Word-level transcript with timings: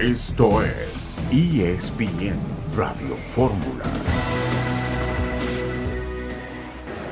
Esto 0.00 0.62
es 0.62 1.14
ESPN 1.30 2.38
Radio 2.74 3.18
Fórmula. 3.32 3.84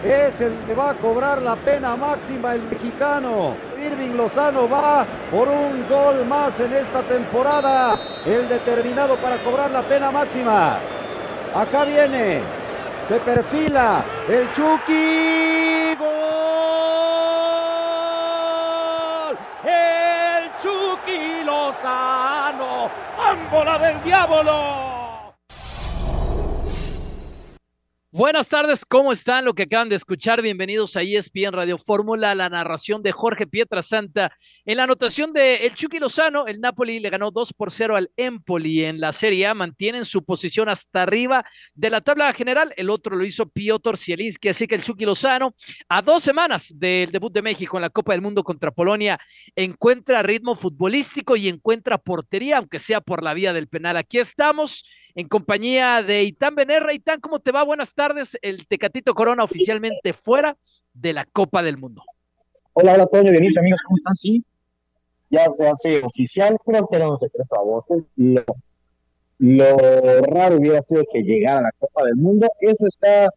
Es 0.03 0.41
el 0.41 0.57
que 0.67 0.75
va 0.75 0.93
a 0.93 0.95
cobrar 0.95 1.43
la 1.43 1.55
pena 1.57 1.97
máxima 1.97 2.55
el 2.55 2.63
mexicano. 2.63 3.55
Irving 3.79 4.17
Lozano 4.17 4.67
va 4.67 5.07
por 5.31 5.49
un 5.49 5.87
gol 5.87 6.25
más 6.25 6.61
en 6.61 6.73
esta 6.73 7.03
temporada. 7.03 8.01
El 8.25 8.49
determinado 8.49 9.21
para 9.21 9.37
cobrar 9.43 9.71
la 9.71 9.87
pena 9.87 10.11
máxima. 10.11 10.79
Acá 11.55 11.85
viene. 11.85 12.41
Se 13.07 13.21
perfila 13.21 14.03
el 14.31 14.51
Chucky. 14.53 16.28
¡Ámbola 23.51 23.79
del 23.79 24.03
diablo! 24.03 24.98
Buenas 28.19 28.49
tardes, 28.49 28.85
¿cómo 28.85 29.13
están? 29.13 29.45
Lo 29.45 29.55
que 29.55 29.63
acaban 29.63 29.89
de 29.89 29.95
escuchar, 29.95 30.43
bienvenidos 30.43 30.97
a 30.97 31.03
ESPN 31.03 31.53
Radio 31.53 31.79
Fórmula, 31.79 32.35
la 32.35 32.49
narración 32.49 33.01
de 33.01 33.13
Jorge 33.13 33.47
Pietrasanta. 33.47 34.33
En 34.65 34.79
la 34.79 34.83
anotación 34.83 35.33
de 35.33 35.55
el 35.55 35.77
Chucky 35.77 36.01
Lozano, 36.01 36.49
el 36.49 36.61
Napoli 36.61 36.99
le 36.99 37.11
ganó 37.11 37.31
2 37.31 37.53
por 37.53 37.71
0 37.71 37.95
al 37.95 38.11
Empoli 38.17 38.83
en 38.83 38.99
la 38.99 39.13
Serie 39.13 39.47
A, 39.47 39.55
mantienen 39.55 40.05
su 40.05 40.25
posición 40.25 40.69
hasta 40.69 41.05
arriba 41.05 41.45
de 41.77 41.91
la 41.91 42.01
tabla 42.01 42.33
general, 42.33 42.75
el 42.77 42.91
otro 42.91 43.15
lo 43.15 43.25
hizo 43.25 43.49
Piotr 43.49 43.97
Zielinski, 43.97 44.49
así 44.49 44.67
que 44.67 44.75
el 44.75 44.83
Chucky 44.83 45.05
Lozano, 45.05 45.55
a 45.89 46.03
dos 46.03 46.25
semanas 46.25 46.77
del 46.77 47.13
debut 47.13 47.33
de 47.33 47.43
México 47.43 47.79
en 47.79 47.83
la 47.83 47.91
Copa 47.91 48.15
del 48.15 48.23
Mundo 48.23 48.43
contra 48.43 48.73
Polonia, 48.73 49.17
encuentra 49.55 50.25
ritmo 50.25 50.57
futbolístico 50.57 51.37
y 51.37 51.47
encuentra 51.47 51.99
portería, 51.99 52.59
aunque 52.59 52.81
sea 52.81 53.01
por 53.01 53.23
la 53.23 53.33
vía 53.33 53.53
del 53.53 53.69
penal. 53.69 53.97
Aquí 53.97 54.19
estamos 54.19 54.85
en 55.15 55.29
compañía 55.29 56.03
de 56.03 56.25
Itán 56.25 56.57
Benerra. 56.57 56.93
Itán, 56.93 57.21
¿cómo 57.21 57.39
te 57.39 57.53
va? 57.53 57.63
Buenas 57.63 57.95
tardes. 57.95 58.08
El 58.43 58.67
Tecatito 58.67 59.15
Corona 59.15 59.45
oficialmente 59.45 60.13
fuera 60.13 60.57
de 60.95 61.13
la 61.13 61.25
Copa 61.25 61.63
del 61.63 61.79
Mundo. 61.79 62.03
Hola, 62.73 62.95
hola, 62.95 63.07
Toño, 63.07 63.33
Denise, 63.33 63.59
amigos, 63.59 63.81
¿cómo 63.87 63.97
están? 63.99 64.17
Sí, 64.17 64.45
ya 65.31 65.51
se 65.51 65.69
hace 65.69 66.03
oficial, 66.03 66.57
creo 66.65 66.87
que 66.87 66.97
era 66.97 67.11
un 67.11 67.19
secreto 67.19 67.59
a 67.59 67.63
voces. 67.63 68.05
Lo, 68.17 68.45
lo 69.39 70.21
raro 70.23 70.57
hubiera 70.57 70.83
sido 70.83 71.05
que 71.13 71.23
llegara 71.23 71.59
a 71.59 71.63
la 71.63 71.73
Copa 71.79 72.05
del 72.05 72.17
Mundo. 72.17 72.49
Eso 72.61 72.87
está 72.87 73.29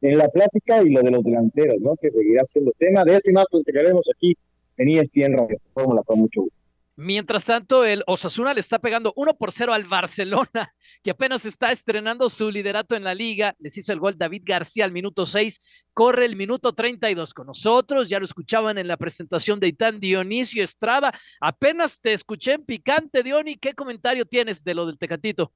en 0.00 0.18
la 0.18 0.28
plática 0.28 0.82
y 0.82 0.90
lo 0.90 1.02
de 1.02 1.10
los 1.10 1.24
delanteros, 1.24 1.80
¿no? 1.80 1.96
Que 1.96 2.10
seguirá 2.10 2.44
siendo 2.46 2.72
tema. 2.78 3.04
De 3.04 3.16
esto 3.16 3.30
y 3.30 3.34
más 3.34 3.46
platicaremos 3.50 4.08
aquí 4.14 4.36
en 4.76 4.88
ESPN 4.88 5.36
Radio 5.36 5.58
Fórmula 5.74 6.02
con 6.04 6.20
mucho 6.20 6.42
gusto. 6.42 6.61
Mientras 7.02 7.46
tanto, 7.46 7.84
el 7.84 8.04
Osasuna 8.06 8.54
le 8.54 8.60
está 8.60 8.78
pegando 8.78 9.12
1 9.16 9.34
por 9.34 9.50
0 9.50 9.72
al 9.72 9.86
Barcelona, 9.86 10.72
que 11.02 11.10
apenas 11.10 11.44
está 11.44 11.72
estrenando 11.72 12.30
su 12.30 12.48
liderato 12.48 12.94
en 12.94 13.02
la 13.02 13.12
liga. 13.12 13.56
Les 13.58 13.76
hizo 13.76 13.92
el 13.92 13.98
gol 13.98 14.16
David 14.16 14.42
García 14.44 14.84
al 14.84 14.92
minuto 14.92 15.26
6, 15.26 15.88
corre 15.92 16.26
el 16.26 16.36
minuto 16.36 16.72
32 16.72 17.34
con 17.34 17.48
nosotros. 17.48 18.08
Ya 18.08 18.20
lo 18.20 18.24
escuchaban 18.24 18.78
en 18.78 18.86
la 18.86 18.96
presentación 18.96 19.58
de 19.58 19.66
Itán 19.66 19.98
Dionisio 19.98 20.62
Estrada. 20.62 21.12
Apenas 21.40 22.00
te 22.00 22.12
escuché 22.12 22.52
en 22.52 22.64
picante, 22.64 23.24
Diony. 23.24 23.56
¿Qué 23.56 23.74
comentario 23.74 24.24
tienes 24.24 24.62
de 24.62 24.74
lo 24.74 24.86
del 24.86 24.96
Tecatito? 24.96 25.52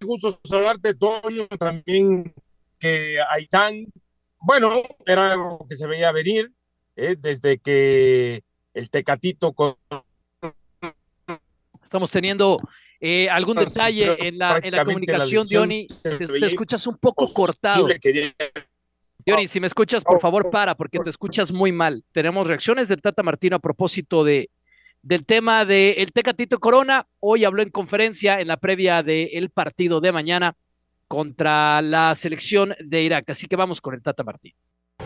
Me 0.00 0.08
gusto 0.08 0.40
saludarte, 0.42 0.94
Toño, 0.94 1.46
también 1.56 2.34
que 2.80 3.18
Aitán, 3.30 3.86
bueno, 4.40 4.82
era 5.06 5.34
algo 5.34 5.64
que 5.68 5.76
se 5.76 5.86
veía 5.86 6.10
venir 6.10 6.50
¿eh? 6.96 7.14
desde 7.16 7.58
que 7.58 8.42
el 8.74 8.90
Tecatito 8.90 9.52
con 9.52 9.76
Estamos 11.92 12.10
teniendo 12.10 12.58
eh, 12.98 13.28
algún 13.28 13.54
detalle 13.54 14.16
en 14.18 14.38
la, 14.38 14.58
en 14.62 14.72
la 14.72 14.82
comunicación, 14.82 15.46
Diony. 15.46 15.86
Te, 16.02 16.16
te, 16.16 16.46
escuchas 16.46 16.86
un 16.86 16.96
poco 16.96 17.30
cortado. 17.34 17.86
Diony, 19.26 19.46
si 19.46 19.60
me 19.60 19.66
escuchas, 19.66 20.02
por 20.02 20.18
favor, 20.18 20.48
para, 20.48 20.74
porque 20.74 21.00
te 21.00 21.10
escuchas 21.10 21.52
muy 21.52 21.70
mal. 21.70 22.02
Tenemos 22.10 22.46
reacciones 22.46 22.88
del 22.88 23.02
Tata 23.02 23.22
Martino 23.22 23.56
a 23.56 23.58
propósito 23.58 24.24
de, 24.24 24.48
del 25.02 25.26
tema 25.26 25.66
del 25.66 25.96
el 25.98 26.12
Tecatito 26.12 26.58
Corona. 26.58 27.06
Hoy 27.20 27.44
habló 27.44 27.60
en 27.60 27.68
conferencia 27.68 28.40
en 28.40 28.48
la 28.48 28.56
previa 28.56 29.02
del 29.02 29.50
partido 29.50 30.00
de 30.00 30.12
mañana 30.12 30.56
contra 31.08 31.82
la 31.82 32.14
selección 32.14 32.74
de 32.82 33.02
Irak. 33.02 33.28
Así 33.28 33.48
que 33.48 33.56
vamos 33.56 33.82
con 33.82 33.92
el 33.92 34.00
Tata 34.00 34.24
Martino. 34.24 34.56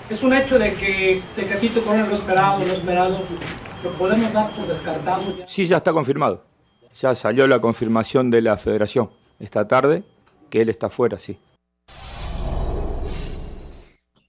Es 0.08 0.22
un 0.22 0.32
hecho 0.34 0.56
de 0.56 0.72
que 0.74 1.20
Tecatito 1.34 1.82
Corona 1.82 2.06
lo 2.06 2.14
esperado, 2.14 2.64
lo 2.64 2.74
esperado, 2.74 3.24
lo 3.82 3.90
podemos 3.94 4.32
dar 4.32 4.54
por 4.54 4.68
descartado. 4.68 5.36
Ya. 5.36 5.48
Sí, 5.48 5.66
ya 5.66 5.78
está 5.78 5.92
confirmado 5.92 6.54
ya 7.00 7.14
salió 7.14 7.46
la 7.46 7.60
confirmación 7.60 8.30
de 8.30 8.42
la 8.42 8.56
federación 8.56 9.10
esta 9.38 9.68
tarde 9.68 10.02
que 10.50 10.62
él 10.62 10.68
está 10.68 10.88
fuera, 10.90 11.18
sí. 11.18 11.38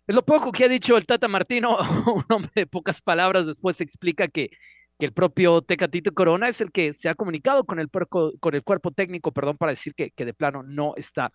Es 0.08 0.16
lo 0.16 0.24
poco 0.24 0.52
que 0.52 0.66
ha 0.66 0.70
dicho 0.70 0.96
el 0.96 1.06
Tata 1.06 1.28
Martino, 1.28 1.78
un 2.08 2.26
hombre 2.30 2.52
de 2.56 2.68
pocas 2.68 3.02
palabras, 3.02 3.46
después 3.46 3.82
explica 3.82 4.28
que, 4.28 4.52
que 4.98 5.06
el 5.06 5.14
propio 5.14 5.62
Tecatito 5.62 6.14
Corona 6.14 6.50
es 6.50 6.60
el 6.62 6.72
que 6.72 6.94
se 6.94 7.08
ha 7.10 7.16
comunicado 7.16 7.66
con 7.66 7.80
el, 7.80 7.88
puerco, 7.88 8.34
con 8.40 8.56
el 8.56 8.64
cuerpo 8.64 8.92
técnico, 8.92 9.32
perdón, 9.32 9.58
para 9.58 9.72
decir 9.72 9.94
que, 9.94 10.12
que, 10.12 10.26
de 10.26 10.34
plano 10.34 10.64
no 10.64 10.94
está 10.96 11.32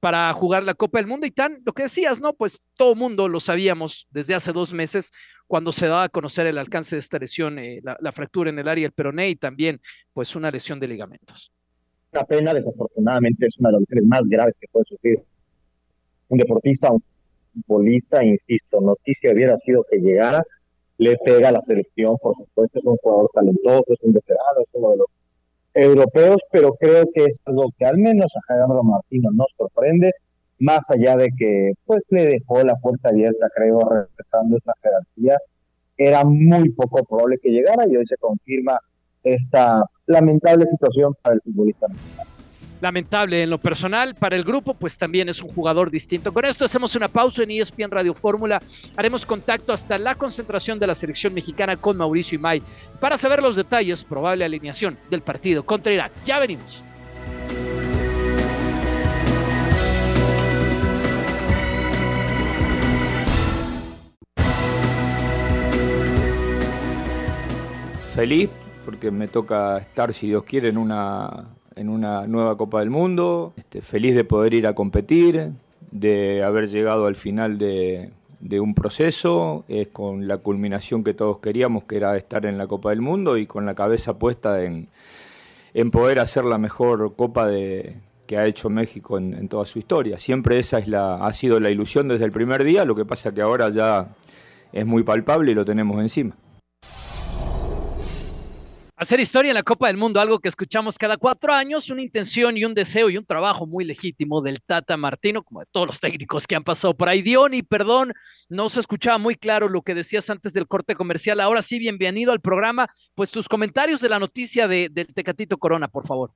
para 0.00 0.32
jugar 0.32 0.64
la 0.64 0.74
Copa 0.74 0.98
del 0.98 1.06
Mundo. 1.06 1.26
Y 1.26 1.30
tan, 1.30 1.62
lo 1.64 1.72
que 1.72 1.84
decías, 1.84 2.20
¿no? 2.20 2.34
Pues 2.34 2.60
todo 2.76 2.94
mundo 2.94 3.28
lo 3.28 3.40
sabíamos 3.40 4.06
desde 4.10 4.34
hace 4.34 4.52
dos 4.52 4.74
meses, 4.74 5.10
cuando 5.46 5.72
se 5.72 5.86
daba 5.86 6.04
a 6.04 6.08
conocer 6.08 6.46
el 6.46 6.58
alcance 6.58 6.96
de 6.96 7.00
esta 7.00 7.18
lesión, 7.18 7.58
eh, 7.58 7.80
la, 7.82 8.12
fractura 8.12 8.50
en 8.50 8.58
el 8.58 8.68
área 8.68 8.82
del 8.82 8.92
peroné 8.92 9.28
y 9.30 9.36
también, 9.36 9.80
pues, 10.12 10.34
una 10.36 10.50
lesión 10.50 10.80
de 10.80 10.88
ligamentos. 10.88 11.52
Una 12.12 12.24
pena, 12.24 12.54
desafortunadamente, 12.54 13.46
es 13.46 13.56
una 13.58 13.70
de 13.70 13.72
las 13.74 13.80
lesiones 13.82 14.08
más 14.08 14.20
graves 14.24 14.54
que 14.60 14.66
puede 14.70 14.84
sufrir 14.86 15.22
un 16.28 16.38
deportista, 16.38 16.90
un 16.90 17.02
futbolista, 17.66 18.24
insisto, 18.24 18.80
noticia 18.80 19.32
hubiera 19.32 19.56
sido 19.58 19.84
que 19.90 19.98
llegara, 19.98 20.42
le 20.98 21.16
pega 21.16 21.48
a 21.48 21.52
la 21.52 21.62
selección, 21.62 22.16
por 22.18 22.36
supuesto, 22.36 22.78
es 22.78 22.84
un 22.84 22.96
jugador 22.96 23.30
talentoso, 23.34 23.84
es 23.88 24.02
un 24.02 24.12
veterano, 24.12 24.60
es 24.62 24.70
uno 24.74 24.90
de 24.90 24.96
los 24.98 25.06
europeos, 25.74 26.36
pero 26.52 26.72
creo 26.74 27.04
que 27.12 27.24
es 27.24 27.40
algo 27.46 27.72
que 27.76 27.84
al 27.84 27.98
menos 27.98 28.26
a 28.36 28.52
Gerardo 28.52 28.82
Martino 28.82 29.30
nos 29.32 29.48
sorprende, 29.56 30.12
más 30.60 30.88
allá 30.90 31.16
de 31.16 31.30
que 31.36 31.72
pues 31.84 32.04
le 32.10 32.26
dejó 32.26 32.62
la 32.62 32.76
puerta 32.76 33.08
abierta, 33.08 33.48
creo, 33.54 33.80
respetando 33.80 34.56
esa 34.56 34.72
jerarquía, 34.82 35.38
era 35.96 36.24
muy 36.24 36.70
poco 36.70 37.04
probable 37.04 37.38
que 37.42 37.50
llegara 37.50 37.86
y 37.88 37.96
hoy 37.96 38.06
se 38.06 38.16
confirma 38.16 38.78
esta 39.22 39.84
lamentable 40.06 40.66
situación 40.70 41.14
para 41.22 41.36
el 41.36 41.40
futbolista 41.42 41.88
mexicano 41.88 42.33
lamentable 42.84 43.42
en 43.42 43.48
lo 43.48 43.56
personal. 43.56 44.14
Para 44.14 44.36
el 44.36 44.44
grupo, 44.44 44.74
pues 44.74 44.98
también 44.98 45.30
es 45.30 45.42
un 45.42 45.48
jugador 45.48 45.90
distinto. 45.90 46.34
Con 46.34 46.44
esto 46.44 46.66
hacemos 46.66 46.94
una 46.94 47.08
pausa 47.08 47.42
en 47.42 47.50
ESPN 47.50 47.90
Radio 47.90 48.12
Fórmula. 48.12 48.62
Haremos 48.94 49.24
contacto 49.24 49.72
hasta 49.72 49.96
la 49.96 50.14
concentración 50.16 50.78
de 50.78 50.86
la 50.86 50.94
selección 50.94 51.32
mexicana 51.32 51.78
con 51.78 51.96
Mauricio 51.96 52.36
Imay 52.36 52.62
para 53.00 53.16
saber 53.16 53.42
los 53.42 53.56
detalles, 53.56 54.04
probable 54.04 54.44
alineación 54.44 54.98
del 55.08 55.22
partido 55.22 55.64
contra 55.64 55.94
Irak. 55.94 56.12
Ya 56.26 56.38
venimos. 56.38 56.82
Feliz 68.14 68.50
porque 68.84 69.10
me 69.10 69.26
toca 69.26 69.78
estar, 69.78 70.12
si 70.12 70.26
Dios 70.26 70.44
quiere, 70.44 70.68
en 70.68 70.76
una 70.76 71.46
en 71.76 71.88
una 71.88 72.26
nueva 72.26 72.56
Copa 72.56 72.80
del 72.80 72.90
Mundo, 72.90 73.52
este, 73.56 73.82
feliz 73.82 74.14
de 74.14 74.24
poder 74.24 74.54
ir 74.54 74.66
a 74.66 74.74
competir, 74.74 75.52
de 75.90 76.42
haber 76.42 76.68
llegado 76.68 77.06
al 77.06 77.16
final 77.16 77.58
de, 77.58 78.10
un 78.60 78.74
proceso, 78.74 79.64
es 79.68 79.88
con 79.88 80.28
la 80.28 80.38
culminación 80.38 81.02
que 81.02 81.14
todos 81.14 81.38
queríamos, 81.38 81.84
que 81.84 81.96
era 81.96 82.16
estar 82.16 82.46
en 82.46 82.58
la 82.58 82.66
Copa 82.66 82.90
del 82.90 83.00
Mundo 83.00 83.36
y 83.38 83.46
con 83.46 83.64
la 83.66 83.74
cabeza 83.74 84.18
puesta 84.18 84.62
en, 84.62 84.88
en 85.72 85.90
poder 85.90 86.18
hacer 86.18 86.44
la 86.44 86.58
mejor 86.58 87.14
Copa 87.16 87.46
de, 87.46 87.96
que 88.26 88.36
ha 88.36 88.46
hecho 88.46 88.70
México 88.70 89.18
en, 89.18 89.34
en, 89.34 89.48
toda 89.48 89.64
su 89.66 89.78
historia. 89.78 90.18
Siempre 90.18 90.58
esa 90.58 90.78
es 90.78 90.88
la, 90.88 91.24
ha 91.24 91.32
sido 91.32 91.58
la 91.58 91.70
ilusión 91.70 92.08
desde 92.08 92.24
el 92.24 92.32
primer 92.32 92.64
día, 92.64 92.84
lo 92.84 92.94
que 92.94 93.04
pasa 93.04 93.32
que 93.32 93.42
ahora 93.42 93.70
ya 93.70 94.14
es 94.72 94.84
muy 94.84 95.02
palpable 95.02 95.52
y 95.52 95.54
lo 95.54 95.64
tenemos 95.64 96.00
encima. 96.00 96.36
Hacer 99.04 99.20
historia 99.20 99.50
en 99.50 99.56
la 99.56 99.62
Copa 99.62 99.88
del 99.88 99.98
Mundo, 99.98 100.18
algo 100.18 100.40
que 100.40 100.48
escuchamos 100.48 100.96
cada 100.96 101.18
cuatro 101.18 101.52
años, 101.52 101.90
una 101.90 102.00
intención 102.00 102.56
y 102.56 102.64
un 102.64 102.72
deseo 102.72 103.10
y 103.10 103.18
un 103.18 103.26
trabajo 103.26 103.66
muy 103.66 103.84
legítimo 103.84 104.40
del 104.40 104.62
Tata 104.62 104.96
Martino, 104.96 105.42
como 105.42 105.60
de 105.60 105.66
todos 105.70 105.88
los 105.88 106.00
técnicos 106.00 106.46
que 106.46 106.54
han 106.54 106.64
pasado 106.64 106.96
por 106.96 107.10
ahí. 107.10 107.20
Dion, 107.20 107.52
y 107.52 107.62
perdón, 107.62 108.14
no 108.48 108.70
se 108.70 108.80
escuchaba 108.80 109.18
muy 109.18 109.34
claro 109.34 109.68
lo 109.68 109.82
que 109.82 109.92
decías 109.92 110.30
antes 110.30 110.54
del 110.54 110.66
corte 110.66 110.94
comercial. 110.94 111.40
Ahora 111.40 111.60
sí, 111.60 111.78
bienvenido 111.78 112.32
al 112.32 112.40
programa. 112.40 112.88
Pues 113.14 113.30
tus 113.30 113.46
comentarios 113.46 114.00
de 114.00 114.08
la 114.08 114.18
noticia 114.18 114.66
de, 114.68 114.88
del 114.90 115.12
Tecatito 115.12 115.58
Corona, 115.58 115.86
por 115.86 116.06
favor. 116.06 116.30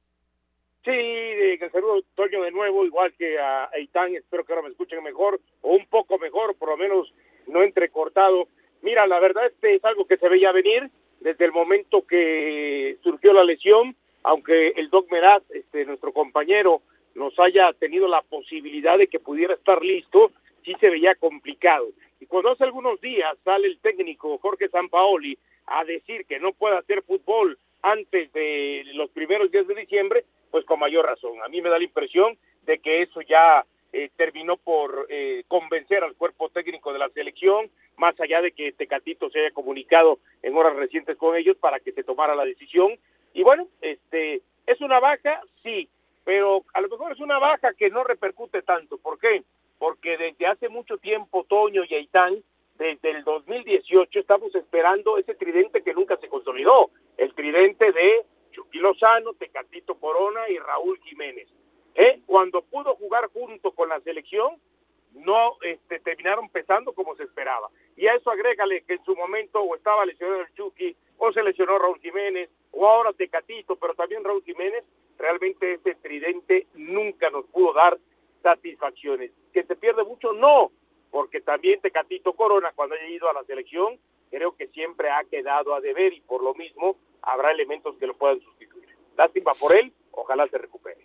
Sí, 0.84 0.90
de, 0.90 1.56
que 1.58 1.70
saludo 1.70 2.02
Toño 2.16 2.42
de 2.42 2.50
nuevo, 2.50 2.84
igual 2.84 3.14
que 3.18 3.38
a 3.38 3.70
Eitan, 3.78 4.14
espero 4.14 4.44
que 4.44 4.52
ahora 4.52 4.64
me 4.64 4.72
escuchen 4.72 5.02
mejor, 5.02 5.40
o 5.62 5.74
un 5.74 5.86
poco 5.86 6.18
mejor, 6.18 6.54
por 6.58 6.68
lo 6.68 6.76
menos 6.76 7.14
no 7.46 7.62
entrecortado. 7.62 8.46
Mira, 8.82 9.06
la 9.06 9.20
verdad 9.20 9.46
este 9.46 9.76
es 9.76 9.84
algo 9.86 10.06
que 10.06 10.18
se 10.18 10.28
veía 10.28 10.52
venir, 10.52 10.90
desde 11.20 11.44
el 11.44 11.52
momento 11.52 12.06
que 12.06 12.96
surgió 13.02 13.32
la 13.32 13.44
lesión, 13.44 13.94
aunque 14.22 14.68
el 14.76 14.90
Doc 14.90 15.10
Meraz, 15.10 15.42
este, 15.50 15.84
nuestro 15.84 16.12
compañero, 16.12 16.82
nos 17.14 17.38
haya 17.38 17.72
tenido 17.72 18.08
la 18.08 18.22
posibilidad 18.22 18.98
de 18.98 19.08
que 19.08 19.18
pudiera 19.18 19.54
estar 19.54 19.82
listo, 19.82 20.30
sí 20.64 20.74
se 20.80 20.90
veía 20.90 21.14
complicado. 21.14 21.86
Y 22.20 22.26
cuando 22.26 22.50
hace 22.50 22.64
algunos 22.64 23.00
días 23.00 23.36
sale 23.44 23.68
el 23.68 23.78
técnico 23.78 24.38
Jorge 24.38 24.68
Sampaoli 24.68 25.38
a 25.66 25.84
decir 25.84 26.24
que 26.26 26.38
no 26.38 26.52
puede 26.52 26.76
hacer 26.76 27.02
fútbol 27.02 27.58
antes 27.82 28.32
de 28.32 28.82
los 28.94 29.10
primeros 29.10 29.50
días 29.50 29.66
de 29.66 29.74
diciembre, 29.74 30.24
pues 30.50 30.64
con 30.64 30.80
mayor 30.80 31.06
razón. 31.06 31.40
A 31.44 31.48
mí 31.48 31.60
me 31.60 31.70
da 31.70 31.78
la 31.78 31.84
impresión 31.84 32.36
de 32.66 32.78
que 32.78 33.02
eso 33.02 33.20
ya 33.22 33.64
eh, 33.92 34.10
terminó 34.16 34.56
por 34.56 35.06
eh, 35.08 35.44
convencer 35.48 36.02
al 36.04 36.14
cuerpo 36.14 36.48
técnico 36.50 36.92
de 36.92 36.98
la 36.98 37.08
selección, 37.10 37.70
más 37.98 38.18
allá 38.20 38.40
de 38.40 38.52
que 38.52 38.72
Tecatito 38.72 39.28
se 39.28 39.40
haya 39.40 39.50
comunicado 39.50 40.18
en 40.42 40.56
horas 40.56 40.76
recientes 40.76 41.16
con 41.16 41.36
ellos 41.36 41.56
para 41.58 41.80
que 41.80 41.92
se 41.92 42.04
tomara 42.04 42.34
la 42.34 42.44
decisión. 42.44 42.98
Y 43.34 43.42
bueno, 43.42 43.68
este 43.82 44.40
es 44.66 44.80
una 44.80 45.00
baja, 45.00 45.42
sí, 45.62 45.88
pero 46.24 46.64
a 46.72 46.80
lo 46.80 46.88
mejor 46.88 47.12
es 47.12 47.20
una 47.20 47.38
baja 47.38 47.74
que 47.74 47.90
no 47.90 48.04
repercute 48.04 48.62
tanto. 48.62 48.98
¿Por 48.98 49.18
qué? 49.18 49.42
Porque 49.78 50.16
desde 50.16 50.46
hace 50.46 50.68
mucho 50.68 50.98
tiempo 50.98 51.44
Toño 51.44 51.82
y 51.88 51.94
Aitán 51.94 52.42
desde 52.78 53.10
el 53.10 53.24
2018 53.24 54.20
estamos 54.20 54.54
esperando 54.54 55.18
ese 55.18 55.34
tridente 55.34 55.82
que 55.82 55.94
nunca 55.94 56.16
se 56.18 56.28
consolidó, 56.28 56.90
el 57.16 57.34
tridente 57.34 57.90
de 57.92 58.24
Chucky 58.52 58.78
Lozano, 58.78 59.34
Tecatito 59.34 59.96
Corona 59.96 60.48
y 60.48 60.58
Raúl 60.58 60.98
Jiménez. 61.00 61.48
¿Eh? 61.96 62.20
Cuando 62.26 62.62
pudo 62.62 62.94
jugar 62.94 63.28
junto 63.32 63.72
con 63.72 63.88
la 63.88 64.00
selección, 64.00 64.56
no 65.14 65.56
este, 65.62 65.98
terminaron 66.00 66.48
pesando 66.48 66.92
como 66.92 67.16
se 67.16 67.24
esperaba. 67.24 67.68
Y 67.96 68.06
a 68.06 68.14
eso 68.14 68.30
agrégale 68.30 68.82
que 68.82 68.94
en 68.94 69.04
su 69.04 69.16
momento 69.16 69.60
o 69.60 69.74
estaba 69.88 70.05
lesionado 70.05 70.43
el 70.43 70.55
Chucky, 70.55 70.94
o 71.17 71.32
se 71.32 71.43
lesionó 71.43 71.79
Raúl 71.79 71.99
Jiménez, 72.00 72.50
o 72.73 72.87
ahora 72.87 73.14
Tecatito, 73.14 73.76
pero 73.76 73.94
también 73.94 74.23
Raúl 74.23 74.43
Jiménez, 74.44 74.85
realmente 75.17 75.73
ese 75.73 75.94
tridente 75.94 76.67
nunca 76.75 77.31
nos 77.31 77.46
pudo 77.46 77.73
dar 77.73 77.96
satisfacciones. 78.43 79.32
¿Que 79.50 79.62
se 79.62 79.76
pierde 79.76 80.05
mucho? 80.05 80.35
No, 80.35 80.70
porque 81.11 81.40
también 81.40 81.81
Tecatito 81.81 82.35
Corona, 82.35 82.70
cuando 82.75 82.96
haya 82.96 83.08
ido 83.08 83.31
a 83.31 83.32
la 83.32 83.44
selección, 83.44 83.99
creo 84.31 84.55
que 84.55 84.67
siempre 84.69 85.08
ha 85.08 85.25
quedado 85.25 85.75
a 85.75 85.81
deber 85.81 86.12
y 86.12 86.20
por 86.20 86.43
lo 86.43 86.52
mismo 86.55 86.96
habrá 87.23 87.52
elementos 87.52 87.96
que 87.96 88.06
lo 88.06 88.14
puedan 88.14 88.40
sustituir. 88.40 88.88
Lástima 89.17 89.55
por 89.55 89.75
él, 89.75 89.90
ojalá 90.11 90.46
se 90.49 90.58
recupere. 90.58 90.97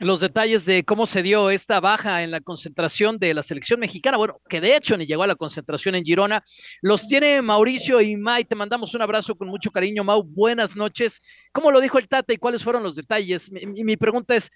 Los 0.00 0.20
detalles 0.20 0.64
de 0.64 0.82
cómo 0.82 1.04
se 1.04 1.22
dio 1.22 1.50
esta 1.50 1.78
baja 1.78 2.22
en 2.22 2.30
la 2.30 2.40
concentración 2.40 3.18
de 3.18 3.34
la 3.34 3.42
selección 3.42 3.78
mexicana, 3.78 4.16
bueno, 4.16 4.40
que 4.48 4.58
de 4.58 4.74
hecho 4.74 4.96
ni 4.96 5.04
llegó 5.04 5.24
a 5.24 5.26
la 5.26 5.36
concentración 5.36 5.94
en 5.94 6.04
Girona, 6.04 6.42
los 6.80 7.06
tiene 7.06 7.42
Mauricio 7.42 8.00
y 8.00 8.16
May. 8.16 8.46
Te 8.46 8.54
mandamos 8.54 8.94
un 8.94 9.02
abrazo 9.02 9.34
con 9.34 9.48
mucho 9.48 9.70
cariño, 9.70 10.02
Mau. 10.02 10.22
Buenas 10.22 10.74
noches. 10.74 11.20
¿Cómo 11.52 11.70
lo 11.70 11.82
dijo 11.82 11.98
el 11.98 12.08
Tata 12.08 12.32
y 12.32 12.38
cuáles 12.38 12.64
fueron 12.64 12.82
los 12.82 12.96
detalles? 12.96 13.52
Mi, 13.52 13.96
pregunta 13.98 14.34
es, 14.34 14.50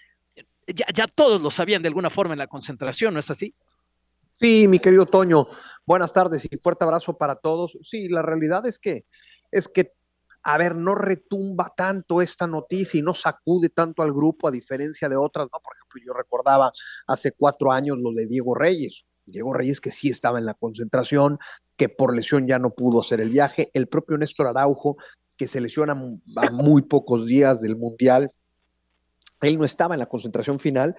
ya, 0.67 0.87
ya 0.94 1.06
todos 1.06 1.43
lo 1.43 1.50
sabían 1.50 1.82
de 1.82 1.88
alguna 1.88 2.08
forma 2.08 2.32
en 2.32 2.38
la 2.38 2.47
concentración, 2.47 3.12
¿no 3.12 3.20
es 3.20 3.31
así? 3.31 3.55
Sí, 4.40 4.67
mi 4.67 4.79
querido 4.79 5.05
Toño, 5.05 5.47
buenas 5.85 6.11
tardes 6.11 6.49
y 6.50 6.56
fuerte 6.56 6.85
abrazo 6.85 7.19
para 7.19 7.37
todos. 7.37 7.79
Sí, 7.82 8.08
la 8.08 8.23
realidad 8.23 8.67
es 8.67 8.79
que, 8.79 9.05
es 9.50 9.69
que, 9.69 9.93
a 10.44 10.58
ver, 10.58 10.76
no 10.76 10.94
retumba 10.94 11.73
tanto 11.75 12.20
esta 12.20 12.46
noticia 12.46 12.99
y 12.99 13.02
no 13.02 13.14
sacude 13.14 13.70
tanto 13.70 14.02
al 14.02 14.12
grupo 14.12 14.46
a 14.46 14.50
diferencia 14.50 15.08
de 15.08 15.17
otras, 15.17 15.49
¿no? 15.50 15.58
Por 15.61 15.75
ejemplo, 15.75 16.02
yo 16.05 16.12
recordaba 16.12 16.70
hace 17.06 17.32
cuatro 17.32 17.73
años 17.73 17.99
lo 17.99 18.12
de 18.12 18.26
Diego 18.26 18.55
Reyes. 18.55 19.06
Diego 19.25 19.55
Reyes 19.55 19.81
que 19.81 19.91
sí 19.91 20.11
estaba 20.11 20.38
en 20.38 20.44
la 20.44 20.52
concentración, 20.52 21.38
que 21.79 21.88
por 21.88 22.14
lesión 22.14 22.46
ya 22.46 22.58
no 22.58 22.75
pudo 22.75 23.00
hacer 23.00 23.23
el 23.23 23.31
viaje. 23.31 23.70
El 23.73 23.88
propio 23.88 24.19
Néstor 24.19 24.49
Araujo, 24.49 24.99
que 25.38 25.46
se 25.46 25.62
lesiona 25.62 25.94
a 26.37 26.50
muy 26.50 26.82
pocos 26.82 27.26
días 27.26 27.62
del 27.62 27.76
Mundial, 27.76 28.31
él 29.40 29.58
no 29.58 29.64
estaba 29.64 29.94
en 29.94 30.00
la 30.00 30.06
concentración 30.06 30.58
final, 30.58 30.94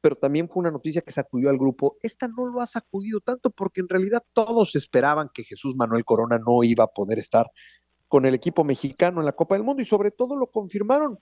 pero 0.00 0.16
también 0.16 0.48
fue 0.48 0.60
una 0.60 0.70
noticia 0.70 1.02
que 1.02 1.12
sacudió 1.12 1.50
al 1.50 1.58
grupo. 1.58 1.96
Esta 2.02 2.28
no 2.28 2.46
lo 2.46 2.60
ha 2.60 2.66
sacudido 2.66 3.20
tanto 3.20 3.50
porque 3.50 3.80
en 3.80 3.88
realidad 3.88 4.22
todos 4.32 4.74
esperaban 4.74 5.30
que 5.32 5.44
Jesús 5.44 5.76
Manuel 5.76 6.04
Corona 6.04 6.38
no 6.38 6.62
iba 6.62 6.84
a 6.84 6.88
poder 6.88 7.18
estar 7.18 7.50
con 8.08 8.24
el 8.26 8.34
equipo 8.34 8.64
mexicano 8.64 9.20
en 9.20 9.26
la 9.26 9.32
Copa 9.32 9.54
del 9.54 9.64
Mundo 9.64 9.82
y 9.82 9.84
sobre 9.84 10.10
todo 10.10 10.36
lo 10.36 10.46
confirmaron 10.46 11.18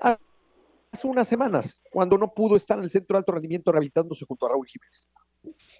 hace 0.00 1.06
unas 1.06 1.28
semanas, 1.28 1.82
cuando 1.90 2.18
no 2.18 2.32
pudo 2.34 2.56
estar 2.56 2.78
en 2.78 2.84
el 2.84 2.90
centro 2.90 3.14
de 3.14 3.18
alto 3.18 3.32
rendimiento 3.32 3.70
rehabilitándose 3.70 4.24
junto 4.26 4.46
a 4.46 4.50
Raúl 4.50 4.66
Jiménez. 4.66 5.08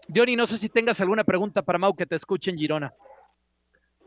Diony, 0.08 0.36
no 0.36 0.46
sé 0.46 0.58
si 0.58 0.68
tengas 0.68 1.00
alguna 1.00 1.24
pregunta 1.24 1.62
para 1.62 1.78
Mau 1.78 1.94
que 1.94 2.06
te 2.06 2.16
escuche 2.16 2.50
en 2.50 2.58
Girona. 2.58 2.92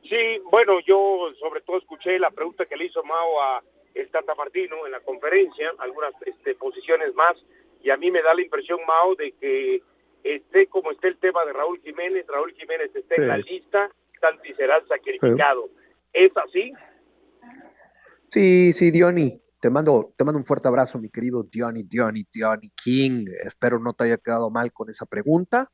Sí, 0.04 0.40
bueno, 0.50 0.80
yo 0.86 1.34
sobre 1.40 1.62
todo 1.62 1.78
escuché 1.78 2.18
la 2.20 2.32
pregunta 2.32 2.66
que 2.66 2.78
le 2.78 2.86
hizo 2.86 3.04
Mau 3.04 3.40
a 3.42 3.64
el 3.94 4.10
Tata 4.12 4.36
Martino 4.36 4.86
en 4.86 4.92
la 4.92 5.00
conferencia, 5.00 5.72
algunas 5.80 6.14
este, 6.26 6.56
posiciones 6.56 7.14
más, 7.16 7.36
y 7.82 7.90
a 7.90 7.98
mí 7.98 8.12
me 8.12 8.22
da 8.22 8.34
la 8.34 8.42
impresión, 8.42 8.80
Mao, 8.88 9.16
de 9.16 9.32
que 9.34 9.82
esté 10.24 10.68
como 10.68 10.92
esté 10.92 11.08
el 11.08 11.18
tema 11.18 11.46
de 11.46 11.54
Raúl 11.54 11.80
Jiménez, 11.82 12.26
Raúl 12.28 12.54
Jiménez 12.54 12.96
esté 12.96 13.22
en 13.22 13.28
la 13.28 13.38
lista, 13.38 13.90
Santi 14.20 14.54
será 14.54 14.82
sacrificado. 14.88 15.66
¿Es 16.14 16.32
así? 16.38 16.72
Sí, 18.28 18.74
sí, 18.74 18.92
Diony. 18.92 19.42
Te 19.60 19.70
mando, 19.70 20.14
te 20.16 20.24
mando 20.24 20.40
un 20.40 20.46
fuerte 20.46 20.68
abrazo, 20.68 21.00
mi 21.00 21.10
querido 21.10 21.44
Diony, 21.44 21.84
Diony, 21.84 22.26
Diony 22.32 22.70
King. 22.76 23.26
Espero 23.44 23.80
no 23.80 23.94
te 23.94 24.04
haya 24.06 24.18
quedado 24.18 24.50
mal 24.50 24.72
con 24.72 24.90
esa 24.90 25.06
pregunta. 25.06 25.72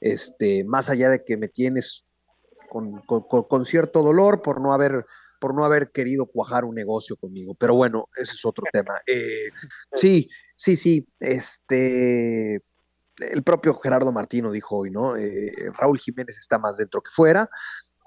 Este, 0.00 0.64
más 0.64 0.90
allá 0.90 1.08
de 1.08 1.24
que 1.24 1.36
me 1.36 1.48
tienes 1.48 2.04
con, 2.68 3.00
con 3.02 3.64
cierto 3.64 4.02
dolor 4.02 4.42
por 4.42 4.60
no 4.60 4.72
haber 4.72 5.06
por 5.40 5.54
no 5.54 5.64
haber 5.64 5.90
querido 5.90 6.26
cuajar 6.26 6.64
un 6.64 6.74
negocio 6.74 7.16
conmigo. 7.16 7.54
Pero 7.54 7.74
bueno, 7.74 8.08
ese 8.16 8.32
es 8.32 8.44
otro 8.44 8.64
tema. 8.72 9.00
Eh, 9.06 9.48
sí, 9.92 10.28
sí, 10.54 10.76
sí. 10.76 11.08
Este, 11.20 12.60
el 13.18 13.42
propio 13.42 13.74
Gerardo 13.74 14.12
Martino 14.12 14.50
dijo 14.50 14.76
hoy, 14.78 14.90
¿no? 14.90 15.16
Eh, 15.16 15.52
Raúl 15.72 15.98
Jiménez 15.98 16.38
está 16.38 16.58
más 16.58 16.76
dentro 16.76 17.02
que 17.02 17.10
fuera 17.10 17.48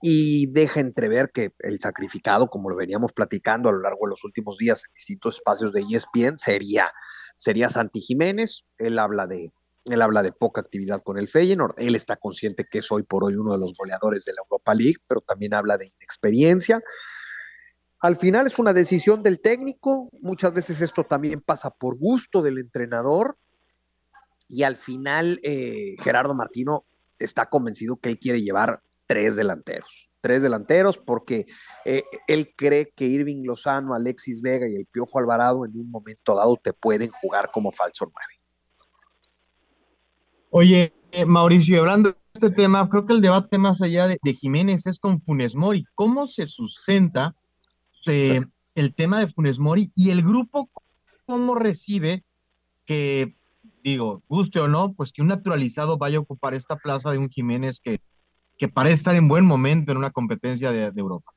y 0.01 0.47
deja 0.51 0.79
entrever 0.79 1.31
que 1.31 1.53
el 1.59 1.79
sacrificado, 1.79 2.47
como 2.47 2.69
lo 2.69 2.75
veníamos 2.75 3.11
platicando 3.13 3.69
a 3.69 3.71
lo 3.71 3.81
largo 3.81 4.05
de 4.05 4.11
los 4.11 4.23
últimos 4.23 4.57
días 4.57 4.83
en 4.85 4.93
distintos 4.93 5.35
espacios 5.35 5.73
de 5.73 5.81
ESPN, 5.81 6.37
sería, 6.37 6.91
sería 7.35 7.69
Santi 7.69 7.99
Jiménez. 7.99 8.63
Él 8.77 8.97
habla 8.97 9.27
de, 9.27 9.51
él 9.85 10.01
habla 10.01 10.23
de 10.23 10.31
poca 10.31 10.61
actividad 10.61 11.01
con 11.03 11.17
el 11.17 11.27
Feyenoord. 11.27 11.73
Él 11.77 11.95
está 11.95 12.15
consciente 12.15 12.65
que 12.69 12.79
es 12.79 12.91
hoy 12.91 13.03
por 13.03 13.25
hoy 13.25 13.35
uno 13.35 13.51
de 13.53 13.59
los 13.59 13.73
goleadores 13.73 14.23
de 14.25 14.33
la 14.33 14.41
Europa 14.43 14.73
League, 14.73 14.97
pero 15.07 15.21
también 15.21 15.53
habla 15.53 15.77
de 15.77 15.87
inexperiencia. 15.87 16.81
Al 18.01 18.15
final 18.15 18.47
es 18.47 18.57
una 18.57 18.71
decisión 18.71 19.21
del 19.23 19.41
técnico, 19.41 20.09
muchas 20.21 20.53
veces 20.53 20.81
esto 20.81 21.03
también 21.03 21.41
pasa 21.41 21.69
por 21.69 21.97
gusto 21.97 22.41
del 22.41 22.57
entrenador 22.57 23.37
y 24.49 24.63
al 24.63 24.75
final 24.75 25.39
eh, 25.43 25.95
Gerardo 25.99 26.33
Martino 26.33 26.83
está 27.19 27.45
convencido 27.45 27.97
que 27.97 28.09
él 28.09 28.19
quiere 28.19 28.41
llevar 28.41 28.81
tres 29.05 29.35
delanteros, 29.35 30.09
tres 30.19 30.41
delanteros 30.41 30.97
porque 30.97 31.45
eh, 31.85 32.03
él 32.27 32.53
cree 32.55 32.91
que 32.95 33.05
Irving 33.05 33.45
Lozano, 33.45 33.93
Alexis 33.93 34.41
Vega 34.41 34.67
y 34.67 34.75
el 34.75 34.87
Piojo 34.87 35.19
Alvarado 35.19 35.65
en 35.65 35.77
un 35.77 35.91
momento 35.91 36.35
dado 36.35 36.57
te 36.57 36.73
pueden 36.73 37.11
jugar 37.11 37.51
como 37.51 37.71
falso 37.71 38.11
nueve. 38.11 38.33
Oye, 40.49 40.93
eh, 41.11 41.25
Mauricio, 41.25 41.81
hablando 41.81 42.09
de 42.09 42.17
este 42.33 42.49
tema, 42.49 42.89
creo 42.89 43.05
que 43.05 43.13
el 43.13 43.21
debate 43.21 43.59
más 43.59 43.81
allá 43.83 44.07
de, 44.07 44.17
de 44.19 44.33
Jiménez 44.33 44.87
es 44.87 44.97
con 44.97 45.19
Funes 45.19 45.55
Mori. 45.55 45.85
¿Cómo 45.93 46.25
se 46.25 46.47
sustenta? 46.47 47.35
el 48.05 48.95
tema 48.95 49.19
de 49.19 49.27
Funes 49.27 49.59
Mori 49.59 49.91
y 49.93 50.09
el 50.11 50.23
grupo 50.23 50.69
cómo 51.25 51.53
recibe 51.53 52.23
que, 52.85 53.35
digo, 53.83 54.23
guste 54.27 54.59
o 54.59 54.67
no, 54.67 54.93
pues 54.93 55.11
que 55.11 55.21
un 55.21 55.27
naturalizado 55.29 55.97
vaya 55.97 56.17
a 56.17 56.21
ocupar 56.21 56.53
esta 56.53 56.75
plaza 56.75 57.11
de 57.11 57.17
un 57.17 57.29
Jiménez 57.29 57.79
que, 57.81 58.01
que 58.57 58.67
parece 58.67 58.95
estar 58.95 59.15
en 59.15 59.27
buen 59.27 59.45
momento 59.45 59.91
en 59.91 59.97
una 59.97 60.11
competencia 60.11 60.71
de, 60.71 60.91
Europa. 60.95 61.31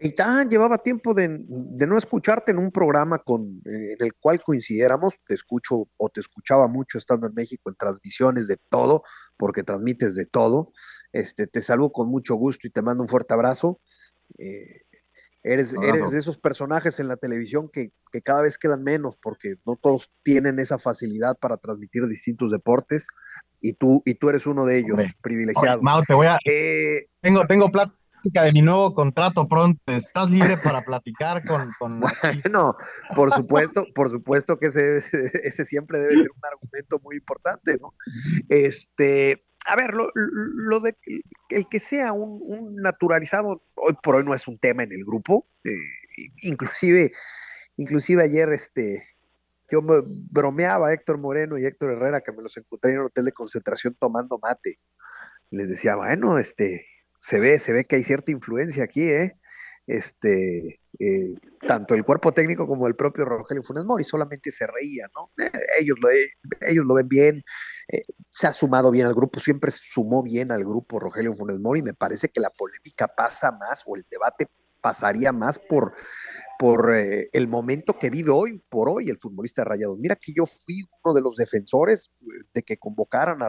Y 0.00 0.12
tan, 0.12 0.48
llevaba 0.48 0.78
tiempo 0.78 1.12
de, 1.12 1.28
no 1.28 1.98
escucharte 1.98 2.52
en 2.52 2.58
un 2.58 2.70
programa 2.70 3.18
con, 3.18 3.42
en 3.64 3.96
el 3.98 4.14
cual 4.14 4.40
coincidiéramos, 4.40 5.20
te 5.26 5.34
escucho 5.34 5.88
o 5.96 6.08
te 6.08 6.20
escuchaba 6.20 6.68
mucho 6.68 6.98
estando 6.98 7.26
en 7.26 7.34
México 7.34 7.68
en 7.68 7.76
transmisiones 7.76 8.46
de 8.46 8.56
todo, 8.70 9.02
porque 9.36 9.62
transmites 9.62 10.14
de 10.14 10.26
todo. 10.26 10.70
Este, 11.12 11.46
te 11.46 11.60
saludo 11.60 11.90
con 11.90 12.08
mucho 12.08 12.36
gusto 12.36 12.66
y 12.66 12.70
te 12.70 12.80
mando 12.80 13.02
un 13.02 13.08
fuerte 13.08 13.34
abrazo. 13.34 13.80
Eh, 14.38 14.82
Eres, 15.48 15.74
eres 15.82 16.10
de 16.10 16.18
esos 16.18 16.38
personajes 16.38 17.00
en 17.00 17.08
la 17.08 17.16
televisión 17.16 17.70
que, 17.72 17.92
cada 18.22 18.42
vez 18.42 18.58
quedan 18.58 18.82
menos 18.82 19.16
porque 19.16 19.56
no 19.66 19.76
todos 19.76 20.10
tienen 20.22 20.58
esa 20.58 20.78
facilidad 20.78 21.38
para 21.38 21.56
transmitir 21.56 22.06
distintos 22.06 22.50
deportes 22.50 23.06
y 23.60 23.72
tú, 23.72 24.02
y 24.04 24.14
tú 24.14 24.28
eres 24.28 24.46
uno 24.46 24.66
de 24.66 24.78
ellos, 24.78 24.98
privilegiado. 25.22 25.80
te 26.06 26.14
voy 26.14 26.26
a... 26.26 26.38
Eh, 26.44 27.06
tengo, 27.22 27.46
tengo 27.46 27.70
plática 27.70 28.42
de 28.42 28.52
mi 28.52 28.60
nuevo 28.60 28.92
contrato 28.92 29.48
pronto. 29.48 29.80
¿Estás 29.86 30.30
libre 30.30 30.58
para 30.58 30.82
platicar 30.82 31.42
con...? 31.44 31.70
con... 31.78 31.98
Bueno, 32.44 32.74
por 33.14 33.30
supuesto, 33.32 33.86
por 33.94 34.10
supuesto 34.10 34.58
que 34.58 34.66
ese, 34.66 34.98
ese 35.44 35.64
siempre 35.64 35.98
debe 35.98 36.16
ser 36.16 36.30
un 36.30 36.44
argumento 36.44 37.00
muy 37.02 37.16
importante, 37.16 37.78
¿no? 37.80 37.94
Este, 38.50 39.44
a 39.68 39.76
ver, 39.76 39.94
lo, 39.94 40.80
de 40.80 40.96
el 41.50 41.68
que 41.68 41.78
sea 41.78 42.12
un, 42.12 42.76
naturalizado 42.76 43.62
hoy 43.74 43.94
por 44.02 44.16
hoy 44.16 44.24
no 44.24 44.34
es 44.34 44.48
un 44.48 44.58
tema 44.58 44.82
en 44.82 44.92
el 44.92 45.04
grupo, 45.04 45.46
eh, 45.64 45.70
inclusive 46.42 47.12
inclusive 47.78 48.22
ayer, 48.22 48.50
este, 48.50 49.04
yo 49.70 49.80
me 49.80 50.02
bromeaba 50.04 50.88
a 50.88 50.92
Héctor 50.92 51.18
Moreno 51.18 51.56
y 51.56 51.64
Héctor 51.64 51.92
Herrera 51.92 52.20
que 52.20 52.32
me 52.32 52.42
los 52.42 52.56
encontré 52.56 52.92
en 52.92 52.98
un 52.98 53.06
hotel 53.06 53.24
de 53.24 53.32
concentración 53.32 53.94
tomando 53.94 54.38
mate. 54.42 54.78
Les 55.50 55.70
decía, 55.70 55.96
bueno, 55.96 56.38
este, 56.38 56.86
se 57.20 57.38
ve, 57.38 57.58
se 57.58 57.72
ve 57.72 57.84
que 57.86 57.96
hay 57.96 58.02
cierta 58.02 58.32
influencia 58.32 58.84
aquí, 58.84 59.08
¿eh? 59.08 59.38
Este, 59.88 60.80
eh, 60.98 61.34
tanto 61.66 61.94
el 61.94 62.04
cuerpo 62.04 62.32
técnico 62.32 62.66
como 62.66 62.86
el 62.88 62.94
propio 62.94 63.24
Rogelio 63.24 63.62
Funes 63.62 63.84
Mori 63.84 64.04
solamente 64.04 64.52
se 64.52 64.66
reía, 64.66 65.06
¿no? 65.14 65.30
Eh, 65.42 65.50
ellos, 65.80 65.96
lo, 65.98 66.10
ellos 66.10 66.84
lo 66.84 66.92
ven 66.92 67.08
bien, 67.08 67.42
eh, 67.88 68.02
se 68.28 68.46
ha 68.46 68.52
sumado 68.52 68.90
bien 68.90 69.06
al 69.06 69.14
grupo, 69.14 69.40
siempre 69.40 69.70
sumó 69.70 70.22
bien 70.22 70.52
al 70.52 70.62
grupo 70.62 71.00
Rogelio 71.00 71.32
Funes 71.34 71.58
Mori, 71.58 71.80
me 71.80 71.94
parece 71.94 72.28
que 72.28 72.38
la 72.38 72.50
polémica 72.50 73.08
pasa 73.08 73.50
más 73.50 73.82
o 73.86 73.96
el 73.96 74.04
debate 74.10 74.48
pasaría 74.80 75.32
más 75.32 75.58
por, 75.58 75.94
por 76.58 76.92
eh, 76.92 77.30
el 77.32 77.46
momento 77.46 77.98
que 77.98 78.10
vive 78.10 78.30
hoy, 78.30 78.62
por 78.68 78.88
hoy, 78.88 79.08
el 79.08 79.16
futbolista 79.16 79.62
de 79.62 79.66
Rayados. 79.66 79.98
Mira 79.98 80.16
que 80.16 80.32
yo 80.36 80.44
fui 80.44 80.82
uno 81.04 81.14
de 81.14 81.20
los 81.20 81.36
defensores 81.36 82.10
eh, 82.20 82.24
de 82.52 82.62
que 82.62 82.78
convocaran 82.78 83.42
a, 83.42 83.48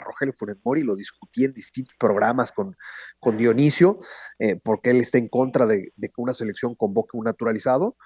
Rogelio 0.00 0.32
Funes 0.32 0.56
Mori, 0.64 0.82
lo 0.82 0.96
discutí 0.96 1.44
en 1.44 1.52
distintos 1.52 1.94
programas 1.98 2.52
con, 2.52 2.74
con 3.20 3.36
Dionisio, 3.36 3.98
eh, 4.38 4.56
porque 4.62 4.90
él 4.90 4.96
está 4.96 5.18
en 5.18 5.28
contra 5.28 5.66
de, 5.66 5.92
que 6.00 6.12
una 6.16 6.32
selección 6.34 6.74
convoque 6.74 7.18
un 7.18 7.24
naturalizado. 7.24 7.96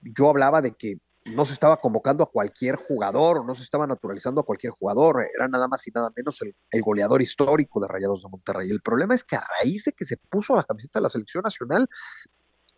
yo 0.00 0.28
hablaba 0.28 0.62
de 0.62 0.72
que 0.72 0.98
no 1.34 1.44
se 1.44 1.52
estaba 1.52 1.78
convocando 1.78 2.22
a 2.24 2.30
cualquier 2.30 2.76
jugador 2.76 3.38
o 3.38 3.44
no 3.44 3.54
se 3.54 3.62
estaba 3.62 3.86
naturalizando 3.86 4.40
a 4.40 4.44
cualquier 4.44 4.72
jugador, 4.72 5.26
era 5.34 5.48
nada 5.48 5.66
más 5.68 5.86
y 5.86 5.90
nada 5.90 6.10
menos 6.16 6.40
el, 6.42 6.82
goleador 6.82 7.20
histórico 7.22 7.80
de 7.80 7.88
Rayados 7.88 8.22
de 8.22 8.28
Monterrey. 8.28 8.70
El 8.70 8.80
problema 8.80 9.14
es 9.14 9.24
que 9.24 9.36
a 9.36 9.44
raíz 9.60 9.84
de 9.84 9.92
que 9.92 10.04
se 10.04 10.16
puso 10.16 10.54
la 10.54 10.64
camiseta 10.64 10.98
de 10.98 11.04
la 11.04 11.08
selección 11.08 11.42
nacional, 11.42 11.88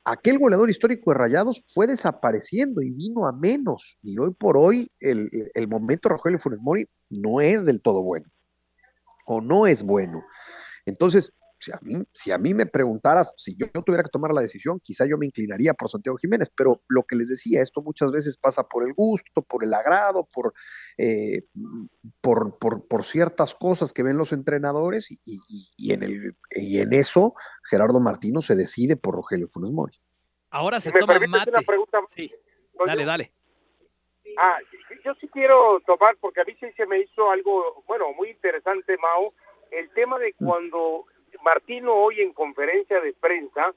aquel 0.04 0.38
goleador 0.38 0.70
histórico 0.70 1.10
de 1.10 1.18
Rayados 1.18 1.62
fue 1.74 1.86
desapareciendo 1.86 2.80
y 2.80 2.90
vino 2.90 3.26
a 3.26 3.32
menos. 3.32 3.98
Y 4.02 4.18
hoy 4.18 4.32
por 4.32 4.56
hoy 4.56 4.90
el, 5.00 5.50
el 5.54 5.68
momento 5.68 6.08
de 6.08 6.14
Rogelio 6.14 6.38
Funes 6.38 6.60
Mori 6.60 6.88
no 7.10 7.40
es 7.40 7.64
del 7.64 7.82
todo 7.82 8.02
bueno 8.02 8.28
o 9.26 9.42
no 9.42 9.66
es 9.66 9.82
bueno. 9.82 10.24
Entonces, 10.86 11.32
si 11.58 11.72
a, 11.72 11.78
mí, 11.82 12.02
si 12.12 12.30
a 12.30 12.38
mí 12.38 12.54
me 12.54 12.66
preguntaras, 12.66 13.34
si 13.36 13.56
yo, 13.56 13.66
tuviera 13.82 14.04
que 14.04 14.10
tomar 14.10 14.32
la 14.32 14.40
decisión, 14.40 14.78
quizá 14.80 15.06
yo 15.06 15.18
me 15.18 15.26
inclinaría 15.26 15.74
por 15.74 15.88
Santiago 15.88 16.16
Jiménez, 16.16 16.50
pero 16.56 16.82
lo 16.88 17.02
que 17.02 17.16
les 17.16 17.28
decía, 17.28 17.62
esto 17.62 17.82
muchas 17.82 18.12
veces 18.12 18.38
pasa 18.38 18.68
por 18.68 18.86
el 18.86 18.94
gusto, 18.94 19.42
por 19.42 19.64
el 19.64 19.74
agrado, 19.74 20.28
por, 20.32 20.54
eh, 20.96 21.42
por, 22.20 22.58
por, 22.58 23.04
ciertas 23.04 23.54
cosas 23.54 23.92
que 23.92 24.02
ven 24.02 24.16
los 24.16 24.32
entrenadores 24.32 25.08
y, 25.10 25.92
en 25.92 26.02
el, 26.02 26.36
y 26.50 26.78
en 26.80 26.92
eso 26.92 27.34
Gerardo 27.68 28.00
Martino 28.00 28.40
se 28.40 28.54
decide 28.54 28.96
por 28.96 29.14
Rogelio 29.14 29.48
Funes 29.48 29.72
Mori. 29.72 29.98
Ahora 30.50 30.80
se 30.80 30.92
toma 30.92 31.18
mate. 31.26 31.50
Una 31.50 31.62
pregunta? 31.62 31.98
Sí, 32.14 32.32
dale, 32.86 33.04
dale. 33.04 33.32
Ah, 34.38 34.58
yo 35.04 35.14
sí 35.20 35.28
quiero 35.28 35.80
tomar, 35.84 36.16
porque 36.20 36.40
a 36.40 36.44
mí 36.44 36.54
sí 36.60 36.66
se 36.76 36.86
me 36.86 37.00
hizo 37.00 37.30
algo, 37.30 37.82
bueno, 37.88 38.12
muy 38.12 38.30
interesante, 38.30 38.96
Mao, 38.98 39.34
el 39.72 39.90
tema 39.90 40.18
de 40.18 40.34
mm. 40.38 40.44
cuando 40.44 41.06
Martino 41.42 41.94
hoy 41.94 42.20
en 42.20 42.32
conferencia 42.32 43.00
de 43.00 43.12
prensa 43.12 43.74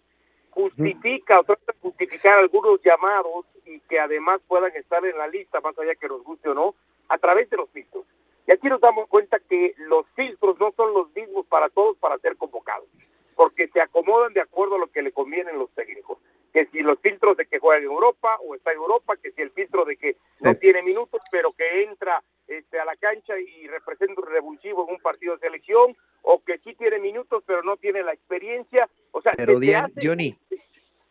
justifica 0.51 1.39
o 1.39 1.43
trata 1.43 1.73
de 1.73 1.79
justificar 1.79 2.37
algunos 2.39 2.81
llamados 2.83 3.45
y 3.65 3.79
que 3.81 3.99
además 3.99 4.41
puedan 4.47 4.75
estar 4.75 5.03
en 5.05 5.17
la 5.17 5.27
lista, 5.27 5.61
más 5.61 5.77
allá 5.79 5.95
que 5.95 6.07
nos 6.07 6.23
guste 6.23 6.49
o 6.49 6.53
no, 6.53 6.75
a 7.07 7.17
través 7.17 7.49
de 7.49 7.57
los 7.57 7.69
filtros. 7.69 8.05
Y 8.47 8.51
aquí 8.51 8.67
nos 8.67 8.81
damos 8.81 9.07
cuenta 9.07 9.39
que 9.39 9.73
los 9.77 10.05
filtros 10.15 10.59
no 10.59 10.71
son 10.71 10.93
los 10.93 11.13
mismos 11.15 11.45
para 11.47 11.69
todos 11.69 11.97
para 11.97 12.17
ser 12.17 12.35
convocados, 12.37 12.87
porque 13.35 13.67
se 13.69 13.81
acomodan 13.81 14.33
de 14.33 14.41
acuerdo 14.41 14.75
a 14.75 14.79
lo 14.79 14.87
que 14.87 15.01
le 15.01 15.11
convienen 15.11 15.57
los 15.57 15.69
técnicos. 15.71 16.17
Que 16.51 16.65
si 16.65 16.81
los 16.81 16.99
filtros 16.99 17.37
de 17.37 17.45
que 17.45 17.59
juega 17.59 17.79
en 17.79 17.85
Europa 17.85 18.37
o 18.45 18.55
está 18.55 18.71
en 18.71 18.77
Europa, 18.77 19.15
que 19.15 19.31
si 19.31 19.41
el 19.41 19.51
filtro 19.51 19.85
de 19.85 19.95
que 19.95 20.17
no 20.41 20.53
tiene 20.55 20.83
minutos, 20.83 21.21
pero 21.31 21.53
que 21.53 21.83
entra 21.83 22.21
este, 22.51 22.79
a 22.79 22.85
la 22.85 22.95
cancha 22.97 23.33
y 23.39 23.67
representa 23.67 24.21
un 24.21 24.27
revulsivo 24.27 24.85
en 24.87 24.95
un 24.95 25.01
partido 25.01 25.35
de 25.35 25.39
selección, 25.39 25.95
o 26.21 26.43
que 26.43 26.57
sí 26.59 26.75
tiene 26.75 26.99
minutos 26.99 27.43
pero 27.45 27.63
no 27.63 27.77
tiene 27.77 28.03
la 28.03 28.13
experiencia. 28.13 28.89
O 29.11 29.21
sea, 29.21 29.33
pero 29.37 29.59
Johnny. 30.01 30.37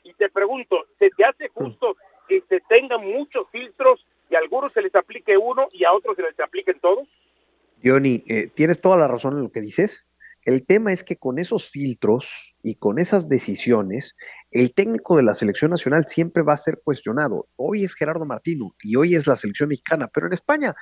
Y 0.03 0.15
te 0.15 0.29
pregunto, 0.29 0.87
¿se 0.99 1.11
te 1.11 1.25
hace 1.25 1.49
justo 1.49 1.97
que 2.29 2.43
se 2.49 2.61
tengan 2.69 3.05
muchos 3.05 3.49
filtros 3.51 4.05
y 4.29 4.35
a 4.35 4.39
algunos 4.39 4.73
se 4.73 4.83
les 4.83 4.95
aplique 4.95 5.37
uno 5.37 5.69
y 5.73 5.85
a 5.85 5.93
otros 5.93 6.17
se 6.17 6.23
les 6.23 6.39
apliquen 6.41 6.79
todos? 6.81 7.09
Johnny, 7.83 8.23
eh, 8.29 8.49
tienes 8.55 8.81
toda 8.81 8.97
la 8.97 9.09
razón 9.09 9.35
en 9.35 9.43
lo 9.43 9.51
que 9.51 9.61
dices. 9.61 10.07
El 10.45 10.65
tema 10.65 10.91
es 10.91 11.05
que 11.05 11.17
con 11.17 11.39
esos 11.39 11.69
filtros 11.69 12.57
y 12.63 12.77
con 12.77 12.99
esas 12.99 13.29
decisiones, 13.29 14.17
el 14.51 14.73
técnico 14.73 15.17
de 15.17 15.23
la 15.23 15.35
selección 15.35 15.71
nacional 15.71 16.07
siempre 16.07 16.43
va 16.43 16.55
a 16.55 16.59
ser 16.59 16.81
cuestionado. 16.83 17.49
Hoy 17.57 17.85
es 17.85 17.95
Gerardo 17.95 18.25
Martino 18.25 18.75
y 18.83 18.97
hoy 18.97 19.15
es 19.15 19.27
la 19.27 19.37
selección 19.37 19.69
mexicana, 19.69 20.09
pero 20.09 20.27
en 20.29 20.33
España, 20.33 20.75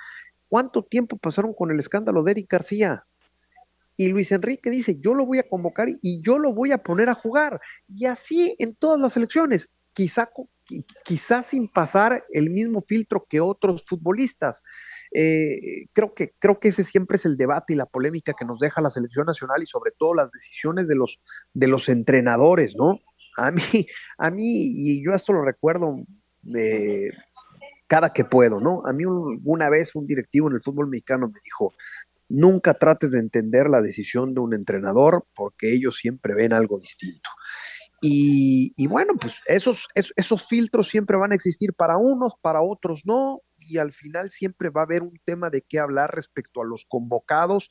¿cuánto 0.49 0.83
tiempo 0.83 1.17
pasaron 1.17 1.53
con 1.53 1.71
el 1.71 1.79
escándalo 1.79 2.23
de 2.23 2.31
Eric 2.31 2.51
García? 2.51 3.05
Y 3.95 4.07
Luis 4.07 4.31
Enrique 4.31 4.69
dice, 4.69 4.97
yo 4.99 5.13
lo 5.13 5.25
voy 5.25 5.39
a 5.39 5.47
convocar 5.47 5.89
y 5.89 6.21
yo 6.21 6.37
lo 6.37 6.53
voy 6.53 6.71
a 6.71 6.77
poner 6.77 7.09
a 7.09 7.13
jugar. 7.13 7.59
Y 7.87 8.05
así 8.05 8.55
en 8.57 8.75
todas 8.75 8.99
las 8.99 9.15
elecciones, 9.17 9.69
quizá, 11.03 11.43
sin 11.43 11.67
pasar 11.67 12.23
el 12.31 12.49
mismo 12.49 12.81
filtro 12.81 13.25
que 13.29 13.41
otros 13.41 13.83
futbolistas. 13.85 14.63
Eh, 15.11 15.87
creo, 15.93 16.13
que, 16.13 16.33
creo 16.39 16.59
que 16.59 16.69
ese 16.69 16.83
siempre 16.83 17.17
es 17.17 17.25
el 17.25 17.35
debate 17.35 17.73
y 17.73 17.75
la 17.75 17.87
polémica 17.87 18.33
que 18.37 18.45
nos 18.45 18.59
deja 18.59 18.81
la 18.81 18.89
selección 18.89 19.25
nacional 19.25 19.61
y 19.61 19.65
sobre 19.65 19.91
todo 19.97 20.13
las 20.13 20.31
decisiones 20.31 20.87
de 20.87 20.95
los, 20.95 21.19
de 21.53 21.67
los 21.67 21.89
entrenadores, 21.89 22.75
¿no? 22.77 22.99
A 23.37 23.51
mí, 23.51 23.87
a 24.17 24.29
mí, 24.31 24.71
y 24.75 25.03
yo 25.03 25.13
esto 25.13 25.33
lo 25.33 25.43
recuerdo 25.43 25.97
de 26.41 27.11
cada 27.89 28.13
que 28.13 28.23
puedo, 28.23 28.61
¿no? 28.61 28.85
A 28.85 28.93
mí 28.93 29.03
una 29.05 29.69
vez 29.69 29.95
un 29.95 30.07
directivo 30.07 30.47
en 30.47 30.55
el 30.55 30.61
fútbol 30.61 30.87
mexicano 30.87 31.27
me 31.27 31.39
dijo, 31.43 31.73
Nunca 32.29 32.75
trates 32.75 33.11
de 33.11 33.19
entender 33.19 33.67
la 33.69 33.81
decisión 33.81 34.35
de 34.35 34.39
un 34.39 34.53
entrenador 34.53 35.25
porque 35.35 35.73
ellos 35.73 35.97
siempre 35.97 36.35
ven 36.35 36.53
algo 36.53 36.79
distinto. 36.79 37.27
Y, 38.01 38.87
bueno, 38.87 39.15
pues 39.19 39.41
esos, 39.45 39.87
esos, 39.93 40.47
filtros 40.47 40.87
siempre 40.87 41.17
van 41.17 41.33
a 41.33 41.35
existir 41.35 41.73
para 41.73 41.97
unos, 41.97 42.33
para 42.39 42.61
otros 42.61 43.01
no, 43.03 43.41
y 43.57 43.77
al 43.77 43.91
final 43.91 44.31
siempre 44.31 44.69
va 44.69 44.81
a 44.81 44.83
haber 44.85 45.03
un 45.03 45.19
tema 45.25 45.49
de 45.49 45.63
qué 45.63 45.79
hablar 45.79 46.15
respecto 46.15 46.61
a 46.61 46.65
los 46.65 46.85
convocados 46.87 47.69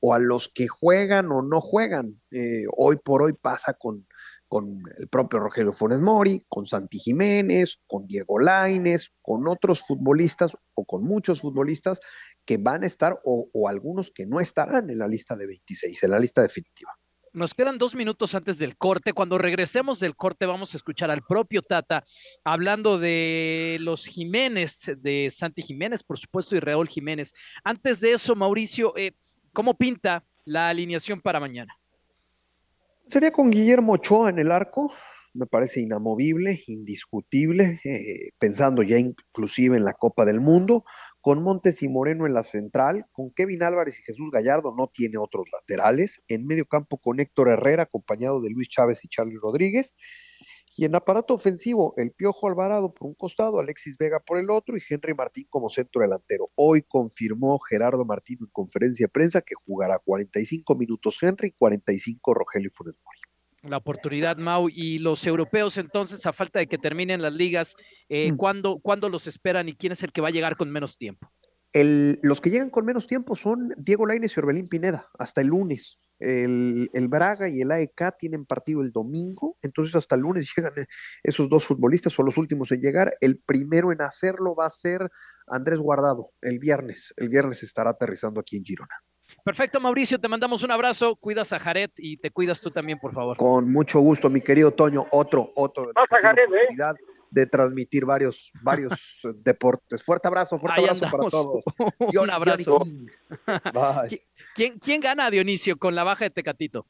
o 0.00 0.14
a 0.14 0.18
los 0.18 0.50
que 0.52 0.66
juegan 0.66 1.30
o 1.30 1.42
no 1.42 1.60
juegan. 1.60 2.20
Eh, 2.32 2.64
hoy 2.76 2.96
por 2.96 3.22
hoy 3.22 3.34
pasa 3.34 3.72
con, 3.74 4.08
con 4.48 4.82
el 4.98 5.08
propio 5.08 5.38
Rogelio 5.38 5.72
Funes 5.72 6.00
Mori, 6.00 6.42
con 6.48 6.66
Santi 6.66 6.98
Jiménez, 6.98 7.78
con 7.86 8.06
Diego 8.06 8.38
Laines, 8.38 9.12
con 9.20 9.46
otros 9.46 9.84
futbolistas 9.86 10.56
o 10.74 10.84
con 10.84 11.04
muchos 11.04 11.42
futbolistas 11.42 12.00
que 12.44 12.56
van 12.56 12.82
a 12.82 12.86
estar 12.86 13.20
o, 13.24 13.68
algunos 13.68 14.10
que 14.10 14.24
no 14.24 14.40
estarán 14.40 14.88
en 14.88 14.98
la 14.98 15.06
lista 15.06 15.36
de 15.36 15.46
26, 15.46 16.02
en 16.02 16.10
la 16.10 16.18
lista 16.18 16.40
definitiva. 16.40 16.90
Nos 17.34 17.52
quedan 17.52 17.76
dos 17.76 17.94
minutos 17.94 18.34
antes 18.34 18.58
del 18.58 18.78
corte. 18.78 19.12
Cuando 19.12 19.36
regresemos 19.36 20.00
del 20.00 20.16
corte 20.16 20.46
vamos 20.46 20.72
a 20.72 20.78
escuchar 20.78 21.10
al 21.10 21.22
propio 21.22 21.60
Tata 21.60 22.04
hablando 22.42 22.98
de 22.98 23.76
los 23.80 24.06
Jiménez, 24.06 24.90
de 24.96 25.30
Santi 25.30 25.60
Jiménez, 25.60 26.02
por 26.02 26.18
supuesto, 26.18 26.56
y 26.56 26.60
Raúl 26.60 26.88
Jiménez. 26.88 27.34
Antes 27.62 28.00
de 28.00 28.12
eso, 28.12 28.34
Mauricio, 28.34 28.96
eh, 28.96 29.12
¿cómo 29.52 29.76
pinta 29.76 30.24
la 30.46 30.70
alineación 30.70 31.20
para 31.20 31.38
mañana? 31.38 31.78
Sería 33.08 33.32
con 33.32 33.50
Guillermo 33.50 33.94
Ochoa 33.94 34.28
en 34.28 34.38
el 34.38 34.52
arco, 34.52 34.92
me 35.32 35.46
parece 35.46 35.80
inamovible, 35.80 36.62
indiscutible, 36.66 37.80
eh, 37.82 38.32
pensando 38.38 38.82
ya 38.82 38.98
inclusive 38.98 39.78
en 39.78 39.84
la 39.84 39.94
Copa 39.94 40.26
del 40.26 40.40
Mundo, 40.40 40.84
con 41.22 41.42
Montes 41.42 41.82
y 41.82 41.88
Moreno 41.88 42.26
en 42.26 42.34
la 42.34 42.44
central, 42.44 43.06
con 43.12 43.30
Kevin 43.30 43.62
Álvarez 43.62 43.98
y 43.98 44.02
Jesús 44.02 44.30
Gallardo, 44.30 44.74
no 44.76 44.88
tiene 44.92 45.16
otros 45.16 45.46
laterales, 45.50 46.22
en 46.28 46.46
medio 46.46 46.66
campo 46.66 46.98
con 46.98 47.18
Héctor 47.18 47.48
Herrera, 47.48 47.84
acompañado 47.84 48.42
de 48.42 48.50
Luis 48.50 48.68
Chávez 48.68 49.02
y 49.02 49.08
Charlie 49.08 49.38
Rodríguez, 49.40 49.94
y 50.78 50.84
en 50.84 50.94
aparato 50.94 51.34
ofensivo, 51.34 51.92
el 51.96 52.12
Piojo 52.12 52.46
Alvarado 52.46 52.94
por 52.94 53.08
un 53.08 53.14
costado, 53.14 53.58
Alexis 53.58 53.98
Vega 53.98 54.20
por 54.20 54.38
el 54.38 54.48
otro 54.48 54.76
y 54.76 54.82
Henry 54.88 55.12
Martín 55.12 55.44
como 55.50 55.68
centro 55.68 56.02
delantero. 56.02 56.52
Hoy 56.54 56.82
confirmó 56.82 57.58
Gerardo 57.58 58.04
Martín 58.04 58.38
en 58.42 58.46
conferencia 58.52 59.06
de 59.06 59.08
prensa 59.08 59.40
que 59.40 59.56
jugará 59.56 59.98
45 59.98 60.76
minutos 60.76 61.18
Henry 61.20 61.48
y 61.48 61.50
45 61.50 62.32
Rogelio 62.32 62.70
Funes 62.72 62.94
Mori. 63.04 63.18
La 63.68 63.78
oportunidad, 63.78 64.36
Mau. 64.36 64.68
Y 64.68 65.00
los 65.00 65.26
europeos, 65.26 65.78
entonces, 65.78 66.24
a 66.26 66.32
falta 66.32 66.60
de 66.60 66.68
que 66.68 66.78
terminen 66.78 67.22
las 67.22 67.32
ligas, 67.32 67.74
eh, 68.08 68.30
mm. 68.30 68.36
¿cuándo, 68.36 69.08
los 69.08 69.26
esperan 69.26 69.68
y 69.68 69.74
quién 69.74 69.94
es 69.94 70.04
el 70.04 70.12
que 70.12 70.20
va 70.20 70.28
a 70.28 70.30
llegar 70.30 70.56
con 70.56 70.70
menos 70.70 70.96
tiempo? 70.96 71.28
los 72.22 72.40
que 72.40 72.50
llegan 72.50 72.70
con 72.70 72.84
menos 72.84 73.06
tiempo 73.06 73.36
son 73.36 73.74
Diego 73.76 74.06
Lainez 74.06 74.36
y 74.36 74.40
Orbelín 74.40 74.68
Pineda, 74.68 75.08
hasta 75.18 75.40
el 75.40 75.48
lunes. 75.48 75.98
El, 76.18 77.08
Braga 77.08 77.48
y 77.48 77.60
el 77.60 77.70
AEK 77.70 78.16
tienen 78.18 78.44
partido 78.44 78.82
el 78.82 78.92
domingo, 78.92 79.56
entonces 79.62 79.94
hasta 79.94 80.16
el 80.16 80.22
lunes 80.22 80.52
llegan 80.56 80.72
eh, 80.76 80.86
esos 81.22 81.48
dos 81.48 81.64
futbolistas, 81.64 82.12
son 82.12 82.26
los 82.26 82.36
últimos 82.36 82.72
en 82.72 82.80
llegar. 82.80 83.12
El 83.20 83.38
primero 83.38 83.92
en 83.92 84.02
hacerlo 84.02 84.54
va 84.54 84.66
a 84.66 84.70
ser 84.70 85.10
Andrés 85.46 85.78
Guardado, 85.78 86.32
el 86.42 86.58
viernes. 86.58 87.14
El 87.16 87.28
viernes 87.28 87.62
estará 87.62 87.90
aterrizando 87.90 88.40
aquí 88.40 88.56
en 88.56 88.64
Girona. 88.64 88.94
Perfecto, 89.44 89.78
Mauricio, 89.78 90.18
te 90.18 90.28
mandamos 90.28 90.62
un 90.62 90.70
abrazo, 90.70 91.16
cuidas 91.16 91.52
a 91.52 91.58
Jared 91.58 91.90
y 91.96 92.16
te 92.16 92.30
cuidas 92.30 92.60
tú 92.60 92.70
también, 92.70 92.98
por 92.98 93.12
favor. 93.12 93.36
Con 93.36 93.70
mucho 93.70 94.00
gusto, 94.00 94.30
mi 94.30 94.40
querido 94.40 94.70
Toño, 94.72 95.06
otro, 95.10 95.52
otro. 95.54 95.90
Jared, 95.94 96.48
¿eh? 96.52 96.76
De 97.30 97.46
transmitir 97.46 98.04
varios, 98.04 98.52
varios 98.62 99.20
deportes. 99.36 100.02
Fuerte 100.02 100.28
abrazo, 100.28 100.58
fuerte 100.58 100.80
abrazo 100.80 101.06
para 101.10 101.28
todos. 101.28 101.64
Un 102.22 102.30
abrazo. 102.30 102.80
¿Quién, 104.54 104.78
¿Quién 104.78 105.00
gana, 105.00 105.30
Dionisio, 105.30 105.76
con 105.76 105.94
la 105.94 106.04
baja 106.04 106.24
de 106.24 106.30
Tecatito? 106.30 106.86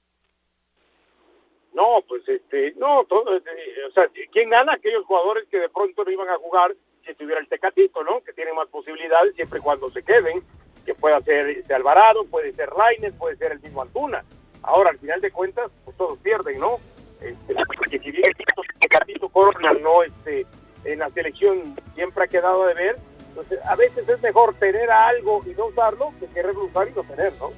No, 1.74 2.02
pues 2.08 2.28
este, 2.28 2.72
no, 2.76 3.04
todo, 3.04 3.36
eh, 3.36 3.40
o 3.88 3.92
sea, 3.92 4.08
¿quién 4.32 4.50
gana? 4.50 4.72
Aquellos 4.72 5.04
jugadores 5.04 5.46
que 5.48 5.58
de 5.58 5.68
pronto 5.68 6.02
no 6.04 6.10
iban 6.10 6.28
a 6.28 6.36
jugar 6.38 6.74
si 7.06 7.14
tuviera 7.14 7.40
el 7.40 7.46
Tecatito, 7.46 8.02
¿no? 8.02 8.20
Que 8.22 8.32
tienen 8.32 8.56
más 8.56 8.68
posibilidades 8.68 9.34
siempre 9.36 9.60
y 9.60 9.62
cuando 9.62 9.88
se 9.90 10.02
queden, 10.02 10.42
que 10.84 10.94
pueda 10.94 11.20
ser 11.20 11.48
este 11.50 11.74
Alvarado, 11.74 12.24
puede 12.24 12.52
ser 12.52 12.70
Lainez, 12.76 13.14
puede 13.14 13.36
ser 13.36 13.52
el 13.52 13.60
mismo 13.60 13.82
Antuna. 13.82 14.24
Ahora, 14.62 14.90
al 14.90 14.98
final 14.98 15.20
de 15.20 15.30
cuentas, 15.30 15.70
pues 15.84 15.96
todos 15.96 16.18
pierden, 16.18 16.58
¿no? 16.58 16.78
Este, 17.20 17.54
porque 17.76 17.98
si 17.98 18.10
bien 18.10 18.24
el 18.26 18.80
Tecatito 18.80 19.28
Corona 19.28 19.72
no, 19.74 20.02
este, 20.02 20.46
en 20.84 21.00
la 21.00 21.10
selección 21.10 21.76
siempre 21.94 22.24
ha 22.24 22.28
quedado 22.28 22.66
de 22.66 22.74
ver, 22.74 22.96
pues 23.34 23.46
a 23.64 23.76
veces 23.76 24.08
es 24.08 24.22
mejor 24.22 24.54
tener 24.54 24.90
algo 24.90 25.42
y 25.46 25.50
no 25.50 25.66
usarlo 25.66 26.12
que 26.20 26.26
querer 26.26 26.56
usar 26.56 26.88
y 26.88 26.92
no 26.92 27.02
tener, 27.04 27.32
¿no? 27.40 27.50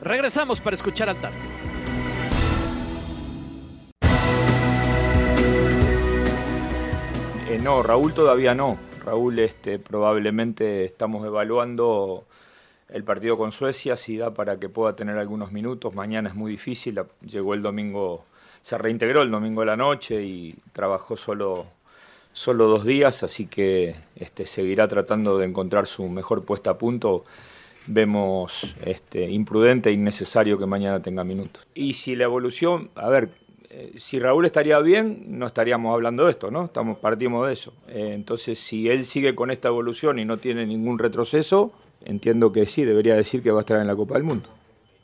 Regresamos 0.00 0.60
para 0.60 0.76
escuchar 0.76 1.08
al 1.08 1.16
tarde. 1.16 1.36
Eh, 7.48 7.58
no, 7.62 7.82
Raúl 7.82 8.12
todavía 8.12 8.54
no. 8.54 8.78
Raúl, 9.04 9.38
este, 9.38 9.78
probablemente 9.78 10.84
estamos 10.84 11.24
evaluando 11.26 12.24
el 12.88 13.04
partido 13.04 13.36
con 13.36 13.52
Suecia, 13.52 13.96
si 13.96 14.16
da 14.16 14.32
para 14.32 14.58
que 14.58 14.68
pueda 14.68 14.96
tener 14.96 15.18
algunos 15.18 15.52
minutos. 15.52 15.94
Mañana 15.94 16.28
es 16.30 16.34
muy 16.34 16.50
difícil. 16.50 17.00
Llegó 17.22 17.54
el 17.54 17.62
domingo, 17.62 18.24
se 18.64 18.78
reintegró 18.78 19.20
el 19.20 19.30
domingo 19.30 19.60
de 19.60 19.66
la 19.66 19.76
noche 19.76 20.22
y 20.22 20.54
trabajó 20.72 21.16
solo, 21.16 21.66
solo 22.32 22.66
dos 22.66 22.86
días, 22.86 23.22
así 23.22 23.44
que 23.44 23.94
este, 24.16 24.46
seguirá 24.46 24.88
tratando 24.88 25.36
de 25.36 25.44
encontrar 25.44 25.86
su 25.86 26.08
mejor 26.08 26.44
puesta 26.46 26.70
a 26.70 26.78
punto. 26.78 27.26
Vemos 27.86 28.74
este, 28.86 29.28
imprudente 29.28 29.90
e 29.90 29.92
innecesario 29.92 30.58
que 30.58 30.64
mañana 30.64 31.02
tenga 31.02 31.24
minutos. 31.24 31.62
Y 31.74 31.92
si 31.92 32.16
la 32.16 32.24
evolución, 32.24 32.88
a 32.94 33.10
ver, 33.10 33.28
eh, 33.68 33.92
si 33.98 34.18
Raúl 34.18 34.46
estaría 34.46 34.78
bien, 34.78 35.38
no 35.38 35.46
estaríamos 35.46 35.92
hablando 35.92 36.24
de 36.24 36.30
esto, 36.30 36.50
¿no? 36.50 36.64
Estamos, 36.64 36.96
partimos 36.96 37.46
de 37.46 37.52
eso. 37.52 37.74
Eh, 37.88 38.12
entonces, 38.14 38.58
si 38.58 38.88
él 38.88 39.04
sigue 39.04 39.34
con 39.34 39.50
esta 39.50 39.68
evolución 39.68 40.18
y 40.18 40.24
no 40.24 40.38
tiene 40.38 40.64
ningún 40.64 40.98
retroceso, 40.98 41.70
entiendo 42.02 42.50
que 42.50 42.64
sí, 42.64 42.86
debería 42.86 43.14
decir 43.14 43.42
que 43.42 43.50
va 43.50 43.58
a 43.58 43.60
estar 43.60 43.78
en 43.78 43.86
la 43.86 43.94
Copa 43.94 44.14
del 44.14 44.22
Mundo. 44.22 44.48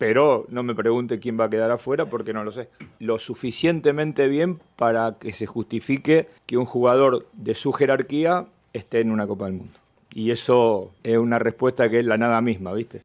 Pero 0.00 0.46
no 0.48 0.62
me 0.62 0.74
pregunte 0.74 1.18
quién 1.18 1.38
va 1.38 1.44
a 1.44 1.50
quedar 1.50 1.70
afuera 1.70 2.06
porque 2.06 2.32
no 2.32 2.42
lo 2.42 2.52
sé. 2.52 2.70
Lo 3.00 3.18
suficientemente 3.18 4.28
bien 4.28 4.58
para 4.76 5.16
que 5.20 5.34
se 5.34 5.44
justifique 5.44 6.26
que 6.46 6.56
un 6.56 6.64
jugador 6.64 7.26
de 7.34 7.54
su 7.54 7.70
jerarquía 7.74 8.46
esté 8.72 9.00
en 9.00 9.10
una 9.10 9.26
Copa 9.26 9.44
del 9.44 9.56
Mundo. 9.56 9.74
Y 10.14 10.30
eso 10.30 10.90
es 11.02 11.18
una 11.18 11.38
respuesta 11.38 11.90
que 11.90 11.98
es 11.98 12.06
la 12.06 12.16
nada 12.16 12.40
misma, 12.40 12.72
¿viste? 12.72 13.02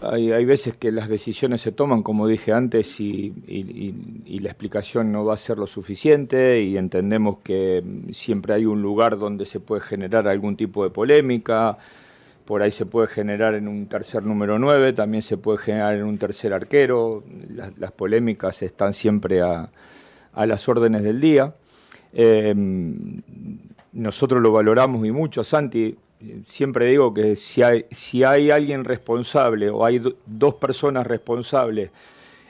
Hay, 0.00 0.44
veces 0.44 0.76
que 0.76 0.92
las 0.92 1.08
decisiones 1.08 1.60
se 1.60 1.72
toman, 1.72 2.04
como 2.04 2.28
dije 2.28 2.52
antes, 2.52 3.00
y, 3.00 3.32
la 4.28 4.50
explicación 4.50 5.10
no 5.10 5.24
va 5.24 5.34
a 5.34 5.38
ser 5.38 5.58
lo 5.58 5.66
suficiente 5.66 6.62
y 6.62 6.76
entendemos 6.76 7.38
que 7.42 7.82
siempre 8.12 8.54
hay 8.54 8.66
un 8.66 8.80
lugar 8.80 9.18
donde 9.18 9.44
se 9.44 9.58
puede 9.58 9.82
generar 9.82 10.28
algún 10.28 10.56
tipo 10.56 10.84
de 10.84 10.90
polémica, 10.90 11.78
por 12.46 12.62
ahí 12.62 12.70
se 12.70 12.86
puede 12.86 13.08
generar 13.08 13.54
en 13.54 13.68
un 13.68 13.86
tercer 13.86 14.22
número 14.22 14.58
9, 14.58 14.92
también 14.92 15.22
se 15.22 15.36
puede 15.36 15.58
generar 15.58 15.96
en 15.96 16.04
un 16.04 16.16
tercer 16.16 16.54
arquero, 16.54 17.24
las, 17.76 17.92
polémicas 17.92 18.62
están 18.62 18.94
siempre 18.94 19.42
a, 19.42 19.68
las 20.34 20.68
órdenes 20.68 21.02
del 21.02 21.20
día. 21.20 21.54
Eh, 22.12 22.54
nosotros 23.92 24.40
lo 24.40 24.52
valoramos 24.52 25.04
y 25.06 25.10
mucho, 25.10 25.42
Santi, 25.42 25.96
siempre 26.46 26.86
digo 26.86 27.12
que 27.12 27.36
si 27.36 27.62
hay, 27.62 27.86
si 27.90 28.22
hay 28.22 28.50
alguien 28.50 28.84
responsable 28.84 29.68
o 29.70 29.84
hay 29.84 30.00
dos 30.24 30.54
personas 30.54 31.06
responsables 31.06 31.90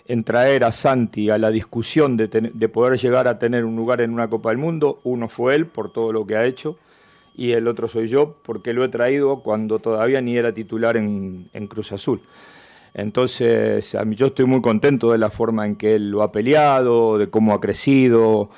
en 0.09 0.25
traer 0.25 0.65
a 0.65 0.73
Santi 0.73 1.31
a 1.31 1.39
la 1.39 1.51
discusión 1.51 2.17
de, 2.17 2.29
poder 2.69 2.99
llegar 2.99 3.27
a 3.29 3.39
tener 3.39 3.65
un 3.65 3.77
lugar 3.77 4.01
en 4.01 4.13
una 4.13 4.29
Copa 4.29 4.51
del 4.51 4.59
Mundo, 4.59 5.01
uno 5.05 5.29
fue 5.29 5.55
él 5.55 5.67
por 5.67 5.93
todo 5.93 6.13
lo 6.13 6.27
que 6.27 6.37
ha 6.37 6.45
hecho 6.45 6.79
y 7.37 7.53
el 7.53 7.69
otro 7.69 7.87
soy 7.87 8.09
yo 8.09 8.37
porque 8.43 8.73
lo 8.73 8.83
he 8.83 8.89
traído 8.89 9.41
cuando 9.41 9.79
todavía 9.79 10.21
ni 10.23 10.37
era 10.39 10.53
titular 10.53 10.97
en, 10.97 11.51
Cruz 11.69 11.93
Azul. 11.93 12.23
Entonces, 12.95 13.95
yo 14.13 14.29
estoy 14.29 14.47
muy 14.47 14.63
contento 14.63 15.13
de 15.13 15.19
la 15.19 15.29
forma 15.29 15.67
en 15.67 15.77
que 15.77 15.97
él 15.97 16.11
lo 16.11 16.23
ha 16.23 16.33
peleado, 16.33 17.19
de 17.19 17.29
cómo 17.29 17.53
ha 17.53 17.61
crecido, 17.61 18.49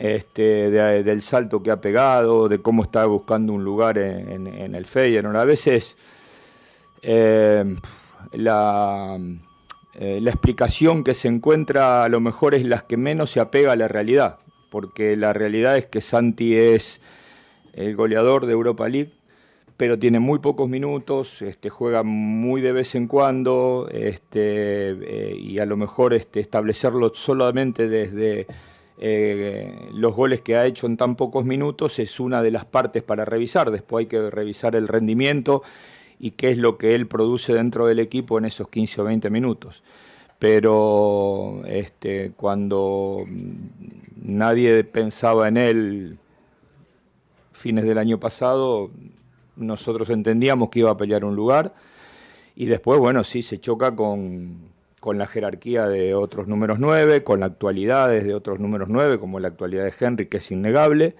este, 0.00 0.42
del 0.70 1.22
salto 1.22 1.62
que 1.62 1.70
ha 1.70 1.80
pegado, 1.80 2.48
de 2.48 2.60
cómo 2.60 2.82
está 2.82 3.06
buscando 3.06 3.52
un 3.52 3.62
lugar 3.62 3.98
en, 3.98 4.74
el 4.74 4.84
Feyenoord. 4.84 5.36
A 5.36 5.44
veces 5.44 5.96
eh, 7.02 7.76
la, 8.32 9.16
eh, 9.94 10.18
la 10.20 10.30
explicación 10.30 11.04
que 11.04 11.14
se 11.14 11.28
encuentra 11.28 12.02
a 12.02 12.08
lo 12.08 12.18
mejor 12.18 12.56
es 12.56 12.64
la 12.64 12.80
que 12.80 12.96
menos 12.96 13.30
se 13.30 13.38
apega 13.38 13.72
a 13.72 13.76
la 13.76 13.86
realidad, 13.86 14.38
porque 14.70 15.16
la 15.16 15.32
realidad 15.32 15.76
es 15.76 15.86
que 15.86 16.00
Santi 16.00 16.56
es 16.56 17.00
el 17.78 17.94
goleador 17.94 18.46
de 18.46 18.52
Europa 18.52 18.88
League, 18.88 19.12
pero 19.76 19.98
tiene 19.98 20.18
muy 20.18 20.40
pocos 20.40 20.68
minutos, 20.68 21.40
este, 21.42 21.70
juega 21.70 22.02
muy 22.02 22.60
de 22.60 22.72
vez 22.72 22.96
en 22.96 23.06
cuando, 23.06 23.88
este, 23.92 24.90
eh, 24.90 25.36
y 25.38 25.60
a 25.60 25.66
lo 25.66 25.76
mejor 25.76 26.12
este, 26.12 26.40
establecerlo 26.40 27.12
solamente 27.14 27.88
desde 27.88 28.48
eh, 28.98 29.72
los 29.94 30.16
goles 30.16 30.40
que 30.40 30.56
ha 30.56 30.66
hecho 30.66 30.86
en 30.86 30.96
tan 30.96 31.14
pocos 31.14 31.44
minutos 31.44 32.00
es 32.00 32.18
una 32.18 32.42
de 32.42 32.50
las 32.50 32.64
partes 32.64 33.04
para 33.04 33.24
revisar. 33.24 33.70
Después 33.70 34.02
hay 34.04 34.06
que 34.08 34.28
revisar 34.30 34.74
el 34.74 34.88
rendimiento 34.88 35.62
y 36.18 36.32
qué 36.32 36.50
es 36.50 36.58
lo 36.58 36.76
que 36.78 36.96
él 36.96 37.06
produce 37.06 37.54
dentro 37.54 37.86
del 37.86 38.00
equipo 38.00 38.38
en 38.38 38.46
esos 38.46 38.68
15 38.68 39.02
o 39.02 39.04
20 39.04 39.30
minutos. 39.30 39.84
Pero 40.40 41.62
este, 41.66 42.32
cuando 42.36 43.24
nadie 44.20 44.82
pensaba 44.82 45.46
en 45.46 45.56
él 45.56 46.18
fines 47.58 47.84
del 47.84 47.98
año 47.98 48.18
pasado, 48.18 48.90
nosotros 49.56 50.10
entendíamos 50.10 50.70
que 50.70 50.80
iba 50.80 50.90
a 50.90 50.96
pelear 50.96 51.24
un 51.24 51.36
lugar 51.36 51.74
y 52.56 52.66
después, 52.66 52.98
bueno, 52.98 53.24
sí, 53.24 53.42
se 53.42 53.60
choca 53.60 53.94
con, 53.94 54.70
con 55.00 55.18
la 55.18 55.26
jerarquía 55.26 55.86
de 55.86 56.14
otros 56.14 56.48
números 56.48 56.78
9, 56.78 57.22
con 57.22 57.40
la 57.40 57.46
actualidad 57.46 58.08
de 58.08 58.34
otros 58.34 58.58
números 58.58 58.88
9, 58.88 59.18
como 59.18 59.38
la 59.40 59.48
actualidad 59.48 59.84
de 59.84 59.94
Henry, 59.98 60.26
que 60.26 60.38
es 60.38 60.50
innegable. 60.50 61.14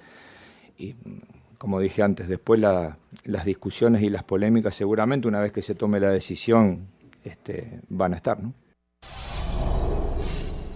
Y 0.76 0.94
como 1.58 1.80
dije 1.80 2.02
antes, 2.02 2.28
después 2.28 2.60
las 2.60 3.44
discusiones 3.44 4.02
y 4.02 4.10
las 4.10 4.24
polémicas 4.24 4.74
seguramente 4.74 5.28
una 5.28 5.40
vez 5.40 5.52
que 5.52 5.62
se 5.62 5.74
tome 5.74 6.00
la 6.00 6.10
decisión 6.10 6.88
este, 7.24 7.80
van 7.88 8.14
a 8.14 8.16
estar. 8.16 8.40
¿no? 8.40 8.54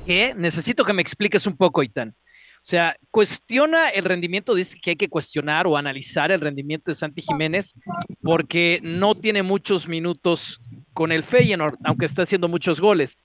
¿Qué? 0.06 0.34
Necesito 0.36 0.84
que 0.84 0.92
me 0.92 1.02
expliques 1.02 1.46
un 1.46 1.56
poco, 1.56 1.82
Itán. 1.82 2.14
O 2.62 2.64
sea, 2.64 2.96
cuestiona 3.10 3.88
el 3.88 4.04
rendimiento, 4.04 4.54
dice 4.54 4.78
que 4.80 4.90
hay 4.90 4.96
que 4.96 5.08
cuestionar 5.08 5.66
o 5.66 5.76
analizar 5.76 6.30
el 6.30 6.40
rendimiento 6.40 6.92
de 6.92 6.94
Santi 6.94 7.20
Jiménez 7.20 7.74
porque 8.22 8.78
no 8.84 9.16
tiene 9.16 9.42
muchos 9.42 9.88
minutos 9.88 10.60
con 10.94 11.10
el 11.10 11.24
Feyenoord, 11.24 11.76
aunque 11.82 12.06
está 12.06 12.22
haciendo 12.22 12.46
muchos 12.46 12.80
goles. 12.80 13.16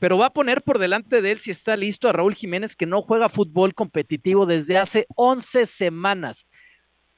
Pero 0.00 0.16
va 0.16 0.26
a 0.26 0.32
poner 0.32 0.62
por 0.62 0.78
delante 0.78 1.20
de 1.20 1.32
él, 1.32 1.38
si 1.38 1.50
está 1.50 1.76
listo, 1.76 2.08
a 2.08 2.12
Raúl 2.12 2.34
Jiménez, 2.34 2.74
que 2.74 2.86
no 2.86 3.02
juega 3.02 3.28
fútbol 3.28 3.74
competitivo 3.74 4.46
desde 4.46 4.78
hace 4.78 5.06
11 5.16 5.66
semanas. 5.66 6.46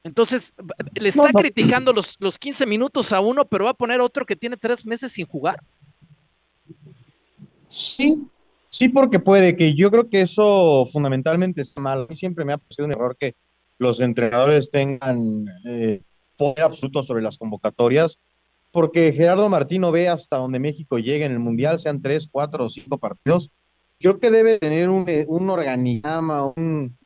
Entonces, 0.03 0.53
le 0.93 1.07
está 1.07 1.31
criticando 1.31 1.93
los, 1.93 2.17
los 2.19 2.37
15 2.37 2.65
minutos 2.65 3.13
a 3.13 3.21
uno, 3.21 3.45
pero 3.45 3.65
va 3.65 3.71
a 3.71 3.75
poner 3.75 4.01
otro 4.01 4.25
que 4.25 4.35
tiene 4.35 4.57
tres 4.57 4.85
meses 4.85 5.13
sin 5.13 5.25
jugar. 5.25 5.63
Sí, 7.69 8.17
Sí, 8.71 8.87
porque 8.87 9.19
puede, 9.19 9.57
que 9.57 9.75
yo 9.75 9.91
creo 9.91 10.09
que 10.09 10.21
eso 10.21 10.85
fundamentalmente 10.85 11.61
está 11.61 11.81
mal. 11.81 12.07
Siempre 12.13 12.45
me 12.45 12.53
ha 12.53 12.57
parecido 12.57 12.85
un 12.85 12.93
error 12.93 13.17
que 13.19 13.35
los 13.77 13.99
entrenadores 13.99 14.71
tengan 14.71 15.45
eh, 15.65 16.01
poder 16.37 16.63
absoluto 16.63 17.03
sobre 17.03 17.21
las 17.21 17.37
convocatorias, 17.37 18.17
porque 18.71 19.11
Gerardo 19.11 19.49
Martino 19.49 19.91
ve 19.91 20.07
hasta 20.07 20.37
donde 20.37 20.61
México 20.61 20.99
llegue 20.99 21.25
en 21.25 21.33
el 21.33 21.39
Mundial, 21.39 21.79
sean 21.79 22.01
tres, 22.01 22.29
cuatro 22.31 22.65
o 22.65 22.69
cinco 22.69 22.97
partidos. 22.97 23.51
Creo 23.99 24.19
que 24.19 24.31
debe 24.31 24.57
tener 24.57 24.87
un, 24.87 25.03
eh, 25.09 25.25
un 25.27 25.49
organigrama, 25.49 26.45
un, 26.55 26.97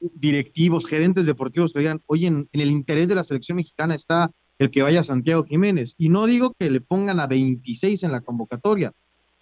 directivos, 0.00 0.86
gerentes 0.86 1.24
deportivos 1.24 1.72
que 1.72 1.78
digan, 1.78 2.02
oye, 2.06 2.26
en, 2.26 2.48
el 2.50 2.70
interés 2.72 3.08
de 3.08 3.14
la 3.14 3.22
selección 3.22 3.54
mexicana 3.54 3.94
está 3.94 4.32
el 4.58 4.72
que 4.72 4.82
vaya 4.82 5.04
Santiago 5.04 5.44
Jiménez. 5.44 5.94
Y 5.98 6.08
no 6.08 6.26
digo 6.26 6.52
que 6.58 6.68
le 6.68 6.80
pongan 6.80 7.20
a 7.20 7.28
26 7.28 8.02
en 8.02 8.10
la 8.10 8.22
convocatoria, 8.22 8.92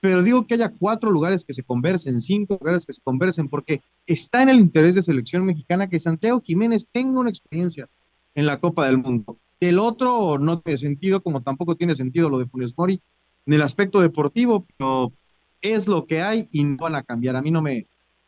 pero 0.05 0.23
digo 0.23 0.47
que 0.47 0.53
haya 0.53 0.69
cuatro 0.69 1.11
lugares 1.11 1.45
que 1.45 1.55
se 1.55 1.63
conversen, 1.63 2.21
cinco 2.21 2.59
lugares 2.61 2.85
que 2.85 2.93
se 2.93 3.01
conversen, 3.01 3.49
porque 3.49 3.81
está 4.07 4.43
en 4.43 4.51
el 4.51 4.61
interés 4.61 4.95
de 4.95 5.03
selección 5.03 5.47
mexicana 5.47 5.89
que 5.89 5.99
Santiago 5.99 6.43
Jiménez 6.43 6.87
tenga 6.93 7.21
una 7.21 7.31
experiencia 7.31 7.89
en 8.35 8.45
la 8.45 8.61
Copa 8.61 8.85
del 8.85 8.99
Mundo. 8.99 9.39
El 9.61 9.79
otro 9.79 10.39
no 10.39 10.61
tiene 10.61 10.77
sentido, 10.77 11.23
como 11.23 11.41
tampoco 11.41 11.75
tiene 11.75 11.95
sentido 11.95 12.29
lo 12.29 12.37
de 12.37 12.45
Funes 12.45 12.75
Mori 12.77 13.01
en 13.47 13.55
el 13.55 13.63
aspecto 13.63 14.03
deportivo, 14.03 14.67
pero 14.77 15.11
es 15.63 15.89
lo 15.89 16.05
que 16.05 16.21
hay 16.21 16.49
y 16.53 16.65
no 16.65 16.77
van 16.77 16.97
a 16.97 17.03
cambiar. 17.03 17.37
A 17.37 17.41
mí 17.41 17.51
no 17.51 17.63
me, 17.63 17.87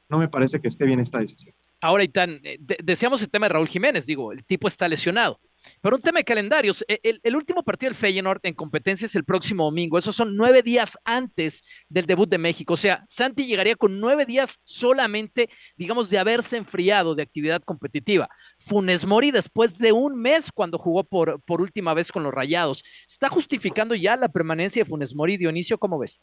no 0.09 0.17
me 0.17 0.29
parece 0.29 0.63
que 0.63 0.69
esté 0.69 0.87
bien 0.87 1.01
esta 1.01 1.21
decisión. 1.21 1.55
Ahora, 1.83 2.05
Itán, 2.05 2.41
eh, 2.43 2.57
deseamos 2.83 3.21
el 3.21 3.29
tema 3.29 3.49
de 3.49 3.53
Raúl 3.53 3.69
Jiménez, 3.69 4.07
digo, 4.07 4.33
el 4.33 4.47
tipo 4.47 4.67
está 4.67 4.89
lesionado. 4.89 5.39
Pero 5.81 5.97
un 5.97 6.03
tema 6.03 6.19
de 6.19 6.25
calendarios, 6.25 6.85
e, 6.89 7.01
el, 7.23 7.37
último 7.37 7.63
partido 7.63 7.91
del 7.91 7.97
Feyenoord 7.97 8.41
en 8.45 8.55
competencia 8.55 9.07
es 9.07 9.15
el 9.15 9.25
próximo 9.25 9.65
domingo. 9.65 9.99
Esos 9.99 10.17
son 10.17 10.37
nueve 10.37 10.63
días 10.63 10.99
antes 11.05 11.63
del 11.89 12.07
debut 12.07 12.29
de 12.29 12.39
México. 12.39 12.75
O 12.75 12.77
sea, 12.77 13.05
Santi 13.09 13.47
llegaría 13.47 13.77
con 13.77 14.01
nueve 14.01 14.27
días 14.27 14.61
solamente, 14.65 15.49
digamos, 15.77 16.11
de 16.11 16.19
haberse 16.19 16.57
enfriado 16.57 17.15
de 17.15 17.23
actividad 17.23 17.63
competitiva. 17.63 18.29
Funes 18.59 19.07
Mori 19.07 19.31
después 19.31 19.79
de 19.79 19.93
un 19.93 20.21
mes 20.21 20.51
cuando 20.53 20.79
jugó 20.79 21.05
por, 21.05 21.41
por 21.43 21.61
última 21.61 21.95
vez 21.95 22.13
con 22.13 22.23
los 22.23 22.35
Rayados. 22.35 22.85
¿Está 23.07 23.29
justificando 23.29 23.95
ya 23.95 24.17
la 24.17 24.29
permanencia 24.29 24.83
de 24.83 24.89
Funes 24.89 25.15
Mori, 25.15 25.37
Dionisio? 25.37 25.79
¿Cómo 25.79 25.99
ves? 25.99 26.21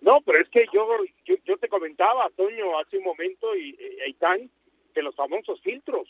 No, 0.00 0.20
pero 0.22 0.40
es 0.40 0.48
que 0.48 0.66
yo, 0.72 0.84
yo, 1.44 1.56
te 1.58 1.68
comentaba, 1.68 2.28
Toño, 2.36 2.76
hace 2.80 2.98
un 2.98 3.04
momento, 3.04 3.54
y, 3.56 3.70
y 3.70 4.16
que 4.92 5.02
los 5.02 5.14
famosos 5.14 5.60
filtros. 5.62 6.08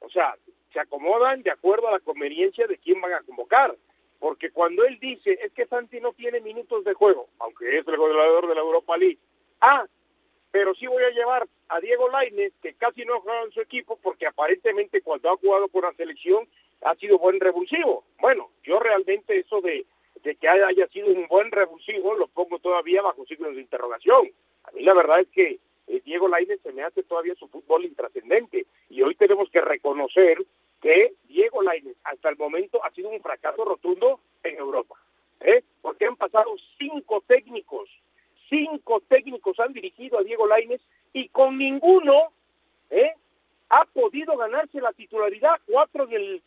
O 0.00 0.10
sea, 0.10 0.34
se 0.78 0.82
acomodan 0.82 1.42
de 1.42 1.50
acuerdo 1.50 1.88
a 1.88 1.92
la 1.92 1.98
conveniencia 1.98 2.68
de 2.68 2.78
quién 2.78 3.00
van 3.00 3.12
a 3.12 3.22
convocar. 3.22 3.74
Porque 4.20 4.50
cuando 4.50 4.84
él 4.84 4.98
dice, 5.00 5.38
es 5.42 5.52
que 5.52 5.66
Santi 5.66 6.00
no 6.00 6.12
tiene 6.12 6.40
minutos 6.40 6.84
de 6.84 6.94
juego, 6.94 7.28
aunque 7.40 7.78
es 7.78 7.86
el 7.86 7.96
goleador 7.96 8.46
de 8.48 8.54
la 8.54 8.60
Europa 8.60 8.96
League, 8.96 9.18
ah, 9.60 9.84
pero 10.52 10.74
sí 10.74 10.86
voy 10.86 11.02
a 11.02 11.10
llevar 11.10 11.46
a 11.68 11.80
Diego 11.80 12.08
Lainez, 12.08 12.52
que 12.62 12.74
casi 12.74 13.04
no 13.04 13.14
ha 13.14 13.20
jugado 13.20 13.46
en 13.46 13.52
su 13.52 13.60
equipo, 13.60 13.98
porque 14.02 14.26
aparentemente 14.26 15.02
cuando 15.02 15.30
ha 15.30 15.36
jugado 15.36 15.68
con 15.68 15.82
la 15.82 15.92
selección 15.94 16.48
ha 16.82 16.94
sido 16.94 17.18
buen 17.18 17.40
revulsivo. 17.40 18.04
Bueno, 18.20 18.50
yo 18.62 18.78
realmente 18.78 19.38
eso 19.38 19.60
de, 19.60 19.84
que 20.22 20.48
haya 20.48 20.86
sido 20.88 21.08
un 21.08 21.26
buen 21.26 21.50
revulsivo 21.50 22.14
lo 22.14 22.28
pongo 22.28 22.58
todavía 22.58 23.02
bajo 23.02 23.26
signos 23.26 23.54
de 23.54 23.62
interrogación. 23.62 24.30
A 24.64 24.70
mí 24.72 24.82
la 24.82 24.94
verdad 24.94 25.20
es 25.20 25.28
que 25.28 25.58
eh, 25.88 26.02
Diego 26.04 26.28
Lainez 26.28 26.60
se 26.62 26.72
me 26.72 26.82
hace 26.82 27.02
todavía 27.02 27.34
su 27.34 27.48
fútbol 27.48 27.84
intrascendente 27.84 28.66
y 28.90 29.02
hoy 29.02 29.14
tenemos 29.14 29.50
que 29.50 29.60
reconocer 29.60 30.38
que 30.80 31.14
Diego 31.24 31.62
Lainez 31.62 31.96
hasta 32.04 32.28
el 32.28 32.36
momento 32.36 32.84
ha 32.84 32.90
sido 32.92 33.10
un 33.10 33.20
fracaso 33.20 33.64
rotundo 33.64 34.20
en 34.42 34.56
Europa, 34.56 34.96
¿eh? 35.40 35.62
porque 35.82 36.06
han 36.06 36.16
pasado 36.16 36.54
cinco 36.78 37.22
técnicos, 37.26 37.88
cinco 38.48 39.00
técnicos 39.08 39.58
han 39.60 39.72
dirigido 39.72 40.18
a 40.18 40.22
Diego 40.22 40.46
Lainez 40.46 40.80
y 41.12 41.28
con 41.28 41.58
ninguno 41.58 42.32
¿eh? 42.90 43.12
ha 43.70 43.84
podido 43.86 44.36
ganarse 44.36 44.80
la 44.80 44.92
titularidad, 44.92 45.60
cuatro 45.66 46.04
en 46.04 46.12
el, 46.12 46.42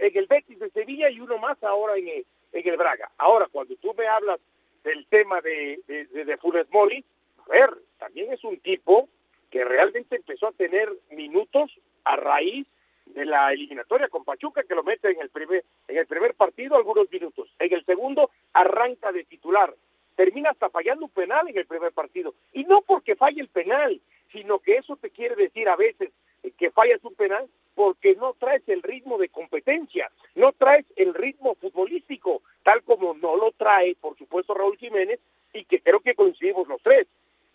en 0.00 0.16
el 0.16 0.26
Betis 0.26 0.58
de 0.58 0.70
Sevilla 0.70 1.10
y 1.10 1.20
uno 1.20 1.38
más 1.38 1.62
ahora 1.62 1.96
en 1.96 2.08
el, 2.08 2.26
en 2.52 2.68
el 2.68 2.76
Braga. 2.76 3.10
Ahora, 3.18 3.46
cuando 3.50 3.76
tú 3.76 3.94
me 3.94 4.06
hablas 4.06 4.40
del 4.84 5.06
tema 5.06 5.40
de, 5.40 5.80
de, 5.86 6.06
de, 6.06 6.24
de 6.24 6.36
Funes 6.38 6.70
Mori, 6.70 7.04
a 7.38 7.48
ver, 7.48 7.70
también 7.98 8.32
es 8.32 8.42
un 8.44 8.58
tipo 8.58 9.08
que 9.50 9.64
realmente 9.64 10.16
empezó 10.16 10.48
a 10.48 10.52
tener 10.52 10.92
minutos 11.10 11.70
a 12.04 12.16
raíz 12.16 12.66
de 13.06 13.24
la 13.24 13.52
eliminatoria 13.52 14.08
con 14.08 14.24
Pachuca 14.24 14.62
que 14.62 14.74
lo 14.74 14.82
mete 14.82 15.10
en 15.10 15.20
el 15.20 15.30
primer 15.30 15.64
en 15.88 15.96
el 15.96 16.06
primer 16.06 16.34
partido 16.34 16.76
algunos 16.76 17.10
minutos. 17.10 17.48
En 17.58 17.72
el 17.72 17.84
segundo 17.84 18.30
arranca 18.52 19.12
de 19.12 19.24
titular. 19.24 19.74
Termina 20.14 20.50
hasta 20.50 20.70
fallando 20.70 21.04
un 21.04 21.10
penal 21.10 21.48
en 21.48 21.58
el 21.58 21.66
primer 21.66 21.92
partido. 21.92 22.34
Y 22.52 22.64
no 22.64 22.82
porque 22.82 23.16
falle 23.16 23.40
el 23.40 23.48
penal 23.48 24.00
sino 24.32 24.58
que 24.58 24.76
eso 24.76 24.96
te 24.96 25.10
quiere 25.10 25.34
decir 25.36 25.68
a 25.68 25.76
veces 25.76 26.12
que 26.58 26.70
fallas 26.70 27.02
un 27.04 27.14
penal 27.14 27.46
porque 27.74 28.14
no 28.14 28.34
traes 28.34 28.62
el 28.68 28.82
ritmo 28.82 29.18
de 29.18 29.28
competencia, 29.28 30.10
no 30.34 30.52
traes 30.52 30.86
el 30.96 31.14
ritmo 31.14 31.54
futbolístico, 31.56 32.42
tal 32.62 32.82
como 32.82 33.14
no 33.14 33.36
lo 33.36 33.52
trae, 33.52 33.94
por 33.96 34.16
supuesto, 34.16 34.54
Raúl 34.54 34.76
Jiménez, 34.78 35.20
y 35.52 35.64
que 35.64 35.80
creo 35.80 36.00
que 36.00 36.14
coincidimos 36.14 36.68
los 36.68 36.80
tres. 36.82 37.06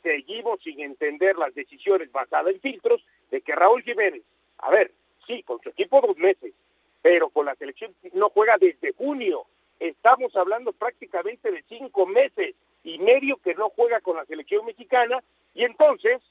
Seguimos 0.03 0.59
sin 0.61 0.81
entender 0.81 1.37
las 1.37 1.53
decisiones 1.55 2.11
basadas 2.11 2.53
en 2.53 2.61
filtros 2.61 3.03
de 3.29 3.41
que 3.41 3.55
Raúl 3.55 3.83
Jiménez, 3.83 4.23
a 4.57 4.71
ver, 4.71 4.91
sí, 5.27 5.43
con 5.43 5.61
su 5.61 5.69
equipo 5.69 6.01
dos 6.01 6.17
meses, 6.17 6.53
pero 7.01 7.29
con 7.29 7.45
la 7.45 7.55
selección 7.55 7.93
no 8.13 8.29
juega 8.29 8.57
desde 8.59 8.93
junio. 8.93 9.45
Estamos 9.79 10.35
hablando 10.35 10.73
prácticamente 10.73 11.51
de 11.51 11.63
cinco 11.63 12.05
meses 12.05 12.55
y 12.83 12.99
medio 12.99 13.37
que 13.37 13.55
no 13.55 13.69
juega 13.69 14.01
con 14.01 14.17
la 14.17 14.25
selección 14.25 14.65
mexicana 14.65 15.23
y 15.53 15.63
entonces, 15.63 16.21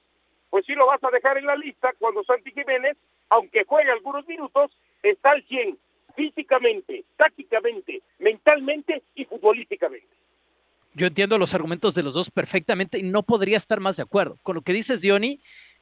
pues 0.50 0.64
sí 0.66 0.74
lo 0.74 0.86
vas 0.86 1.02
a 1.02 1.10
dejar 1.10 1.38
en 1.38 1.46
la 1.46 1.56
lista 1.56 1.92
cuando 1.98 2.24
Santi 2.24 2.52
Jiménez, 2.52 2.96
aunque 3.28 3.64
juegue 3.64 3.90
algunos 3.90 4.26
minutos, 4.26 4.70
está 5.02 5.32
al 5.32 5.44
100 5.44 5.78
físicamente, 6.14 7.04
tácticamente, 7.16 8.02
mentalmente 8.18 9.02
y 9.14 9.24
futbolísticamente. 9.24 10.20
Yo 10.92 11.06
entiendo 11.06 11.38
los 11.38 11.54
argumentos 11.54 11.94
de 11.94 12.02
los 12.02 12.14
dos 12.14 12.30
perfectamente 12.30 12.98
y 12.98 13.04
no 13.04 13.22
podría 13.22 13.56
estar 13.56 13.78
más 13.78 13.96
de 13.96 14.02
acuerdo. 14.02 14.38
Con 14.42 14.56
lo 14.56 14.62
que 14.62 14.72
dices, 14.72 15.00
Diony, 15.00 15.40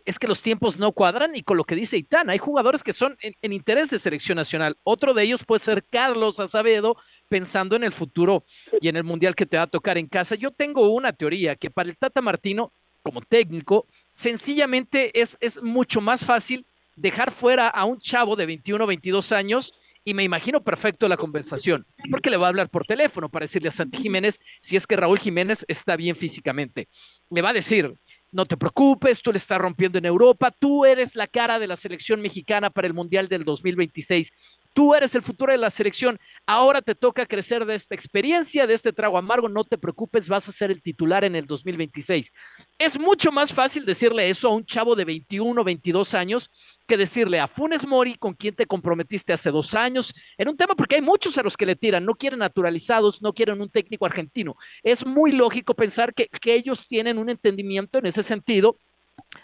es 0.09 0.18
que 0.18 0.27
los 0.27 0.40
tiempos 0.40 0.79
no 0.79 0.92
cuadran 0.92 1.37
y 1.37 1.42
con 1.42 1.59
lo 1.59 1.64
que 1.64 1.75
dice 1.75 1.99
Itán, 1.99 2.31
hay 2.31 2.38
jugadores 2.38 2.83
que 2.83 2.94
son 2.94 3.18
en, 3.21 3.53
interés 3.53 3.90
de 3.90 3.99
selección 3.99 4.37
nacional. 4.37 4.79
Otro 4.83 5.12
de 5.12 5.23
ellos 5.23 5.44
puede 5.44 5.62
ser 5.62 5.85
Carlos 5.85 6.40
Azavedo, 6.40 6.97
pensando 7.29 7.77
en 7.77 7.85
el 7.85 7.92
futuro 7.92 8.42
y 8.81 8.88
en 8.88 8.97
el 8.97 9.05
mundial 9.05 9.35
que 9.35 9.44
te 9.44 9.59
va 9.59 9.64
a 9.64 9.66
tocar 9.66 9.99
en 9.99 10.07
casa. 10.07 10.35
Yo 10.35 10.51
tengo 10.51 10.88
una 10.88 11.12
teoría 11.12 11.57
que 11.57 11.71
para 11.71 11.90
el 11.90 11.99
Tata 11.99 12.23
Martino, 12.23 12.73
como 13.03 13.21
técnico, 13.21 13.87
sencillamente 14.14 15.21
es, 15.21 15.37
es 15.40 15.62
mucho 15.62 16.01
más 16.01 16.25
fácil 16.25 16.64
dejar 16.97 17.31
fuera 17.31 17.68
a 17.68 17.85
un 17.85 17.99
chavo 17.99 18.35
de 18.35 18.47
21 18.47 18.83
o 18.83 18.87
22 18.87 19.31
años 19.33 19.75
y 20.09 20.14
me 20.14 20.25
imagino 20.25 20.64
perfecto 20.64 21.07
la 21.07 21.18
conversación, 21.18 21.87
porque 22.11 22.31
le 22.31 22.38
va 22.38 22.47
a 22.47 22.49
hablar 22.49 22.71
por 22.71 22.87
teléfono 22.87 23.29
para 23.29 23.44
decirle 23.44 23.68
a 23.68 23.73
Santi 23.73 23.99
Jiménez 23.99 24.40
si 24.62 24.75
es 24.75 24.87
que 24.87 24.97
Raúl 24.97 25.18
Jiménez 25.18 25.66
está 25.68 25.97
bien 25.97 26.16
físicamente. 26.16 26.88
Le 27.29 27.42
va 27.42 27.51
a 27.51 27.53
decir, 27.53 27.92
no 28.33 28.47
te 28.47 28.57
preocupes, 28.57 29.21
tú 29.21 29.33
le 29.33 29.37
estás 29.37 29.59
rompiendo 29.59 29.99
en 29.99 30.07
Europa, 30.07 30.51
tú 30.51 30.87
eres 30.87 31.14
la 31.14 31.27
cara 31.27 31.59
de 31.59 31.66
la 31.66 31.77
selección 31.77 32.23
mexicana 32.23 32.71
para 32.71 32.87
el 32.87 32.94
Mundial 32.94 33.29
del 33.29 33.44
2026. 33.44 34.58
Tú 34.72 34.94
eres 34.94 35.14
el 35.14 35.22
futuro 35.22 35.52
de 35.52 35.59
la 35.59 35.70
selección. 35.70 36.18
Ahora 36.46 36.83
te 36.83 36.94
toca 36.94 37.26
crecer 37.26 37.64
de 37.66 37.74
esta 37.74 37.94
experiencia, 37.94 38.66
de 38.66 38.74
este 38.74 38.92
trago 38.92 39.18
amargo. 39.18 39.48
No 39.48 39.64
te 39.64 39.78
preocupes, 39.78 40.28
vas 40.28 40.48
a 40.48 40.52
ser 40.52 40.70
el 40.70 40.83
titular 40.83 41.24
en 41.24 41.35
el 41.35 41.46
2026. 41.46 42.31
Es 42.78 42.98
mucho 42.98 43.33
más 43.33 43.52
fácil 43.52 43.85
decirle 43.85 44.31
eso 44.31 44.48
a 44.48 44.54
un 44.54 44.64
chavo 44.64 44.94
de 44.94 45.04
21 45.04 45.61
o 45.61 45.64
22 45.64 46.14
años 46.14 46.50
que 46.87 46.96
decirle 46.96 47.40
a 47.40 47.48
Funes 47.48 47.87
Mori, 47.87 48.14
con 48.14 48.35
quien 48.35 48.54
te 48.54 48.66
comprometiste 48.66 49.33
hace 49.33 49.50
dos 49.50 49.74
años, 49.74 50.14
en 50.37 50.48
un 50.48 50.57
tema 50.57 50.74
porque 50.74 50.96
hay 50.96 51.02
muchos 51.02 51.37
a 51.38 51.42
los 51.42 51.57
que 51.57 51.66
le 51.66 51.76
tiran, 51.76 52.04
no 52.04 52.14
quieren 52.14 52.38
naturalizados, 52.38 53.20
no 53.20 53.33
quieren 53.33 53.61
un 53.61 53.70
técnico 53.70 54.07
argentino. 54.07 54.57
Es 54.83 55.04
muy 55.04 55.33
lógico 55.33 55.74
pensar 55.74 56.14
que, 56.14 56.28
que 56.28 56.54
ellos 56.54 56.88
tienen 56.88 57.18
un 57.18 57.31
entendimiento 57.31 57.98
en 57.98 58.07
ese 58.07 58.22
sentido 58.22 58.78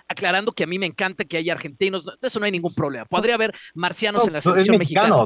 aclarando 0.09 0.53
que 0.53 0.65
a 0.65 0.67
mí 0.67 0.79
me 0.79 0.87
encanta 0.87 1.25
que 1.25 1.37
haya 1.37 1.53
argentinos, 1.53 2.07
eso 2.21 2.41
no 2.41 2.47
hay 2.47 2.53
ningún 2.53 2.75
problema. 2.75 3.05
Podría 3.05 3.35
haber 3.35 3.55
marcianos 3.75 4.27
en 4.27 4.35
la 4.35 4.43
selección 4.43 4.79
mexicana. 4.79 5.17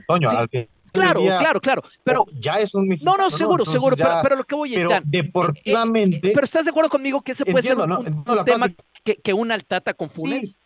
claro, 0.92 1.20
claro, 1.38 1.60
claro, 1.60 1.82
pero 2.04 2.24
ya 2.32 2.54
es 2.58 2.74
un 2.74 2.88
mexicano, 2.88 3.16
No, 3.16 3.24
no, 3.24 3.30
seguro, 3.30 3.64
seguro, 3.64 3.96
pero, 3.96 4.36
lo 4.36 4.44
que 4.44 4.54
voy 4.54 4.76
a 4.76 4.88
decir, 4.88 5.02
deportivamente, 5.04 6.16
eh, 6.16 6.30
eh, 6.30 6.32
pero 6.34 6.44
estás 6.44 6.64
de 6.64 6.70
acuerdo 6.70 6.90
conmigo 6.90 7.22
que 7.22 7.32
ese 7.32 7.44
puede 7.44 7.66
ser 7.66 7.76
un, 7.78 8.44
tema 8.44 8.68
que, 9.04 9.16
que 9.16 9.32
una 9.32 9.54
altata 9.54 9.94
con 9.94 10.10
Funes. 10.10 10.58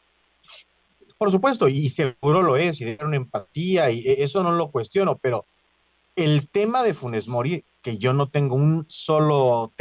por 1.19 1.31
supuesto, 1.31 1.69
y 1.69 1.89
seguro 1.89 2.43
lo 2.43 2.57
es, 2.57 2.81
y 2.81 2.85
de 2.85 2.99
una 3.05 3.17
empatía, 3.17 3.91
y 3.91 4.01
e, 4.01 4.23
eso 4.23 4.43
no 4.43 4.53
lo 4.53 4.71
cuestiono, 4.71 5.19
pero 5.19 5.47
el 6.17 6.49
tema 6.49 6.83
de 6.83 6.95
Funes 6.95 7.29
Mori, 7.29 7.65
que 7.81 7.99
yo 7.99 8.13
no 8.13 8.29
tengo 8.29 8.55
un 8.55 8.85
solo, 8.89 9.73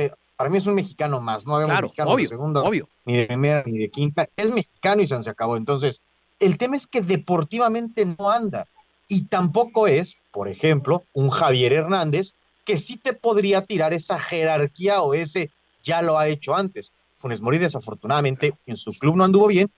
para 0.41 0.49
mí 0.49 0.57
es 0.57 0.65
un 0.65 0.73
mexicano 0.73 1.21
más, 1.21 1.45
no 1.45 1.53
habemos 1.53 1.79
mexicano 1.83 2.15
de 2.15 2.27
segunda, 2.27 2.63
ni 3.05 3.15
de 3.15 3.27
primera, 3.27 3.61
ni 3.63 3.77
de 3.77 3.91
quinta, 3.91 4.27
es 4.35 4.51
mexicano 4.51 5.03
y 5.03 5.05
se 5.05 5.29
acabó. 5.29 5.55
Entonces, 5.55 6.01
el 6.39 6.57
tema 6.57 6.75
es 6.75 6.87
que 6.87 7.01
deportivamente 7.01 8.05
no 8.05 8.31
anda. 8.31 8.65
Y 9.07 9.25
tampoco 9.25 9.85
es, 9.85 10.17
por 10.31 10.47
ejemplo, 10.47 11.03
un 11.13 11.29
Javier 11.29 11.73
Hernández 11.73 12.33
que 12.65 12.77
sí 12.77 12.97
te 12.97 13.13
podría 13.13 13.67
tirar 13.67 13.93
esa 13.93 14.17
jerarquía 14.17 15.03
o 15.03 15.13
ese 15.13 15.51
ya 15.83 16.01
lo 16.01 16.17
ha 16.17 16.27
hecho 16.27 16.55
antes. 16.55 16.91
Funes 17.19 17.39
Mori 17.39 17.59
desafortunadamente 17.59 18.55
en 18.65 18.77
su 18.77 18.97
club 18.97 19.17
no 19.17 19.25
anduvo 19.25 19.45
bien 19.45 19.69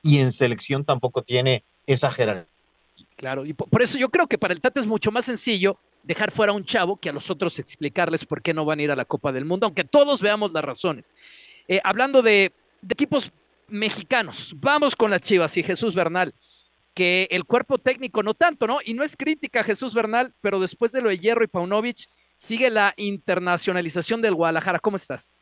y 0.00 0.20
en 0.20 0.32
selección 0.32 0.86
tampoco 0.86 1.20
tiene 1.20 1.64
esa 1.86 2.10
jerarquía. 2.10 2.48
Claro, 3.16 3.44
y 3.44 3.52
por 3.52 3.82
eso 3.82 3.98
yo 3.98 4.08
creo 4.08 4.26
que 4.26 4.38
para 4.38 4.54
el 4.54 4.62
Tata 4.62 4.80
es 4.80 4.86
mucho 4.86 5.12
más 5.12 5.26
sencillo 5.26 5.76
dejar 6.02 6.30
fuera 6.30 6.52
a 6.52 6.56
un 6.56 6.64
chavo 6.64 6.96
que 6.96 7.08
a 7.08 7.12
los 7.12 7.30
otros 7.30 7.58
explicarles 7.58 8.24
por 8.24 8.42
qué 8.42 8.52
no 8.54 8.64
van 8.64 8.78
a 8.78 8.82
ir 8.82 8.90
a 8.90 8.96
la 8.96 9.04
Copa 9.04 9.32
del 9.32 9.44
Mundo, 9.44 9.66
aunque 9.66 9.84
todos 9.84 10.20
veamos 10.20 10.52
las 10.52 10.64
razones. 10.64 11.12
Eh, 11.68 11.80
hablando 11.84 12.22
de, 12.22 12.52
equipos 12.88 13.32
mexicanos, 13.68 14.54
vamos 14.58 14.96
con 14.96 15.10
las 15.10 15.20
Chivas 15.20 15.56
y 15.56 15.62
Jesús 15.62 15.94
Bernal, 15.94 16.34
que 16.94 17.28
el 17.30 17.44
cuerpo 17.44 17.78
técnico 17.78 18.22
no 18.22 18.34
tanto, 18.34 18.66
¿no? 18.66 18.78
Y 18.84 18.94
no 18.94 19.02
es 19.02 19.16
crítica 19.16 19.60
a 19.60 19.64
Jesús 19.64 19.94
Bernal, 19.94 20.34
pero 20.40 20.60
después 20.60 20.92
de 20.92 21.00
lo 21.00 21.08
de 21.08 21.18
Hierro 21.18 21.44
y 21.44 21.48
Paunovic, 21.48 22.08
sigue 22.36 22.70
la 22.70 22.92
internacionalización 22.96 24.20
del 24.20 24.34
Guadalajara. 24.34 24.80
¿Cómo 24.80 24.96
estás? 24.96 25.32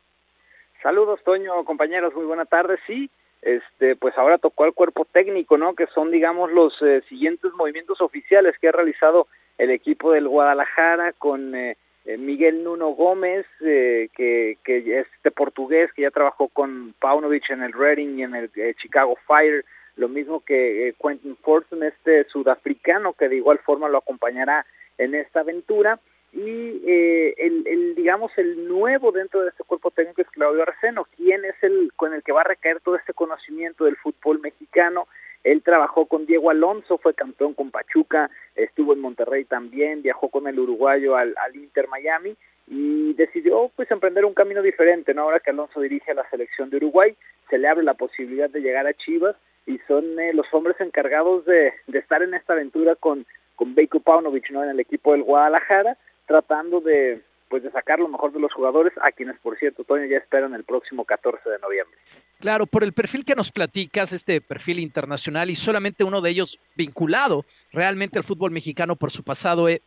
Saludos, 0.81 1.19
Toño, 1.23 1.63
compañeros, 1.65 2.13
muy 2.15 2.25
buena 2.25 2.45
tarde. 2.45 2.77
Sí, 2.87 3.09
este, 3.41 3.95
pues 3.95 4.17
ahora 4.17 4.37
tocó 4.37 4.63
al 4.63 4.73
cuerpo 4.73 5.05
técnico, 5.05 5.57
¿no? 5.57 5.75
Que 5.75 5.87
son, 5.87 6.11
digamos, 6.11 6.51
los 6.51 6.73
eh, 6.81 7.01
siguientes 7.09 7.51
movimientos 7.53 7.99
oficiales 8.01 8.55
que 8.59 8.69
ha 8.69 8.71
realizado 8.71 9.27
el 9.61 9.69
equipo 9.69 10.11
del 10.11 10.27
Guadalajara 10.27 11.13
con 11.13 11.53
eh, 11.53 11.77
eh, 12.05 12.17
Miguel 12.17 12.63
Nuno 12.63 12.89
Gómez, 12.89 13.45
eh, 13.63 14.09
que, 14.15 14.57
es 14.65 15.07
este 15.15 15.29
portugués 15.29 15.91
que 15.93 16.01
ya 16.01 16.09
trabajó 16.09 16.47
con 16.47 16.95
Paunovic 16.99 17.51
en 17.51 17.61
el 17.61 17.71
Reading 17.71 18.17
y 18.17 18.23
en 18.23 18.33
el 18.33 18.49
Chicago 18.81 19.15
Fire, 19.27 19.63
lo 19.97 20.09
mismo 20.09 20.39
que 20.39 20.95
Quentin 20.99 21.37
Fortune, 21.37 21.87
este 21.87 22.23
sudafricano 22.25 23.13
que 23.13 23.29
de 23.29 23.35
igual 23.35 23.59
forma 23.59 23.87
lo 23.87 23.99
acompañará 23.99 24.65
en 24.97 25.13
esta 25.13 25.41
aventura 25.41 25.99
y 26.33 26.81
eh, 26.87 27.35
el, 27.37 27.67
el, 27.67 27.95
digamos 27.95 28.31
el 28.37 28.67
nuevo 28.67 29.11
dentro 29.11 29.41
de 29.41 29.49
este 29.49 29.65
cuerpo 29.65 29.91
técnico 29.91 30.21
es 30.21 30.29
Claudio 30.29 30.63
Arceno, 30.63 31.05
quien 31.17 31.43
es 31.43 31.55
el 31.61 31.91
con 31.95 32.13
el 32.13 32.23
que 32.23 32.31
va 32.31 32.41
a 32.41 32.45
recaer 32.45 32.79
todo 32.79 32.95
este 32.95 33.13
conocimiento 33.13 33.85
del 33.85 33.97
fútbol 33.97 34.39
mexicano. 34.39 35.07
Él 35.43 35.61
trabajó 35.63 36.05
con 36.05 36.25
Diego 36.25 36.49
Alonso, 36.49 36.97
fue 36.97 37.13
campeón 37.13 37.53
con 37.53 37.71
Pachuca, 37.71 38.29
estuvo 38.55 38.93
en 38.93 38.99
Monterrey 38.99 39.45
también, 39.45 40.01
viajó 40.01 40.29
con 40.29 40.47
el 40.47 40.59
uruguayo 40.59 41.15
al, 41.15 41.35
al 41.37 41.55
Inter 41.55 41.87
Miami 41.87 42.35
y 42.67 43.13
decidió 43.13 43.71
pues 43.75 43.89
emprender 43.91 44.25
un 44.25 44.33
camino 44.33 44.61
diferente, 44.61 45.13
¿no? 45.13 45.23
Ahora 45.23 45.39
que 45.39 45.49
Alonso 45.49 45.81
dirige 45.81 46.11
a 46.11 46.15
la 46.15 46.29
selección 46.29 46.69
de 46.69 46.77
Uruguay, 46.77 47.15
se 47.49 47.57
le 47.57 47.67
abre 47.67 47.83
la 47.83 47.95
posibilidad 47.95 48.49
de 48.49 48.61
llegar 48.61 48.87
a 48.87 48.93
Chivas 48.93 49.35
y 49.65 49.77
son 49.87 50.19
eh, 50.19 50.33
los 50.33 50.45
hombres 50.53 50.79
encargados 50.79 51.45
de, 51.45 51.73
de 51.87 51.99
estar 51.99 52.21
en 52.21 52.33
esta 52.33 52.53
aventura 52.53 52.95
con, 52.95 53.25
con 53.55 53.75
Beiko 53.75 53.99
Paunovic, 53.99 54.51
¿no? 54.51 54.63
En 54.63 54.69
el 54.69 54.79
equipo 54.79 55.11
del 55.11 55.23
Guadalajara 55.23 55.97
tratando 56.27 56.79
de 56.81 57.21
pues 57.51 57.63
de 57.63 57.71
sacar 57.71 57.99
lo 57.99 58.07
mejor 58.07 58.31
de 58.31 58.39
los 58.39 58.53
jugadores, 58.53 58.93
a 59.01 59.11
quienes 59.11 59.37
por 59.39 59.59
cierto 59.59 59.83
Toño 59.83 60.05
ya 60.05 60.17
esperan 60.17 60.53
el 60.53 60.63
próximo 60.63 61.03
14 61.03 61.49
de 61.49 61.59
noviembre. 61.59 61.97
Claro, 62.39 62.65
por 62.65 62.81
el 62.81 62.93
perfil 62.93 63.25
que 63.25 63.35
nos 63.35 63.51
platicas, 63.51 64.13
este 64.13 64.39
perfil 64.39 64.79
internacional 64.79 65.49
y 65.49 65.55
solamente 65.55 66.05
uno 66.05 66.21
de 66.21 66.29
ellos 66.29 66.59
vinculado 66.75 67.45
realmente 67.73 68.17
al 68.17 68.23
fútbol 68.23 68.51
mexicano 68.51 68.95
por 68.95 69.11
su 69.11 69.23
pasado, 69.23 69.67
eh, 69.67 69.81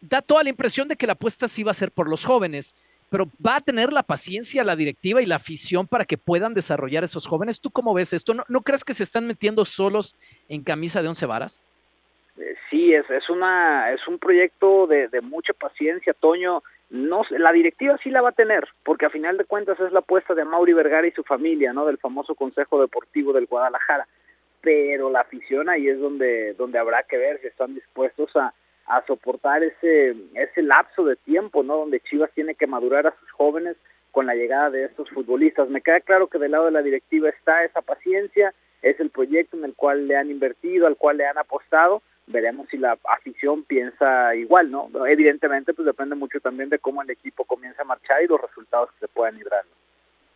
da 0.00 0.22
toda 0.22 0.42
la 0.42 0.48
impresión 0.48 0.88
de 0.88 0.96
que 0.96 1.06
la 1.06 1.12
apuesta 1.12 1.48
sí 1.48 1.62
va 1.62 1.72
a 1.72 1.74
ser 1.74 1.90
por 1.90 2.08
los 2.08 2.24
jóvenes, 2.24 2.74
pero 3.10 3.26
va 3.46 3.56
a 3.56 3.60
tener 3.60 3.92
la 3.92 4.02
paciencia 4.02 4.64
la 4.64 4.74
directiva 4.74 5.20
y 5.20 5.26
la 5.26 5.36
afición 5.36 5.86
para 5.86 6.06
que 6.06 6.16
puedan 6.16 6.54
desarrollar 6.54 7.04
esos 7.04 7.26
jóvenes. 7.26 7.60
¿Tú 7.60 7.70
cómo 7.70 7.92
ves 7.92 8.14
esto? 8.14 8.32
¿No, 8.32 8.44
no 8.48 8.62
crees 8.62 8.84
que 8.84 8.94
se 8.94 9.02
están 9.02 9.26
metiendo 9.26 9.66
solos 9.66 10.16
en 10.48 10.64
camisa 10.64 11.02
de 11.02 11.08
once 11.08 11.26
varas? 11.26 11.60
Eh, 12.38 12.56
sí, 12.70 12.94
es, 12.94 13.08
es, 13.10 13.28
una, 13.28 13.92
es 13.92 14.00
un 14.08 14.18
proyecto 14.18 14.86
de, 14.86 15.08
de 15.08 15.20
mucha 15.20 15.52
paciencia, 15.52 16.14
Toño. 16.14 16.62
No, 16.88 17.22
la 17.30 17.52
directiva 17.52 17.98
sí 18.02 18.10
la 18.10 18.22
va 18.22 18.28
a 18.28 18.32
tener, 18.32 18.68
porque 18.84 19.06
a 19.06 19.10
final 19.10 19.36
de 19.36 19.44
cuentas 19.44 19.78
es 19.80 19.92
la 19.92 19.98
apuesta 20.00 20.34
de 20.34 20.44
Mauri 20.44 20.72
Vergara 20.72 21.06
y 21.06 21.10
su 21.10 21.24
familia, 21.24 21.72
¿no? 21.72 21.84
Del 21.84 21.98
famoso 21.98 22.34
Consejo 22.34 22.80
Deportivo 22.80 23.32
del 23.32 23.46
Guadalajara. 23.46 24.06
Pero 24.60 25.10
la 25.10 25.20
afición 25.20 25.68
ahí 25.68 25.88
es 25.88 25.98
donde, 25.98 26.54
donde 26.54 26.78
habrá 26.78 27.02
que 27.02 27.18
ver 27.18 27.40
si 27.40 27.48
están 27.48 27.74
dispuestos 27.74 28.34
a, 28.36 28.54
a 28.86 29.04
soportar 29.06 29.64
ese, 29.64 30.14
ese 30.34 30.62
lapso 30.62 31.04
de 31.04 31.16
tiempo, 31.16 31.62
¿no? 31.62 31.76
Donde 31.78 32.00
Chivas 32.00 32.30
tiene 32.32 32.54
que 32.54 32.66
madurar 32.66 33.06
a 33.06 33.14
sus 33.18 33.30
jóvenes 33.32 33.76
con 34.12 34.26
la 34.26 34.34
llegada 34.34 34.70
de 34.70 34.84
estos 34.84 35.10
futbolistas. 35.10 35.68
Me 35.68 35.82
queda 35.82 36.00
claro 36.00 36.28
que 36.28 36.38
del 36.38 36.52
lado 36.52 36.66
de 36.66 36.70
la 36.70 36.82
directiva 36.82 37.28
está 37.28 37.64
esa 37.64 37.82
paciencia, 37.82 38.54
es 38.82 38.98
el 39.00 39.10
proyecto 39.10 39.56
en 39.56 39.64
el 39.64 39.74
cual 39.74 40.06
le 40.06 40.16
han 40.16 40.30
invertido, 40.30 40.86
al 40.86 40.96
cual 40.96 41.16
le 41.16 41.26
han 41.26 41.38
apostado, 41.38 42.02
veremos 42.26 42.68
si 42.70 42.76
la 42.76 42.98
afición 43.08 43.64
piensa 43.64 44.34
igual, 44.34 44.70
¿no? 44.70 44.90
Evidentemente, 45.06 45.74
pues 45.74 45.86
depende 45.86 46.14
mucho 46.14 46.40
también 46.40 46.68
de 46.68 46.78
cómo 46.78 47.02
el 47.02 47.10
equipo 47.10 47.44
comienza 47.44 47.82
a 47.82 47.86
marchar 47.86 48.22
y 48.22 48.26
los 48.26 48.40
resultados 48.40 48.90
que 48.92 49.06
se 49.06 49.08
puedan 49.08 49.36
librar. 49.36 49.62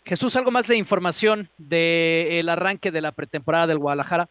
Jesús, 0.05 0.35
¿algo 0.37 0.51
más 0.51 0.67
de 0.67 0.77
información 0.77 1.49
del 1.59 2.49
arranque 2.49 2.91
de 2.91 3.01
la 3.01 3.13
pretemporada 3.13 3.67
del 3.67 3.79
Guadalajara? 3.79 4.29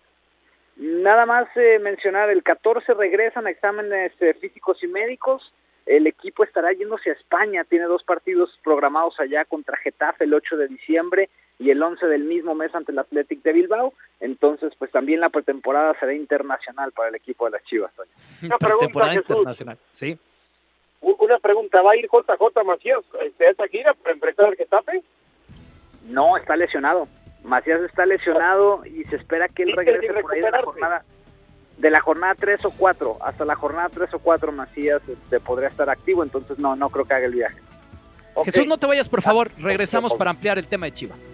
Nada 0.77 1.25
más 1.25 1.47
eh, 1.55 1.77
mencionar, 1.79 2.29
el 2.29 2.41
14 2.41 2.93
regresan 2.93 3.47
a 3.47 3.49
exámenes 3.51 4.13
eh, 4.21 4.33
físicos 4.39 4.81
y 4.81 4.87
médicos, 4.87 5.53
el 5.85 6.07
equipo 6.07 6.43
estará 6.43 6.71
yéndose 6.71 7.09
a 7.09 7.13
España, 7.13 7.65
tiene 7.65 7.85
dos 7.85 8.03
partidos 8.03 8.57
programados 8.63 9.19
allá 9.19 9.43
contra 9.45 9.75
Getafe 9.77 10.23
el 10.23 10.33
8 10.33 10.55
de 10.55 10.67
diciembre 10.67 11.29
y 11.59 11.69
el 11.71 11.83
11 11.83 12.07
del 12.07 12.23
mismo 12.23 12.55
mes 12.55 12.73
ante 12.73 12.93
el 12.93 12.99
Athletic 12.99 13.43
de 13.43 13.51
Bilbao. 13.51 13.93
Entonces, 14.21 14.73
pues 14.79 14.91
también 14.91 15.19
la 15.19 15.29
pretemporada 15.29 15.93
será 15.99 16.13
internacional 16.13 16.93
para 16.93 17.09
el 17.09 17.15
equipo 17.15 17.45
de 17.45 17.51
las 17.51 17.63
Chivas. 17.65 17.91
Una 18.41 18.57
pregunta, 18.57 19.13
internacional, 19.13 19.77
sí. 19.91 20.17
Una 21.01 21.37
pregunta, 21.39 21.81
¿va 21.81 21.91
a 21.91 21.95
ir 21.97 22.07
JJ 22.07 22.63
Macías 22.65 22.99
este, 23.21 23.47
a 23.47 23.51
esta 23.51 23.67
gira 23.67 23.93
para 23.93 24.13
enfrentar 24.13 24.47
al 24.47 24.55
Getafe? 24.55 25.03
No, 26.07 26.37
está 26.37 26.55
lesionado. 26.55 27.07
Macías 27.43 27.81
está 27.81 28.05
lesionado 28.05 28.85
y 28.85 29.03
se 29.05 29.17
espera 29.17 29.47
que 29.47 29.63
él 29.63 29.73
regrese 29.73 30.13
por 30.21 30.33
ahí 30.33 30.41
de 30.41 30.51
la 30.51 30.61
jornada 30.61 31.05
de 31.77 31.89
la 31.89 32.01
jornada 32.01 32.35
3 32.35 32.65
o 32.65 32.71
4 32.71 33.17
hasta 33.21 33.45
la 33.45 33.55
jornada 33.55 33.87
3 33.87 34.13
o 34.13 34.19
4 34.19 34.51
Macías 34.51 35.01
este, 35.07 35.39
podría 35.39 35.69
estar 35.69 35.89
activo, 35.89 36.23
entonces 36.23 36.59
no 36.59 36.75
no 36.75 36.89
creo 36.89 37.05
que 37.05 37.13
haga 37.13 37.25
el 37.25 37.35
viaje. 37.35 37.57
Jesús, 38.43 38.67
no 38.67 38.77
te 38.77 38.87
vayas, 38.87 39.09
por 39.09 39.21
favor. 39.21 39.51
Regresamos 39.57 40.13
para 40.13 40.31
ampliar 40.31 40.57
el 40.57 40.67
tema 40.67 40.85
de 40.85 40.93
Chivas. 40.93 41.29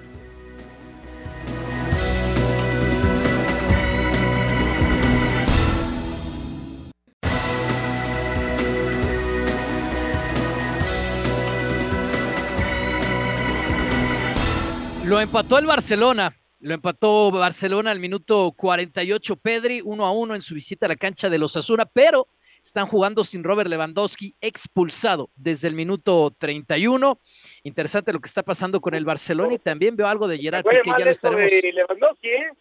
Lo 15.08 15.22
empató 15.22 15.60
el 15.60 15.68
Barcelona. 15.68 16.36
Lo 16.60 16.74
empató 16.74 17.30
Barcelona 17.30 17.91
al 17.91 18.00
minuto 18.00 18.52
48. 18.58 19.36
Pedri, 19.36 19.82
uno 19.84 20.04
a 20.04 20.12
uno 20.12 20.34
en 20.34 20.41
su 20.41 20.56
visita 20.56 20.88
a 20.88 20.89
la 20.89 20.96
cancha 20.96 21.30
de 21.30 21.38
los 21.38 21.56
Asuna, 21.56 21.86
pero 21.86 22.28
están 22.63 22.88
jugando 22.88 23.24
sin 23.24 23.44
Robert 23.44 23.70
Lewandowski, 23.70 24.36
expulsado 24.41 25.30
desde 25.36 25.68
el 25.68 25.76
minuto 25.76 26.36
31. 26.36 27.20
Interesante 27.63 28.13
lo 28.13 28.20
que 28.20 28.28
está 28.28 28.41
pasando 28.41 28.82
con 28.82 28.96
el 28.96 29.06
Barcelona 29.06 29.54
y 29.54 29.60
también 29.60 29.96
veo 29.96 30.08
algo 30.08 30.28
de 30.28 30.39
Gerard 30.39 30.65
que 30.65 30.89
ya 30.89 31.06
lo 31.06 31.12
estaremos. 31.12 31.52
Lewandowski, 31.52 32.28
¿eh? 32.28 32.52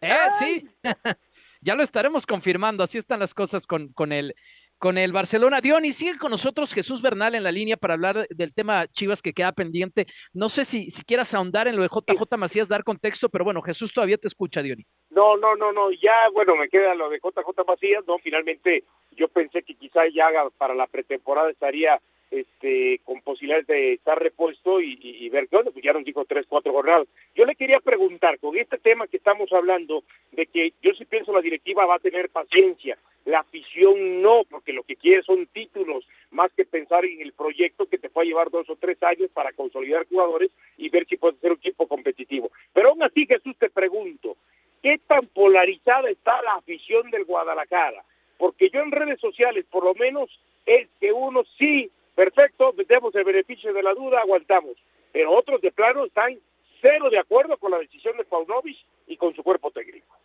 ¿Eh? 0.00 0.16
Sí, 0.40 0.68
ya 1.60 1.76
lo 1.76 1.84
estaremos 1.84 2.26
confirmando. 2.26 2.82
Así 2.82 2.98
están 2.98 3.20
las 3.20 3.34
cosas 3.34 3.68
con, 3.68 3.92
con 3.92 4.10
el 4.10 4.34
con 4.78 4.96
el 4.98 5.12
Barcelona. 5.12 5.60
y 5.82 5.92
sigue 5.92 6.18
con 6.18 6.30
nosotros 6.30 6.72
Jesús 6.72 7.02
Bernal 7.02 7.34
en 7.34 7.42
la 7.42 7.52
línea 7.52 7.76
para 7.76 7.94
hablar 7.94 8.26
del 8.28 8.54
tema 8.54 8.86
Chivas 8.86 9.22
que 9.22 9.32
queda 9.32 9.52
pendiente. 9.52 10.06
No 10.32 10.48
sé 10.48 10.64
si, 10.64 10.90
si 10.90 11.04
quieras 11.04 11.34
ahondar 11.34 11.68
en 11.68 11.76
lo 11.76 11.82
de 11.82 11.88
JJ 11.88 12.36
Macías, 12.36 12.68
dar 12.68 12.84
contexto, 12.84 13.28
pero 13.28 13.44
bueno, 13.44 13.60
Jesús 13.62 13.92
todavía 13.92 14.16
te 14.18 14.28
escucha, 14.28 14.62
Diony. 14.62 14.84
No, 15.10 15.36
no, 15.36 15.56
no, 15.56 15.72
no, 15.72 15.90
ya, 15.90 16.28
bueno, 16.32 16.56
me 16.56 16.68
queda 16.68 16.94
lo 16.94 17.10
de 17.10 17.18
JJ 17.18 17.64
Macías, 17.66 18.04
no, 18.06 18.18
finalmente 18.18 18.84
yo 19.12 19.28
pensé 19.28 19.62
que 19.62 19.74
quizá 19.74 20.02
ya 20.14 20.28
para 20.56 20.74
la 20.74 20.86
pretemporada 20.86 21.50
estaría 21.50 22.00
este, 22.30 23.00
con 23.04 23.20
posibilidades 23.22 23.66
de 23.66 23.94
estar 23.94 24.20
repuesto 24.20 24.80
y, 24.80 25.28
ver 25.30 25.48
qué 25.48 25.56
onda, 25.56 25.70
pues 25.70 25.84
ya 25.84 25.92
nos 25.92 26.04
dijo 26.04 26.24
tres, 26.24 26.46
cuatro 26.48 26.72
jornadas. 26.72 27.06
Yo 27.34 27.44
le 27.44 27.54
quería 27.54 27.80
preguntar, 27.80 28.38
con 28.38 28.56
este 28.56 28.78
tema 28.78 29.06
que 29.06 29.18
estamos 29.18 29.52
hablando, 29.52 30.04
de 30.32 30.46
que 30.46 30.72
yo 30.82 30.92
sí 30.94 31.04
pienso 31.04 31.32
la 31.32 31.40
directiva 31.40 31.86
va 31.86 31.96
a 31.96 32.00
tener 32.00 32.30
paciencia, 32.30 32.98
la 33.24 33.40
afición 33.40 34.22
no, 34.22 34.42
porque 34.48 34.72
lo 34.72 34.82
que 34.82 34.96
quiere 34.96 35.22
son 35.22 35.46
títulos, 35.48 36.06
más 36.30 36.50
que 36.52 36.64
pensar 36.64 37.04
en 37.04 37.20
el 37.20 37.32
proyecto 37.32 37.86
que 37.86 37.98
te 37.98 38.08
puede 38.08 38.28
llevar 38.28 38.50
dos 38.50 38.68
o 38.70 38.76
tres 38.76 39.02
años 39.02 39.30
para 39.32 39.52
consolidar 39.52 40.06
jugadores 40.08 40.50
y 40.76 40.88
ver 40.88 41.06
si 41.06 41.16
puede 41.16 41.36
ser 41.38 41.52
un 41.52 41.58
equipo 41.58 41.86
competitivo. 41.86 42.50
Pero 42.72 42.90
aún 42.90 43.02
así, 43.02 43.26
Jesús, 43.26 43.54
te 43.58 43.68
pregunto, 43.68 44.36
¿qué 44.82 44.98
tan 45.06 45.26
polarizada 45.26 46.08
está 46.10 46.40
la 46.42 46.54
afición 46.54 47.10
del 47.10 47.24
Guadalajara? 47.24 48.02
Porque 48.38 48.70
yo 48.70 48.80
en 48.80 48.92
redes 48.92 49.20
sociales, 49.20 49.66
por 49.70 49.84
lo 49.84 49.94
menos, 49.94 50.30
es 50.64 50.88
que 51.00 51.12
uno 51.12 51.44
sí 51.58 51.90
perfecto, 52.18 52.72
metemos 52.72 53.14
el 53.14 53.22
beneficio 53.22 53.72
de 53.72 53.80
la 53.80 53.94
duda, 53.94 54.18
aguantamos. 54.18 54.76
Pero 55.12 55.30
otros 55.30 55.60
de 55.60 55.70
plano 55.70 56.04
están 56.04 56.36
cero 56.80 57.10
de 57.10 57.18
acuerdo 57.20 57.56
con 57.58 57.70
la 57.70 57.78
decisión 57.78 58.16
de 58.16 58.24
Paunovic 58.24 58.76
y 59.06 59.16
con 59.16 59.36
su 59.36 59.44
cuerpo 59.44 59.70
técnico. 59.70 60.16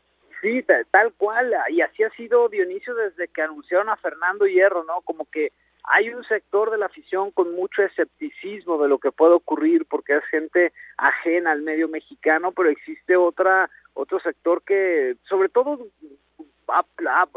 Sí, 0.42 0.66
tal, 0.90 1.14
cual, 1.14 1.54
y 1.70 1.82
así 1.82 2.02
ha 2.02 2.10
sido 2.16 2.50
Dionisio 2.50 2.96
desde 2.96 3.28
que 3.28 3.44
anunciaron 3.44 3.90
a 3.90 3.98
Fernando 3.98 4.48
Hierro, 4.48 4.84
¿no? 4.86 5.02
Como 5.02 5.26
que 5.26 5.52
hay 5.84 6.10
un 6.10 6.24
sector 6.24 6.72
de 6.72 6.80
la 6.80 6.88
afición 6.88 7.30
con 7.30 7.54
mucho 7.54 7.84
escepticismo 7.84 8.82
de 8.82 8.90
lo 8.90 8.98
que 8.98 9.12
puede 9.12 9.36
ocurrir 9.36 9.86
porque 9.86 10.16
es 10.18 10.26
gente 10.32 10.74
ajena 10.98 11.52
al 11.52 11.62
medio 11.62 11.90
mexicano, 11.90 12.54
pero 12.54 12.70
existe 12.70 13.16
otra 13.16 13.70
otro 13.94 14.20
sector 14.20 14.64
que 14.64 15.16
sobre 15.30 15.50
todo 15.50 15.78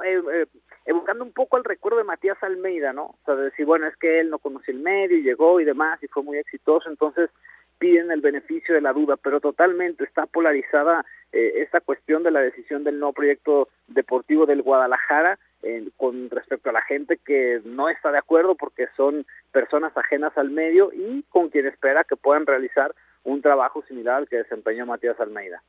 eh, 0.02 0.46
evocando 0.86 1.24
un 1.24 1.32
poco 1.32 1.56
el 1.56 1.64
recuerdo 1.64 1.98
de 1.98 2.04
Matías 2.04 2.42
Almeida, 2.42 2.92
¿no? 2.92 3.06
O 3.06 3.18
sea, 3.24 3.34
de 3.34 3.44
decir, 3.44 3.66
bueno, 3.66 3.86
es 3.86 3.96
que 3.96 4.20
él 4.20 4.30
no 4.30 4.38
conocía 4.38 4.72
el 4.72 4.80
medio 4.80 5.16
y 5.16 5.22
llegó 5.22 5.60
y 5.60 5.64
demás 5.64 6.02
y 6.02 6.08
fue 6.08 6.22
muy 6.22 6.38
exitoso, 6.38 6.88
entonces 6.88 7.30
piden 7.78 8.10
el 8.10 8.20
beneficio 8.20 8.74
de 8.74 8.80
la 8.80 8.92
duda, 8.92 9.16
pero 9.16 9.40
totalmente 9.40 10.04
está 10.04 10.26
polarizada 10.26 11.04
eh, 11.32 11.54
esta 11.56 11.80
cuestión 11.80 12.22
de 12.22 12.30
la 12.30 12.40
decisión 12.40 12.84
del 12.84 12.98
nuevo 12.98 13.12
proyecto 13.12 13.68
deportivo 13.88 14.46
del 14.46 14.62
Guadalajara 14.62 15.38
con 15.96 16.30
respecto 16.30 16.70
a 16.70 16.72
la 16.72 16.82
gente 16.82 17.18
que 17.24 17.60
no 17.64 17.88
está 17.88 18.12
de 18.12 18.18
acuerdo 18.18 18.54
porque 18.54 18.86
son 18.96 19.26
personas 19.50 19.96
ajenas 19.96 20.36
al 20.36 20.50
medio 20.50 20.92
y 20.92 21.24
con 21.28 21.48
quien 21.48 21.66
espera 21.66 22.04
que 22.04 22.16
puedan 22.16 22.46
realizar 22.46 22.94
un 23.24 23.42
trabajo 23.42 23.82
similar 23.88 24.16
al 24.16 24.28
que 24.28 24.36
desempeñó 24.36 24.86
Matías 24.86 25.18
Almeida. 25.18 25.62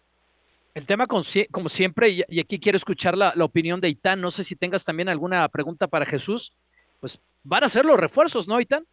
El 0.78 0.86
tema, 0.86 1.08
como 1.08 1.70
siempre, 1.70 2.24
y 2.30 2.40
aquí 2.40 2.60
quiero 2.60 2.76
escuchar 2.76 3.18
la, 3.18 3.34
opinión 3.40 3.82
de 3.82 3.90
Itán, 3.90 4.22
no 4.22 4.30
sé 4.30 4.44
si 4.44 4.56
tengas 4.56 4.86
también 4.86 5.10
alguna 5.10 5.50
pregunta 5.50 5.88
para 5.88 6.06
Jesús, 6.06 6.54
pues 7.00 7.20
van 7.44 7.64
a 7.64 7.70
ser 7.70 7.84
los 7.84 7.98
refuerzos, 7.98 8.48
¿no, 8.48 8.62
Itán? 8.62 8.86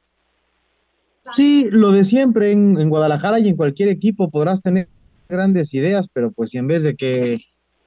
Sí, 1.35 1.69
lo 1.71 1.93
de 1.93 2.07
siempre 2.07 2.53
en, 2.53 2.89
Guadalajara 2.89 3.39
y 3.39 3.51
en 3.51 3.57
cualquier 3.57 3.91
equipo 3.91 4.31
podrás 4.31 4.63
tener 4.63 4.89
grandes 5.29 5.75
ideas, 5.75 6.09
pero 6.11 6.33
pues 6.33 6.53
si 6.53 6.57
en 6.57 6.69
vez 6.69 6.83
de 6.83 6.97
que 6.97 7.39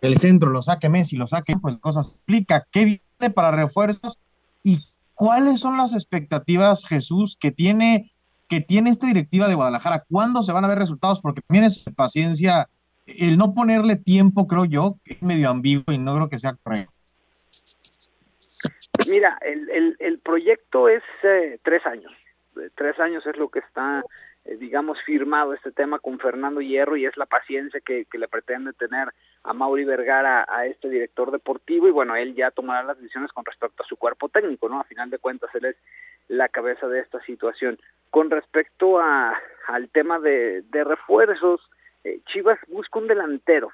el 0.01 0.17
centro 0.19 0.51
lo 0.51 0.61
saque 0.61 0.89
Messi, 0.89 1.15
lo 1.15 1.25
saque, 1.25 1.55
pues 1.59 1.75
cosas 1.79 2.09
explica 2.09 2.67
qué 2.69 2.85
viene 2.85 3.33
para 3.33 3.49
refuerzos 3.49 4.19
y 4.61 4.77
cuáles 5.15 5.59
son 5.59 5.75
las 5.75 5.93
expectativas, 5.93 6.85
Jesús, 6.85 7.35
que 7.35 7.49
tiene, 7.49 8.13
que 8.47 8.61
tiene 8.61 8.91
esta 8.91 9.07
directiva 9.07 9.47
de 9.47 9.55
Guadalajara. 9.55 10.05
¿Cuándo 10.07 10.43
se 10.43 10.51
van 10.51 10.65
a 10.65 10.67
ver 10.67 10.77
resultados? 10.77 11.19
Porque 11.19 11.41
también 11.41 11.63
es 11.63 11.83
paciencia, 11.95 12.69
el 13.07 13.37
no 13.37 13.53
ponerle 13.53 13.95
tiempo, 13.95 14.47
creo 14.47 14.65
yo, 14.65 14.97
es 15.05 15.21
medio 15.21 15.49
ambiguo 15.49 15.93
y 15.93 15.97
no 15.97 16.15
creo 16.15 16.29
que 16.29 16.39
sea 16.39 16.53
correcto. 16.53 16.93
Mira, 19.07 19.37
el, 19.41 19.69
el, 19.69 19.95
el 19.99 20.19
proyecto 20.19 20.89
es 20.89 21.03
eh, 21.23 21.59
tres 21.63 21.85
años. 21.85 22.11
Tres 22.75 22.99
años 22.99 23.25
es 23.25 23.37
lo 23.37 23.49
que 23.49 23.59
está 23.59 24.03
eh, 24.47 24.55
digamos, 24.55 24.97
firmado 25.05 25.53
este 25.53 25.71
tema 25.71 25.99
con 25.99 26.19
Fernando 26.19 26.61
Hierro 26.61 26.95
y 26.95 27.05
es 27.05 27.17
la 27.17 27.25
paciencia 27.25 27.81
que, 27.81 28.05
que 28.05 28.17
le 28.17 28.29
pretende 28.29 28.71
tener 28.73 29.09
a 29.43 29.53
Mauri 29.53 29.83
Vergara, 29.83 30.45
a 30.47 30.65
este 30.65 30.89
director 30.89 31.31
deportivo, 31.31 31.87
y 31.87 31.91
bueno, 31.91 32.15
él 32.15 32.33
ya 32.33 32.51
tomará 32.51 32.83
las 32.83 32.97
decisiones 32.97 33.31
con 33.33 33.43
respecto 33.45 33.83
a 33.83 33.87
su 33.87 33.97
cuerpo 33.97 34.29
técnico, 34.29 34.69
¿no? 34.69 34.79
A 34.79 34.85
final 34.85 35.09
de 35.09 35.19
cuentas, 35.19 35.49
él 35.53 35.65
es 35.65 35.75
la 36.29 36.47
cabeza 36.47 36.87
de 36.87 37.01
esta 37.01 37.21
situación. 37.23 37.77
Con 38.09 38.29
respecto 38.29 38.99
a, 38.99 39.37
al 39.67 39.89
tema 39.89 40.19
de, 40.19 40.61
de 40.63 40.83
refuerzos, 40.83 41.61
eh, 42.03 42.19
Chivas 42.25 42.59
busca 42.67 42.99
un 42.99 43.07
delantero, 43.07 43.71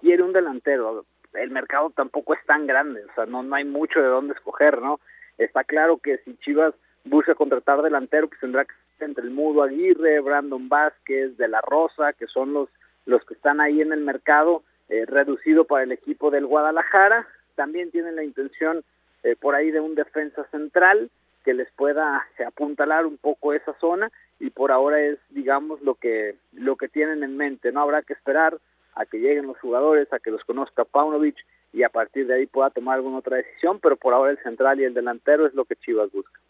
quiere 0.00 0.22
un 0.22 0.32
delantero, 0.32 1.04
el 1.34 1.50
mercado 1.50 1.90
tampoco 1.90 2.34
es 2.34 2.44
tan 2.46 2.66
grande, 2.66 3.04
o 3.04 3.14
sea, 3.14 3.26
no, 3.26 3.42
no 3.42 3.54
hay 3.56 3.64
mucho 3.64 4.00
de 4.00 4.08
dónde 4.08 4.34
escoger, 4.34 4.80
¿no? 4.80 5.00
Está 5.38 5.64
claro 5.64 5.98
que 5.98 6.18
si 6.18 6.36
Chivas 6.38 6.74
busca 7.04 7.34
contratar 7.34 7.82
delantero, 7.82 8.28
pues 8.28 8.40
tendrá 8.40 8.64
que 8.64 8.74
ser 8.98 9.08
entre 9.08 9.24
el 9.24 9.30
Mudo 9.30 9.62
Aguirre, 9.62 10.20
Brandon 10.20 10.68
Vázquez, 10.68 11.36
De 11.36 11.48
La 11.48 11.60
Rosa, 11.60 12.12
que 12.12 12.26
son 12.26 12.52
los, 12.52 12.68
los 13.06 13.24
que 13.24 13.34
están 13.34 13.60
ahí 13.60 13.80
en 13.80 13.92
el 13.92 14.00
mercado, 14.00 14.62
eh, 14.88 15.06
reducido 15.06 15.64
para 15.64 15.84
el 15.84 15.92
equipo 15.92 16.30
del 16.30 16.46
Guadalajara. 16.46 17.26
También 17.54 17.90
tienen 17.90 18.16
la 18.16 18.24
intención 18.24 18.84
eh, 19.22 19.36
por 19.36 19.54
ahí 19.54 19.70
de 19.70 19.80
un 19.80 19.94
defensa 19.94 20.44
central 20.50 21.10
que 21.44 21.54
les 21.54 21.70
pueda 21.72 22.26
apuntalar 22.46 23.06
un 23.06 23.16
poco 23.16 23.54
esa 23.54 23.72
zona 23.80 24.10
y 24.40 24.50
por 24.50 24.72
ahora 24.72 25.00
es 25.00 25.18
digamos 25.28 25.80
lo 25.82 25.94
que 25.94 26.34
lo 26.52 26.76
que 26.76 26.88
tienen 26.88 27.22
en 27.22 27.36
mente 27.36 27.70
no 27.70 27.82
habrá 27.82 28.02
que 28.02 28.14
esperar 28.14 28.58
a 28.94 29.06
que 29.06 29.18
lleguen 29.18 29.46
los 29.46 29.58
jugadores 29.58 30.12
a 30.12 30.18
que 30.18 30.30
los 30.30 30.42
conozca 30.44 30.84
Paunovic 30.84 31.36
y 31.72 31.84
a 31.84 31.88
partir 31.88 32.26
de 32.26 32.34
ahí 32.34 32.46
pueda 32.46 32.70
tomar 32.70 32.96
alguna 32.96 33.18
otra 33.18 33.36
decisión 33.36 33.78
pero 33.80 33.96
por 33.96 34.14
ahora 34.14 34.32
el 34.32 34.42
central 34.42 34.80
y 34.80 34.84
el 34.84 34.94
delantero 34.94 35.46
es 35.46 35.54
lo 35.54 35.64
que 35.64 35.76
Chivas 35.76 36.10
busca 36.10 36.40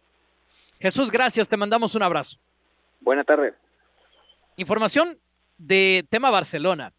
Jesús, 0.80 1.10
gracias, 1.10 1.46
te 1.46 1.58
mandamos 1.58 1.94
un 1.94 2.02
abrazo. 2.02 2.38
Buena 3.00 3.22
tarde. 3.22 3.52
Información 4.56 5.18
de 5.58 6.06
tema 6.08 6.30
Barcelona, 6.30 6.94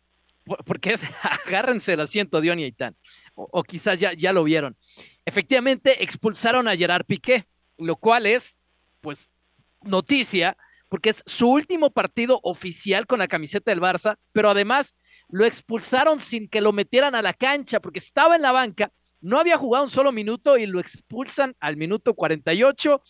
porque 0.66 0.94
es, 0.94 1.02
agárrense 1.48 1.94
el 1.94 2.02
asiento, 2.02 2.42
Dion 2.42 2.60
y 2.60 2.66
Aitán, 2.66 2.96
o, 3.34 3.48
o, 3.52 3.64
quizás 3.64 4.00
ya, 4.00 4.14
ya 4.14 4.34
lo 4.34 4.44
vieron. 4.44 4.78
Efectivamente, 5.26 6.04
expulsaron 6.04 6.68
a 6.68 6.76
Gerard 6.76 7.06
Piqué, 7.06 7.46
lo 7.78 7.96
cual 7.96 8.28
es, 8.28 8.56
pues, 9.02 9.32
noticia, 9.82 10.56
porque 10.92 11.12
es 11.12 11.24
su 11.26 11.50
último 11.50 11.90
partido 11.90 12.42
oficial 12.44 13.08
con 13.08 13.20
la 13.20 13.30
camiseta 13.30 13.72
del 13.72 13.80
Barça, 13.80 14.18
pero 14.34 14.50
además 14.50 14.98
lo 15.30 15.46
expulsaron 15.46 16.20
sin 16.20 16.50
que 16.50 16.60
lo 16.60 16.74
metieran 16.74 17.16
a 17.16 17.22
la 17.22 17.34
cancha, 17.34 17.80
porque 17.80 18.00
estaba 18.00 18.36
en 18.36 18.42
la 18.42 18.52
banca, 18.52 18.92
no 19.22 19.40
había 19.40 19.56
jugado 19.56 19.86
un 19.86 19.90
solo 19.90 20.12
minuto 20.12 20.58
y 20.58 20.66
lo 20.66 20.82
expulsan 20.82 21.56
al 21.62 21.78
minuto 21.78 22.14
48 22.14 23.02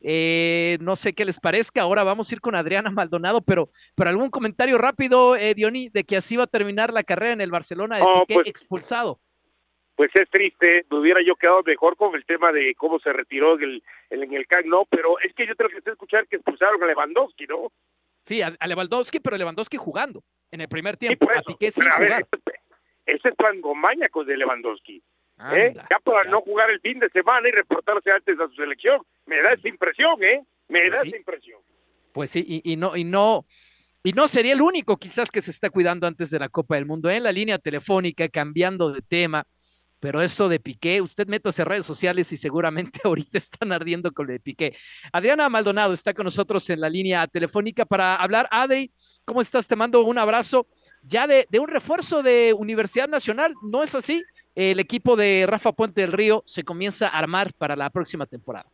eh, 0.00 0.78
no 0.80 0.96
sé 0.96 1.12
qué 1.12 1.24
les 1.24 1.38
parezca. 1.38 1.82
Ahora 1.82 2.04
vamos 2.04 2.30
a 2.30 2.34
ir 2.34 2.40
con 2.40 2.54
Adriana 2.54 2.90
Maldonado, 2.90 3.40
pero, 3.40 3.70
pero 3.94 4.10
algún 4.10 4.30
comentario 4.30 4.78
rápido, 4.78 5.36
eh, 5.36 5.54
Diony, 5.54 5.90
de 5.90 6.04
que 6.04 6.16
así 6.16 6.36
va 6.36 6.44
a 6.44 6.48
terminar 6.48 6.92
la 6.92 7.04
carrera 7.04 7.32
en 7.32 7.40
el 7.40 7.50
Barcelona 7.50 7.98
de 7.98 8.04
Piqué 8.20 8.34
pues- 8.34 8.46
expulsado. 8.46 9.20
Pues 9.98 10.12
es 10.14 10.30
triste, 10.30 10.86
me 10.88 10.98
hubiera 11.00 11.20
yo 11.26 11.34
quedado 11.34 11.60
mejor 11.64 11.96
con 11.96 12.14
el 12.14 12.24
tema 12.24 12.52
de 12.52 12.72
cómo 12.76 13.00
se 13.00 13.12
retiró 13.12 13.56
en 13.56 13.62
el, 13.64 13.82
en 14.10 14.32
el 14.32 14.46
Camp 14.46 14.66
Nou, 14.66 14.86
pero 14.88 15.18
es 15.18 15.34
que 15.34 15.44
yo 15.44 15.56
tengo 15.56 15.70
que 15.70 15.90
escuchar 15.90 16.24
que 16.28 16.36
expulsaron 16.36 16.80
a 16.80 16.86
Lewandowski, 16.86 17.48
¿no? 17.48 17.72
Sí, 18.24 18.40
a, 18.40 18.56
Lewandowski, 18.64 19.18
pero 19.18 19.36
Lewandowski 19.36 19.76
jugando 19.76 20.22
en 20.52 20.60
el 20.60 20.68
primer 20.68 20.94
Sí, 20.94 20.98
tiempo. 21.00 21.26
por 21.26 21.36
a. 21.36 21.42
Piqué 21.42 21.72
sin 21.72 21.82
a 21.90 21.98
ver, 21.98 22.12
jugar. 22.12 22.26
ese 23.06 23.28
es 23.30 23.34
plan 23.34 23.60
gomáñaco 23.60 24.24
de 24.24 24.36
Lewandowski. 24.36 24.98
¿eh? 24.98 25.02
Anda, 25.38 25.88
Ya 25.90 25.98
para 25.98 26.22
ya. 26.24 26.30
no 26.30 26.42
jugar 26.42 26.70
el 26.70 26.78
fin 26.80 27.00
de 27.00 27.08
semana 27.08 27.48
y 27.48 27.50
reportarse 27.50 28.12
antes 28.12 28.38
a 28.38 28.46
su 28.46 28.54
selección. 28.54 29.02
Me 29.26 29.42
da 29.42 29.54
esa 29.54 29.66
impresión, 29.68 30.22
¿eh? 30.22 30.44
Me 30.68 30.78
Pues 30.80 30.92
da 30.92 31.00
sí. 31.00 31.08
esa 31.08 31.16
impresión. 31.16 31.60
Pues 32.12 32.30
sí, 32.30 32.44
y, 32.46 32.72
y 32.72 32.76
no, 32.76 32.96
y 32.96 33.02
no, 33.02 33.46
y 34.04 34.12
no 34.12 34.28
sería 34.28 34.52
el 34.52 34.62
único 34.62 34.96
quizás 34.96 35.28
que 35.32 35.40
se 35.40 35.50
está 35.50 35.70
cuidando 35.70 36.06
antes 36.06 36.30
de 36.30 36.38
la 36.38 36.48
Copa 36.48 36.76
del 36.76 36.86
Mundo. 36.86 37.10
En 37.10 37.24
la 37.24 37.32
línea 37.32 37.58
telefónica, 37.58 38.28
cambiando 38.28 38.92
de 38.92 39.02
tema, 39.02 39.44
pero 40.00 40.22
eso 40.22 40.48
de 40.48 40.60
Piqué, 40.60 41.00
usted 41.00 41.26
métase 41.26 41.62
a 41.62 41.64
redes 41.64 41.86
sociales 41.86 42.30
y 42.32 42.36
seguramente 42.36 43.00
ahorita 43.04 43.38
están 43.38 43.72
ardiendo 43.72 44.12
con 44.12 44.26
lo 44.26 44.32
de 44.32 44.40
Piqué. 44.40 44.76
Adriana 45.12 45.48
Maldonado 45.48 45.92
está 45.92 46.14
con 46.14 46.24
nosotros 46.24 46.68
en 46.70 46.80
la 46.80 46.88
línea 46.88 47.26
telefónica 47.26 47.84
para 47.84 48.16
hablar. 48.16 48.48
Adri, 48.50 48.92
¿cómo 49.24 49.40
estás? 49.40 49.66
Te 49.66 49.76
mando 49.76 50.04
un 50.04 50.18
abrazo. 50.18 50.66
Ya 51.02 51.26
de, 51.26 51.46
de 51.50 51.58
un 51.58 51.68
refuerzo 51.68 52.22
de 52.22 52.54
Universidad 52.56 53.08
Nacional, 53.08 53.54
¿no 53.62 53.82
es 53.82 53.94
así? 53.94 54.22
El 54.54 54.80
equipo 54.80 55.16
de 55.16 55.46
Rafa 55.48 55.72
Puente 55.72 56.00
del 56.00 56.12
Río 56.12 56.42
se 56.44 56.64
comienza 56.64 57.08
a 57.08 57.18
armar 57.18 57.52
para 57.54 57.76
la 57.76 57.90
próxima 57.90 58.26
temporada. 58.26 58.66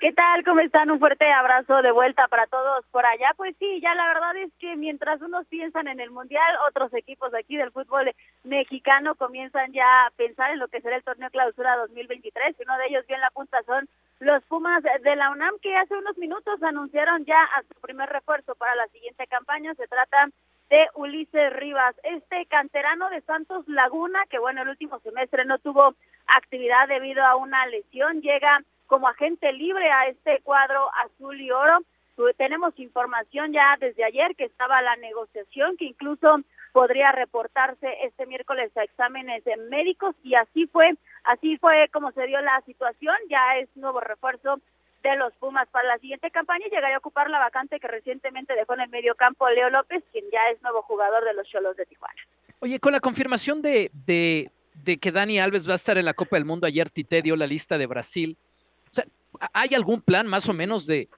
¿Qué 0.00 0.12
tal? 0.12 0.44
¿Cómo 0.44 0.60
están? 0.60 0.92
Un 0.92 1.00
fuerte 1.00 1.28
abrazo 1.32 1.82
de 1.82 1.90
vuelta 1.90 2.28
para 2.28 2.46
todos 2.46 2.86
por 2.92 3.04
allá. 3.04 3.32
Pues 3.36 3.56
sí, 3.58 3.80
ya 3.82 3.96
la 3.96 4.06
verdad 4.06 4.36
es 4.36 4.52
que 4.60 4.76
mientras 4.76 5.20
unos 5.20 5.44
piensan 5.48 5.88
en 5.88 5.98
el 5.98 6.12
Mundial, 6.12 6.54
otros 6.68 6.94
equipos 6.94 7.34
aquí 7.34 7.56
del 7.56 7.72
fútbol 7.72 8.14
mexicano 8.44 9.16
comienzan 9.16 9.72
ya 9.72 10.06
a 10.06 10.10
pensar 10.10 10.52
en 10.52 10.60
lo 10.60 10.68
que 10.68 10.80
será 10.82 10.94
el 10.94 11.02
torneo 11.02 11.30
clausura 11.30 11.76
2023. 11.78 12.54
Y 12.56 12.62
uno 12.62 12.78
de 12.78 12.86
ellos 12.86 13.06
bien 13.08 13.20
la 13.20 13.30
punta 13.30 13.60
son 13.66 13.88
los 14.20 14.44
Pumas 14.44 14.84
de 14.84 15.16
la 15.16 15.30
UNAM 15.32 15.58
que 15.60 15.74
hace 15.74 15.96
unos 15.96 16.16
minutos 16.16 16.62
anunciaron 16.62 17.24
ya 17.24 17.42
a 17.56 17.62
su 17.64 17.80
primer 17.80 18.08
refuerzo 18.08 18.54
para 18.54 18.76
la 18.76 18.86
siguiente 18.88 19.26
campaña. 19.26 19.74
Se 19.74 19.88
trata 19.88 20.28
de 20.70 20.86
Ulises 20.94 21.52
Rivas, 21.54 21.96
este 22.04 22.46
canterano 22.46 23.10
de 23.10 23.20
Santos 23.22 23.66
Laguna, 23.66 24.20
que 24.30 24.38
bueno, 24.38 24.62
el 24.62 24.68
último 24.68 25.00
semestre 25.00 25.44
no 25.44 25.58
tuvo 25.58 25.96
actividad 26.28 26.86
debido 26.86 27.24
a 27.24 27.34
una 27.34 27.66
lesión, 27.66 28.20
llega 28.20 28.62
como 28.88 29.06
agente 29.06 29.52
libre 29.52 29.88
a 29.92 30.08
este 30.08 30.40
cuadro 30.42 30.90
azul 31.04 31.40
y 31.40 31.52
oro. 31.52 31.78
Tenemos 32.36 32.76
información 32.80 33.52
ya 33.52 33.76
desde 33.78 34.02
ayer 34.02 34.34
que 34.34 34.44
estaba 34.44 34.82
la 34.82 34.96
negociación, 34.96 35.76
que 35.76 35.84
incluso 35.84 36.40
podría 36.72 37.12
reportarse 37.12 37.86
este 38.02 38.26
miércoles 38.26 38.76
a 38.76 38.82
exámenes 38.82 39.44
médicos 39.70 40.16
y 40.24 40.34
así 40.34 40.66
fue, 40.66 40.96
así 41.22 41.56
fue 41.58 41.88
como 41.92 42.10
se 42.10 42.26
dio 42.26 42.40
la 42.40 42.60
situación, 42.62 43.14
ya 43.30 43.58
es 43.58 43.68
nuevo 43.76 44.00
refuerzo 44.00 44.60
de 45.04 45.16
los 45.16 45.32
Pumas 45.34 45.68
para 45.68 45.86
la 45.86 45.98
siguiente 45.98 46.32
campaña 46.32 46.66
y 46.66 46.70
llegaría 46.70 46.96
a 46.96 46.98
ocupar 46.98 47.30
la 47.30 47.38
vacante 47.38 47.78
que 47.78 47.86
recientemente 47.86 48.54
dejó 48.54 48.74
en 48.74 48.80
el 48.80 48.90
medio 48.90 49.14
campo 49.14 49.48
Leo 49.48 49.70
López, 49.70 50.02
quien 50.10 50.24
ya 50.32 50.40
es 50.52 50.60
nuevo 50.62 50.82
jugador 50.82 51.24
de 51.24 51.34
los 51.34 51.48
Cholos 51.48 51.76
de 51.76 51.86
Tijuana. 51.86 52.20
Oye, 52.58 52.80
con 52.80 52.92
la 52.92 53.00
confirmación 53.00 53.62
de, 53.62 53.92
de, 54.06 54.50
de 54.74 54.98
que 54.98 55.12
Dani 55.12 55.38
Alves 55.38 55.68
va 55.68 55.74
a 55.74 55.76
estar 55.76 55.98
en 55.98 56.04
la 56.04 56.14
Copa 56.14 56.34
del 56.34 56.44
Mundo, 56.44 56.66
ayer 56.66 56.90
Tite 56.90 57.22
dio 57.22 57.36
la 57.36 57.46
lista 57.46 57.78
de 57.78 57.86
Brasil. 57.86 58.36
¿Hay 59.52 59.74
algún 59.74 60.00
plan 60.00 60.26
más 60.26 60.48
o 60.48 60.52
menos 60.52 60.86
de... 60.86 61.08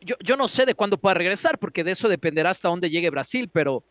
Yo, 0.00 0.16
yo 0.20 0.36
no 0.36 0.48
sé 0.48 0.64
de 0.64 0.74
cuándo 0.74 0.98
pueda 0.98 1.14
regresar, 1.14 1.58
porque 1.58 1.84
de 1.84 1.92
eso 1.92 2.08
dependerá 2.08 2.50
hasta 2.50 2.68
dónde 2.68 2.88
llegue 2.88 3.10
Brasil, 3.10 3.50
pero, 3.52 3.84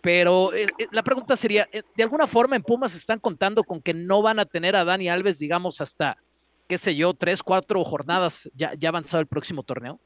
pero 0.00 0.52
eh, 0.52 0.66
eh, 0.78 0.88
la 0.90 1.04
pregunta 1.04 1.36
sería, 1.36 1.68
eh, 1.70 1.82
¿de 1.96 2.02
alguna 2.02 2.26
forma 2.26 2.56
en 2.56 2.62
Pumas 2.62 2.94
están 2.94 3.20
contando 3.20 3.62
con 3.62 3.80
que 3.80 3.94
no 3.94 4.20
van 4.20 4.40
a 4.40 4.46
tener 4.46 4.74
a 4.74 4.84
Dani 4.84 5.08
Alves, 5.08 5.38
digamos, 5.38 5.80
hasta, 5.80 6.16
qué 6.68 6.76
sé 6.76 6.96
yo, 6.96 7.14
tres, 7.14 7.42
cuatro 7.42 7.84
jornadas 7.84 8.50
ya, 8.54 8.74
ya 8.74 8.88
avanzado 8.88 9.20
el 9.20 9.28
próximo 9.28 9.62
torneo? 9.62 10.00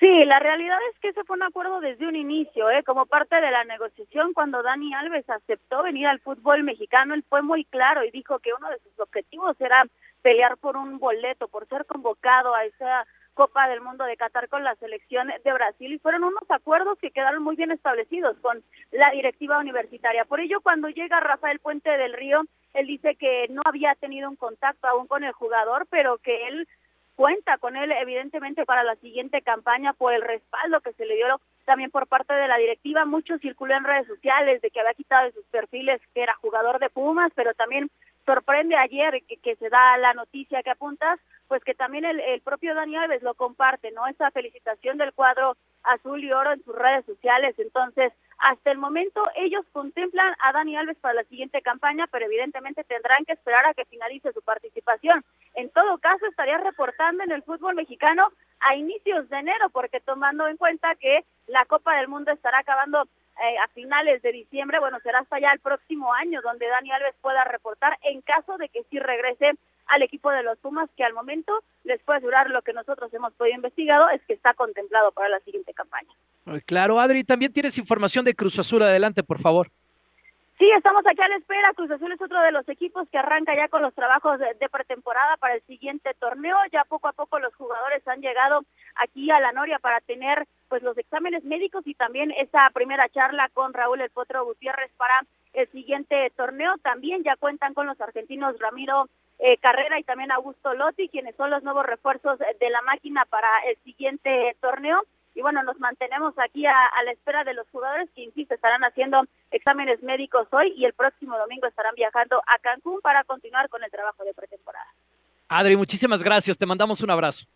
Sí, 0.00 0.24
la 0.24 0.38
realidad 0.38 0.78
es 0.90 0.98
que 0.98 1.08
ese 1.08 1.24
fue 1.24 1.36
un 1.36 1.42
acuerdo 1.42 1.78
desde 1.80 2.08
un 2.08 2.16
inicio, 2.16 2.70
¿eh? 2.70 2.82
como 2.84 3.04
parte 3.04 3.36
de 3.36 3.50
la 3.50 3.64
negociación 3.64 4.32
cuando 4.32 4.62
Dani 4.62 4.94
Alves 4.94 5.28
aceptó 5.28 5.82
venir 5.82 6.06
al 6.06 6.20
fútbol 6.20 6.64
mexicano, 6.64 7.12
él 7.12 7.22
fue 7.28 7.42
muy 7.42 7.66
claro 7.66 8.02
y 8.02 8.10
dijo 8.10 8.38
que 8.38 8.54
uno 8.58 8.70
de 8.70 8.78
sus 8.78 8.98
objetivos 8.98 9.60
era 9.60 9.84
pelear 10.22 10.56
por 10.58 10.76
un 10.76 10.98
boleto, 10.98 11.48
por 11.48 11.66
ser 11.68 11.86
convocado 11.86 12.54
a 12.54 12.64
esa 12.64 13.06
Copa 13.34 13.68
del 13.68 13.80
Mundo 13.80 14.04
de 14.04 14.16
Qatar 14.16 14.48
con 14.48 14.64
la 14.64 14.74
selección 14.76 15.28
de 15.28 15.52
Brasil 15.52 15.92
y 15.92 15.98
fueron 15.98 16.24
unos 16.24 16.50
acuerdos 16.50 16.98
que 16.98 17.10
quedaron 17.10 17.42
muy 17.42 17.56
bien 17.56 17.70
establecidos 17.70 18.36
con 18.40 18.62
la 18.90 19.10
directiva 19.12 19.58
universitaria. 19.58 20.24
Por 20.24 20.40
ello, 20.40 20.60
cuando 20.60 20.88
llega 20.88 21.20
Rafael 21.20 21.58
Puente 21.60 21.90
del 21.90 22.12
Río, 22.12 22.42
él 22.74 22.86
dice 22.86 23.14
que 23.14 23.46
no 23.48 23.62
había 23.64 23.94
tenido 23.94 24.28
un 24.28 24.36
contacto 24.36 24.88
aún 24.88 25.06
con 25.06 25.24
el 25.24 25.32
jugador, 25.32 25.86
pero 25.90 26.18
que 26.18 26.48
él 26.48 26.68
cuenta 27.16 27.58
con 27.58 27.76
él 27.76 27.92
evidentemente 27.92 28.64
para 28.64 28.82
la 28.82 28.96
siguiente 28.96 29.42
campaña 29.42 29.92
por 29.92 30.12
el 30.12 30.22
respaldo 30.22 30.80
que 30.80 30.92
se 30.94 31.04
le 31.04 31.16
dio 31.16 31.40
también 31.66 31.90
por 31.90 32.06
parte 32.06 32.32
de 32.34 32.48
la 32.48 32.56
directiva. 32.56 33.04
Mucho 33.04 33.38
circuló 33.38 33.74
en 33.74 33.84
redes 33.84 34.06
sociales 34.06 34.60
de 34.62 34.70
que 34.70 34.80
había 34.80 34.94
quitado 34.94 35.26
de 35.26 35.32
sus 35.32 35.44
perfiles 35.46 36.00
que 36.14 36.22
era 36.22 36.34
jugador 36.36 36.78
de 36.78 36.90
Pumas, 36.90 37.30
pero 37.34 37.54
también 37.54 37.90
sorprende 38.30 38.76
ayer 38.76 39.22
que, 39.26 39.38
que 39.38 39.56
se 39.56 39.68
da 39.68 39.98
la 39.98 40.14
noticia 40.14 40.62
que 40.62 40.70
apuntas 40.70 41.18
pues 41.48 41.64
que 41.64 41.74
también 41.74 42.04
el, 42.04 42.20
el 42.20 42.40
propio 42.42 42.76
Dani 42.76 42.96
Alves 42.96 43.24
lo 43.24 43.34
comparte, 43.34 43.90
¿no? 43.90 44.06
Esa 44.06 44.30
felicitación 44.30 44.98
del 44.98 45.12
cuadro 45.12 45.56
azul 45.82 46.22
y 46.22 46.30
oro 46.30 46.52
en 46.52 46.62
sus 46.62 46.76
redes 46.76 47.04
sociales. 47.06 47.56
Entonces, 47.58 48.12
hasta 48.38 48.70
el 48.70 48.78
momento 48.78 49.20
ellos 49.34 49.66
contemplan 49.72 50.32
a 50.44 50.52
Dani 50.52 50.76
Alves 50.76 50.98
para 50.98 51.14
la 51.14 51.24
siguiente 51.24 51.60
campaña, 51.60 52.06
pero 52.12 52.26
evidentemente 52.26 52.84
tendrán 52.84 53.24
que 53.24 53.32
esperar 53.32 53.66
a 53.66 53.74
que 53.74 53.84
finalice 53.86 54.32
su 54.32 54.42
participación. 54.42 55.24
En 55.54 55.70
todo 55.70 55.98
caso, 55.98 56.24
estaría 56.26 56.58
reportando 56.58 57.24
en 57.24 57.32
el 57.32 57.42
fútbol 57.42 57.74
mexicano 57.74 58.28
a 58.60 58.76
inicios 58.76 59.28
de 59.28 59.38
enero, 59.38 59.70
porque 59.70 59.98
tomando 59.98 60.46
en 60.46 60.56
cuenta 60.56 60.94
que 60.94 61.24
la 61.48 61.64
Copa 61.64 61.96
del 61.96 62.06
Mundo 62.06 62.30
estará 62.30 62.60
acabando 62.60 63.08
eh, 63.42 63.58
a 63.58 63.68
finales 63.68 64.22
de 64.22 64.32
diciembre, 64.32 64.78
bueno, 64.80 64.98
será 65.02 65.20
hasta 65.20 65.38
ya 65.40 65.52
el 65.52 65.60
próximo 65.60 66.12
año 66.12 66.40
donde 66.42 66.66
Dani 66.66 66.92
Alves 66.92 67.14
pueda 67.20 67.44
reportar 67.44 67.98
en 68.02 68.20
caso 68.22 68.58
de 68.58 68.68
que 68.68 68.82
sí 68.90 68.98
regrese 68.98 69.52
al 69.86 70.02
equipo 70.02 70.30
de 70.30 70.42
los 70.42 70.58
Pumas, 70.58 70.88
que 70.96 71.04
al 71.04 71.14
momento 71.14 71.64
les 71.84 72.00
puede 72.02 72.20
durar 72.20 72.48
lo 72.50 72.62
que 72.62 72.72
nosotros 72.72 73.12
hemos 73.12 73.32
podido 73.34 73.56
investigado, 73.56 74.08
es 74.10 74.22
que 74.26 74.34
está 74.34 74.54
contemplado 74.54 75.10
para 75.12 75.28
la 75.28 75.40
siguiente 75.40 75.74
campaña. 75.74 76.10
Claro, 76.66 77.00
Adri, 77.00 77.24
también 77.24 77.52
tienes 77.52 77.76
información 77.78 78.24
de 78.24 78.34
Cruz 78.34 78.58
Azul, 78.58 78.82
adelante, 78.82 79.22
por 79.22 79.40
favor. 79.40 79.70
Sí, 80.60 80.70
estamos 80.72 81.02
aquí 81.06 81.22
a 81.22 81.28
la 81.28 81.36
espera. 81.36 81.72
Cruz 81.72 81.90
Azul 81.90 82.12
es 82.12 82.20
otro 82.20 82.38
de 82.42 82.52
los 82.52 82.68
equipos 82.68 83.08
que 83.08 83.16
arranca 83.16 83.56
ya 83.56 83.68
con 83.68 83.80
los 83.80 83.94
trabajos 83.94 84.38
de, 84.38 84.68
pretemporada 84.68 85.38
para 85.38 85.54
el 85.54 85.62
siguiente 85.62 86.12
torneo. 86.18 86.54
Ya 86.70 86.84
poco 86.84 87.08
a 87.08 87.14
poco 87.14 87.38
los 87.38 87.54
jugadores 87.54 88.06
han 88.06 88.20
llegado 88.20 88.60
aquí 88.96 89.30
a 89.30 89.40
la 89.40 89.52
Noria 89.52 89.78
para 89.78 90.02
tener 90.02 90.46
pues 90.68 90.82
los 90.82 90.98
exámenes 90.98 91.44
médicos 91.44 91.86
y 91.86 91.94
también 91.94 92.30
esa 92.32 92.68
primera 92.74 93.08
charla 93.08 93.48
con 93.54 93.72
Raúl 93.72 94.02
El 94.02 94.10
Potro 94.10 94.44
Gutiérrez 94.44 94.90
para 94.98 95.24
el 95.54 95.66
siguiente 95.70 96.30
torneo. 96.36 96.74
También 96.82 97.22
ya 97.22 97.36
cuentan 97.36 97.72
con 97.72 97.86
los 97.86 97.98
argentinos 97.98 98.58
Ramiro 98.58 99.08
eh, 99.38 99.56
Carrera 99.62 99.98
y 99.98 100.04
también 100.04 100.30
Augusto 100.30 100.74
Lotti, 100.74 101.08
quienes 101.08 101.36
son 101.36 101.48
los 101.48 101.62
nuevos 101.62 101.86
refuerzos 101.86 102.38
de 102.38 102.68
la 102.68 102.82
máquina 102.82 103.24
para 103.30 103.48
el 103.66 103.78
siguiente 103.78 104.54
torneo. 104.60 105.06
Y 105.34 105.42
bueno, 105.42 105.62
nos 105.62 105.78
mantenemos 105.78 106.34
aquí 106.38 106.66
a, 106.66 106.72
a, 106.72 107.02
la 107.04 107.12
espera 107.12 107.44
de 107.44 107.54
los 107.54 107.68
jugadores 107.70 108.10
que, 108.14 108.22
insisto, 108.22 108.54
estarán 108.54 108.82
haciendo 108.82 109.22
exámenes 109.50 110.02
médicos 110.02 110.48
hoy 110.50 110.74
y 110.76 110.84
el 110.84 110.92
próximo 110.92 111.38
domingo 111.38 111.66
estarán 111.66 111.94
viajando 111.94 112.42
a 112.46 112.58
Cancún 112.58 113.00
para 113.00 113.24
continuar 113.24 113.68
con 113.68 113.82
el 113.84 113.90
trabajo 113.90 114.24
de 114.24 114.34
pretemporada. 114.34 114.86
Adri, 115.48 115.76
muchísimas 115.76 116.22
gracias. 116.22 116.56
Te 116.56 116.66
mandamos 116.66 117.00
un 117.02 117.10
abrazo. 117.10 117.46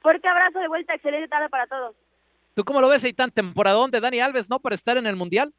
Fuerte 0.00 0.28
abrazo 0.28 0.58
de 0.58 0.68
vuelta. 0.68 0.94
Excelente 0.94 1.28
tarde 1.28 1.48
para 1.48 1.66
todos. 1.66 1.94
¿Tú 2.54 2.64
cómo 2.64 2.80
lo 2.80 2.88
ves, 2.88 3.04
ahí 3.04 3.12
tan 3.12 3.30
temporadón 3.30 3.90
de 3.90 4.00
Dani 4.00 4.20
Alves, 4.20 4.50
no? 4.50 4.58
Para 4.58 4.74
estar 4.74 4.96
en 4.96 5.06
el 5.06 5.16
Mundial. 5.16 5.52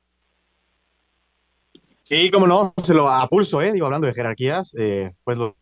Sí, 2.03 2.29
cómo 2.29 2.45
no, 2.45 2.73
se 2.84 2.93
lo 2.93 3.09
a 3.09 3.27
pulso, 3.27 3.61
¿eh? 3.61 3.71
Digo, 3.71 3.86
hablando 3.86 4.07
de 4.07 4.13
jerarquías, 4.13 4.75
eh, 4.77 5.13
pues 5.23 5.38
los, 5.38 5.53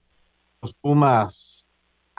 los, 0.62 0.74
Pumas, 0.74 1.68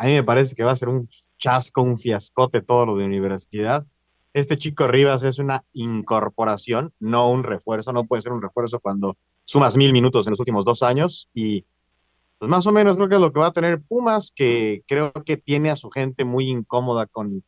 a 0.02 0.06
mí 0.06 0.14
me 0.14 0.24
parece 0.24 0.56
que 0.56 0.64
va 0.64 0.72
a 0.72 0.76
ser 0.76 0.88
un 0.88 1.06
chasco, 1.38 1.80
un 1.80 1.96
fiascote 1.96 2.60
todo 2.60 2.86
lo 2.86 2.96
de 2.96 3.04
universidad. 3.04 3.86
Este 4.32 4.56
chico 4.56 4.88
Rivas 4.88 5.22
es 5.22 5.38
una 5.38 5.64
incorporación, 5.74 6.92
no 6.98 7.30
un 7.30 7.44
refuerzo, 7.44 7.92
no 7.92 8.04
puede 8.04 8.22
ser 8.22 8.32
un 8.32 8.42
refuerzo 8.42 8.80
cuando 8.80 9.16
sumas 9.44 9.76
mil 9.76 9.92
minutos 9.92 10.26
en 10.26 10.32
los 10.32 10.40
últimos 10.40 10.64
dos 10.64 10.82
años 10.82 11.28
y 11.32 11.64
pues 12.38 12.50
más 12.50 12.66
o 12.66 12.72
menos 12.72 12.96
creo 12.96 13.08
que 13.08 13.14
es 13.14 13.20
lo 13.20 13.32
que 13.32 13.38
va 13.38 13.46
a 13.46 13.52
tener 13.52 13.80
Pumas, 13.80 14.32
que 14.34 14.82
creo 14.88 15.12
que 15.12 15.36
tiene 15.36 15.70
a 15.70 15.76
su 15.76 15.88
gente 15.88 16.24
muy 16.24 16.50
incómoda 16.50 17.06
con 17.06 17.44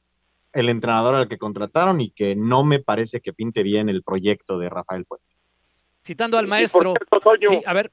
el 0.53 0.69
entrenador 0.69 1.17
al 1.17 1.27
que 1.27 1.39
contrataron 1.39 2.01
y 2.01 2.11
que 2.11 2.37
no 2.37 2.63
me 2.63 2.79
parece 2.79 3.21
que 3.21 3.33
pinte 3.33 3.65
bien 3.65 3.89
el 3.89 4.05
proyecto 4.05 4.59
de 4.59 4.69
Rafael 4.69 5.07
Puente 5.07 5.34
citando 6.05 6.39
al 6.39 6.47
maestro. 6.47 6.93
Cierto, 6.93 7.21
Toño, 7.21 7.51
sí, 7.51 7.63
a 7.65 7.73
ver, 7.73 7.91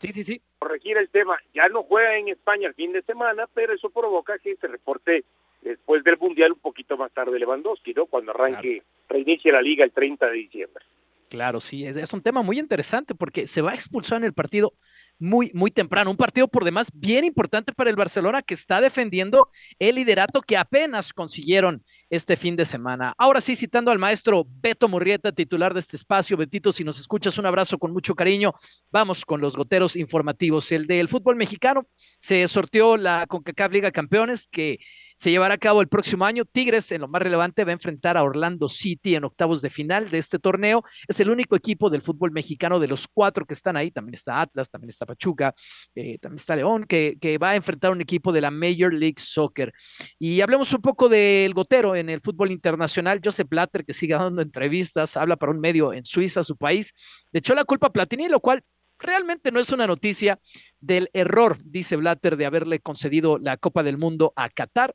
sí, 0.00 0.10
sí, 0.10 0.24
sí. 0.24 0.42
Corregir 0.58 0.96
el 0.96 1.08
tema, 1.08 1.38
ya 1.54 1.68
no 1.68 1.84
juega 1.84 2.16
en 2.16 2.28
España 2.28 2.68
el 2.68 2.74
fin 2.74 2.92
de 2.92 3.02
semana, 3.02 3.48
pero 3.54 3.72
eso 3.72 3.88
provoca 3.90 4.38
que 4.38 4.56
se 4.56 4.66
reporte 4.66 5.24
después 5.62 6.02
del 6.02 6.18
Mundial 6.18 6.52
un 6.52 6.58
poquito 6.58 6.96
más 6.96 7.12
tarde 7.12 7.38
Lewandowski, 7.38 7.94
¿no? 7.94 8.06
Cuando 8.06 8.32
arranque, 8.32 8.82
claro. 8.82 8.84
reinicie 9.08 9.52
la 9.52 9.62
liga 9.62 9.84
el 9.84 9.92
30 9.92 10.26
de 10.26 10.32
diciembre. 10.32 10.84
Claro, 11.28 11.60
sí, 11.60 11.86
es, 11.86 11.96
es, 11.96 12.12
un 12.12 12.20
tema 12.20 12.42
muy 12.42 12.58
interesante 12.58 13.14
porque 13.14 13.46
se 13.46 13.62
va 13.62 13.70
a 13.70 13.74
expulsar 13.74 14.18
en 14.18 14.24
el 14.24 14.34
partido 14.34 14.74
muy, 15.18 15.50
muy 15.54 15.70
temprano. 15.70 16.10
Un 16.10 16.16
partido 16.16 16.48
por 16.48 16.64
demás 16.64 16.88
bien 16.92 17.24
importante 17.24 17.72
para 17.72 17.90
el 17.90 17.96
Barcelona 17.96 18.42
que 18.42 18.54
está 18.54 18.80
defendiendo 18.80 19.48
el 19.78 19.96
liderato 19.96 20.42
que 20.42 20.56
apenas 20.56 21.12
consiguieron 21.12 21.84
este 22.10 22.36
fin 22.36 22.56
de 22.56 22.64
semana. 22.64 23.14
Ahora 23.16 23.40
sí, 23.40 23.56
citando 23.56 23.90
al 23.90 23.98
maestro 23.98 24.44
Beto 24.48 24.88
Murrieta, 24.88 25.32
titular 25.32 25.74
de 25.74 25.80
este 25.80 25.96
espacio. 25.96 26.36
Betito, 26.36 26.72
si 26.72 26.84
nos 26.84 26.98
escuchas, 26.98 27.38
un 27.38 27.46
abrazo 27.46 27.78
con 27.78 27.92
mucho 27.92 28.14
cariño. 28.14 28.52
Vamos 28.90 29.24
con 29.24 29.40
los 29.40 29.56
goteros 29.56 29.96
informativos. 29.96 30.70
El 30.72 30.86
del 30.86 31.08
fútbol 31.08 31.36
mexicano 31.36 31.86
se 32.18 32.46
sorteó 32.48 32.96
la 32.96 33.26
CONCACAF 33.26 33.72
Liga 33.72 33.92
Campeones 33.92 34.48
que 34.48 34.78
se 35.16 35.30
llevará 35.30 35.54
a 35.54 35.58
cabo 35.58 35.80
el 35.80 35.88
próximo 35.88 36.24
año. 36.24 36.44
Tigres, 36.44 36.90
en 36.92 37.02
lo 37.02 37.08
más 37.08 37.22
relevante, 37.22 37.64
va 37.64 37.70
a 37.70 37.74
enfrentar 37.74 38.16
a 38.16 38.22
Orlando 38.22 38.68
City 38.68 39.14
en 39.14 39.24
octavos 39.24 39.62
de 39.62 39.70
final 39.70 40.08
de 40.08 40.18
este 40.18 40.38
torneo. 40.38 40.84
Es 41.08 41.20
el 41.20 41.30
único 41.30 41.56
equipo 41.56 41.90
del 41.90 42.02
fútbol 42.02 42.32
mexicano 42.32 42.80
de 42.80 42.88
los 42.88 43.08
cuatro 43.08 43.44
que 43.46 43.54
están 43.54 43.76
ahí. 43.76 43.90
También 43.90 44.14
está 44.14 44.40
Atlas, 44.40 44.70
también 44.70 44.90
está 44.90 45.06
Pachuca, 45.06 45.54
eh, 45.94 46.18
también 46.18 46.36
está 46.36 46.56
León, 46.56 46.84
que, 46.86 47.18
va 47.42 47.50
a 47.50 47.56
enfrentar 47.56 47.90
un 47.90 48.00
equipo 48.00 48.32
de 48.32 48.40
la 48.40 48.50
Major 48.50 48.92
League 48.92 49.18
Soccer. 49.18 49.72
Y 50.18 50.40
hablemos 50.40 50.72
un 50.72 50.82
poco 50.82 51.08
del 51.08 51.54
gotero 51.54 51.96
en 51.96 52.08
el 52.08 52.20
fútbol 52.20 52.50
internacional. 52.50 53.20
Joseph 53.24 53.48
Blatter, 53.48 53.84
que 53.84 53.94
sigue 53.94 54.14
dando 54.14 54.42
entrevistas, 54.42 55.16
habla 55.16 55.36
para 55.36 55.52
un 55.52 55.60
medio 55.60 55.92
en 55.92 56.04
Suiza, 56.04 56.44
su 56.44 56.56
país. 56.56 56.92
Le 57.32 57.38
echó 57.38 57.54
la 57.54 57.64
culpa 57.64 57.88
a 57.88 57.92
Platini, 57.92 58.28
lo 58.28 58.40
cual 58.40 58.62
realmente 59.02 59.52
no 59.52 59.60
es 59.60 59.70
una 59.70 59.86
noticia 59.86 60.40
del 60.80 61.10
error, 61.12 61.58
dice 61.64 61.96
Blatter, 61.96 62.36
de 62.36 62.46
haberle 62.46 62.80
concedido 62.80 63.38
la 63.38 63.56
Copa 63.56 63.82
del 63.82 63.98
Mundo 63.98 64.32
a 64.36 64.48
Qatar 64.48 64.94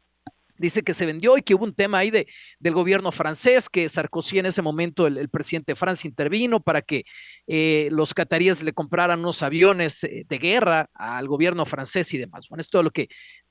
dice 0.58 0.84
que 0.84 0.93
se 0.93 1.05
vendió 1.05 1.38
y 1.38 1.41
que 1.41 1.55
hubo 1.55 1.66
un 1.66 1.74
tema 1.74 1.99
ahí 1.99 2.12
de, 2.12 2.28
del 2.60 2.74
gobierno 2.74 3.12
francés, 3.12 3.70
que 3.70 3.88
Sarkozy 3.89 4.39
en 4.39 4.47
ese 4.47 4.62
momento, 4.62 5.08
el, 5.08 5.30
presidente 5.30 5.74
de 5.74 5.76
Francia, 5.76 6.08
intervino 6.08 6.60
para 6.60 6.82
que 6.82 7.05
eh, 7.47 7.89
los 7.91 8.14
cataríes 8.14 8.64
le 8.64 8.74
compraran 8.74 9.20
unos 9.20 9.43
aviones 9.43 10.03
eh, 10.03 10.26
de 10.28 10.38
guerra 10.38 10.89
al 10.93 11.28
gobierno 11.28 11.66
francés 11.66 12.14
y 12.14 12.18
demás. 12.18 12.47
Bueno, 12.49 12.62
es 12.62 12.70
todo 12.70 12.84
lo 12.84 12.91
que, 12.91 13.10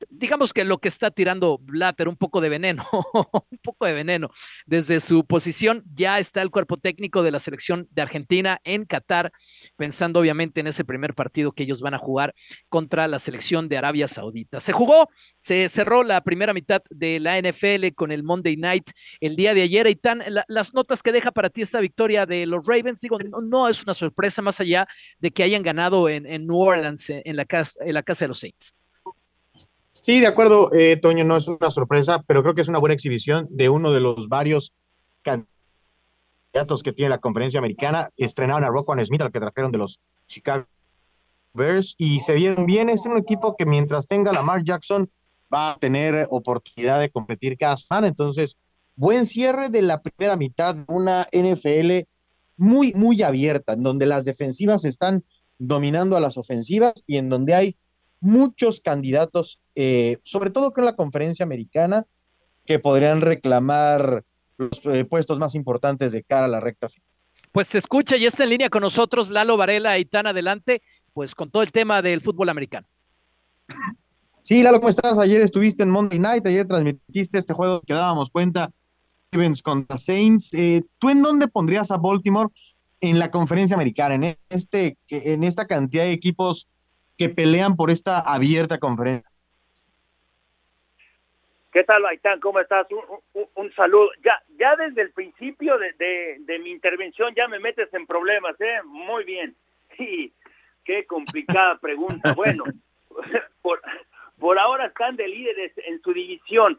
digamos 0.08 0.52
que 0.52 0.64
lo 0.64 0.78
que 0.78 0.88
está 0.88 1.10
tirando 1.10 1.58
Blatter, 1.58 2.08
un 2.08 2.16
poco 2.16 2.40
de 2.40 2.48
veneno, 2.48 2.86
un 3.50 3.58
poco 3.62 3.86
de 3.86 3.94
veneno. 3.94 4.30
Desde 4.66 5.00
su 5.00 5.24
posición 5.26 5.82
ya 5.94 6.18
está 6.18 6.42
el 6.42 6.50
cuerpo 6.50 6.76
técnico 6.76 7.22
de 7.22 7.30
la 7.30 7.40
selección 7.40 7.88
de 7.90 8.02
Argentina 8.02 8.60
en 8.64 8.84
Qatar, 8.84 9.32
pensando 9.76 10.20
obviamente 10.20 10.60
en 10.60 10.66
ese 10.66 10.84
primer 10.84 11.14
partido 11.14 11.52
que 11.52 11.62
ellos 11.62 11.80
van 11.80 11.94
a 11.94 11.98
jugar 11.98 12.34
contra 12.68 13.06
la 13.08 13.18
selección 13.18 13.68
de 13.68 13.76
Arabia 13.76 14.08
Saudita. 14.08 14.60
Se 14.60 14.72
jugó, 14.72 15.08
se 15.38 15.68
cerró 15.68 16.02
la 16.02 16.20
primera 16.22 16.52
mitad 16.52 16.82
de 16.96 17.20
la 17.20 17.40
NFL 17.40 17.94
con 17.94 18.12
el 18.12 18.22
Monday 18.22 18.56
Night 18.56 18.90
el 19.20 19.36
día 19.36 19.54
de 19.54 19.62
ayer. 19.62 19.86
Y 19.86 19.96
tan 19.96 20.22
la, 20.28 20.44
las 20.48 20.74
notas 20.74 21.02
que 21.02 21.12
deja 21.12 21.30
para 21.30 21.50
ti 21.50 21.62
esta 21.62 21.80
victoria 21.80 22.26
de 22.26 22.46
los 22.46 22.66
Ravens, 22.66 23.00
digo, 23.00 23.18
no, 23.18 23.40
no 23.40 23.68
es 23.68 23.82
una 23.82 23.94
sorpresa 23.94 24.42
más 24.42 24.60
allá 24.60 24.86
de 25.18 25.30
que 25.30 25.42
hayan 25.42 25.62
ganado 25.62 26.08
en, 26.08 26.26
en 26.26 26.46
New 26.46 26.58
Orleans, 26.58 27.10
en 27.10 27.36
la, 27.36 27.44
casa, 27.44 27.78
en 27.84 27.94
la 27.94 28.02
casa 28.02 28.24
de 28.24 28.28
los 28.28 28.38
Saints. 28.38 28.74
Sí, 30.06 30.20
de 30.20 30.26
acuerdo, 30.26 30.70
eh, 30.72 30.96
Toño, 30.96 31.24
no 31.24 31.36
es 31.36 31.48
una 31.48 31.70
sorpresa, 31.70 32.22
pero 32.26 32.42
creo 32.42 32.54
que 32.54 32.60
es 32.60 32.68
una 32.68 32.78
buena 32.78 32.94
exhibición 32.94 33.48
de 33.50 33.68
uno 33.68 33.92
de 33.92 34.00
los 34.00 34.28
varios 34.28 34.72
candidatos 35.22 36.82
que 36.84 36.92
tiene 36.92 37.10
la 37.10 37.18
conferencia 37.18 37.58
americana. 37.58 38.10
Estrenaron 38.16 38.62
a 38.62 38.68
Roquan 38.68 39.04
Smith, 39.04 39.22
al 39.22 39.32
que 39.32 39.40
trajeron 39.40 39.72
de 39.72 39.78
los 39.78 40.00
Chicago 40.26 40.66
Bears, 41.54 41.94
y 41.98 42.20
se 42.20 42.34
vieron 42.34 42.66
bien. 42.66 42.90
Es 42.90 43.06
un 43.06 43.16
equipo 43.16 43.56
que 43.56 43.66
mientras 43.66 44.06
tenga 44.06 44.32
Lamar 44.32 44.62
Jackson 44.62 45.10
va 45.56 45.72
a 45.72 45.78
tener 45.78 46.26
oportunidad 46.30 47.00
de 47.00 47.10
competir 47.10 47.56
cada 47.56 47.76
semana. 47.76 48.08
Entonces, 48.08 48.58
buen 48.94 49.26
cierre 49.26 49.68
de 49.68 49.82
la 49.82 50.02
primera 50.02 50.36
mitad 50.36 50.74
de 50.74 50.84
una 50.88 51.26
NFL 51.32 52.06
muy, 52.56 52.92
muy 52.94 53.22
abierta, 53.22 53.74
en 53.74 53.82
donde 53.82 54.06
las 54.06 54.24
defensivas 54.24 54.84
están 54.84 55.24
dominando 55.58 56.16
a 56.16 56.20
las 56.20 56.36
ofensivas 56.36 56.94
y 57.06 57.16
en 57.16 57.28
donde 57.28 57.54
hay 57.54 57.74
muchos 58.20 58.80
candidatos, 58.80 59.60
eh, 59.74 60.18
sobre 60.22 60.50
todo 60.50 60.72
con 60.72 60.84
la 60.84 60.96
conferencia 60.96 61.44
americana, 61.44 62.06
que 62.64 62.78
podrían 62.78 63.20
reclamar 63.20 64.24
los 64.58 64.84
eh, 64.86 65.04
puestos 65.04 65.38
más 65.38 65.54
importantes 65.54 66.12
de 66.12 66.22
cara 66.22 66.46
a 66.46 66.48
la 66.48 66.60
recta 66.60 66.88
final. 66.88 67.06
Pues 67.52 67.68
se 67.68 67.78
escucha 67.78 68.16
y 68.16 68.26
está 68.26 68.44
en 68.44 68.50
línea 68.50 68.70
con 68.70 68.82
nosotros 68.82 69.30
Lalo 69.30 69.56
Varela 69.56 69.98
y 69.98 70.04
tan 70.04 70.26
adelante, 70.26 70.82
pues 71.12 71.34
con 71.34 71.50
todo 71.50 71.62
el 71.62 71.72
tema 71.72 72.02
del 72.02 72.20
fútbol 72.20 72.48
americano. 72.48 72.86
Sí, 74.46 74.62
Lalo, 74.62 74.78
¿cómo 74.78 74.90
estás? 74.90 75.18
Ayer 75.18 75.40
estuviste 75.40 75.82
en 75.82 75.90
Monday 75.90 76.20
Night, 76.20 76.46
ayer 76.46 76.68
transmitiste 76.68 77.36
este 77.36 77.52
juego 77.52 77.80
que 77.84 77.94
dábamos 77.94 78.30
cuenta, 78.30 78.70
Ravens 79.32 79.60
contra 79.60 79.98
Saints. 79.98 80.54
Eh, 80.54 80.82
¿Tú 81.00 81.10
en 81.10 81.20
dónde 81.20 81.48
pondrías 81.48 81.90
a 81.90 81.96
Baltimore 81.96 82.50
en 83.00 83.18
la 83.18 83.32
conferencia 83.32 83.74
americana, 83.74 84.14
en, 84.14 84.36
este, 84.48 84.98
en 85.10 85.42
esta 85.42 85.66
cantidad 85.66 86.04
de 86.04 86.12
equipos 86.12 86.68
que 87.18 87.28
pelean 87.28 87.74
por 87.74 87.90
esta 87.90 88.20
abierta 88.20 88.78
conferencia? 88.78 89.28
¿Qué 91.72 91.82
tal, 91.82 92.06
Aitán? 92.06 92.38
¿Cómo 92.38 92.60
estás? 92.60 92.86
Un, 93.56 93.72
saludo. 93.74 94.10
Ya, 94.22 94.76
desde 94.76 95.02
el 95.02 95.10
principio 95.10 95.76
de, 95.76 96.38
de, 96.38 96.58
mi 96.60 96.70
intervención 96.70 97.34
ya 97.34 97.48
me 97.48 97.58
metes 97.58 97.92
en 97.92 98.06
problemas, 98.06 98.54
¿eh? 98.60 98.80
Muy 98.84 99.24
bien. 99.24 99.56
Sí, 99.96 100.32
qué 100.84 101.06
complicada 101.06 101.78
pregunta. 101.78 102.34
Bueno, 102.34 102.64
por, 103.62 103.80
Por 104.46 104.60
ahora 104.60 104.86
están 104.86 105.16
de 105.16 105.26
líderes 105.26 105.72
en 105.76 106.00
su 106.02 106.12
división. 106.12 106.78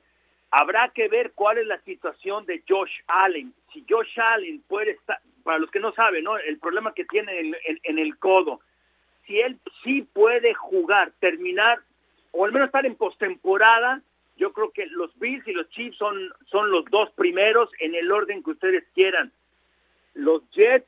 Habrá 0.51 0.87
que 0.95 1.09
ver 1.09 1.33
cuál 1.33 1.57
es 1.57 1.67
la 1.67 1.81
situación 1.81 2.45
de 2.45 2.63
Josh 2.65 2.93
Allen. 3.07 3.53
Si 3.73 3.85
Josh 3.89 4.17
Allen 4.21 4.63
puede 4.69 4.91
estar, 4.91 5.19
para 5.43 5.59
los 5.59 5.69
que 5.69 5.81
no 5.81 5.91
saben, 5.91 6.23
¿no? 6.23 6.37
El 6.37 6.59
problema 6.59 6.93
que 6.93 7.03
tiene 7.03 7.51
en, 7.83 7.99
el 7.99 8.17
codo. 8.19 8.61
Si 9.25 9.41
él 9.41 9.59
sí 9.83 10.03
puede 10.13 10.53
jugar, 10.53 11.11
terminar, 11.19 11.79
o 12.31 12.45
al 12.45 12.53
menos 12.53 12.67
estar 12.67 12.85
en 12.85 12.95
postemporada, 12.95 14.01
yo 14.37 14.53
creo 14.53 14.71
que 14.71 14.85
los 14.85 15.13
Bills 15.19 15.45
y 15.45 15.51
los 15.51 15.69
Chiefs 15.71 15.97
son, 15.97 16.15
son 16.45 16.71
los 16.71 16.85
dos 16.85 17.11
primeros 17.17 17.69
en 17.81 17.95
el 17.95 18.09
orden 18.13 18.43
que 18.43 18.51
ustedes 18.51 18.85
quieran. 18.95 19.33
Los 20.13 20.49
Jets, 20.51 20.87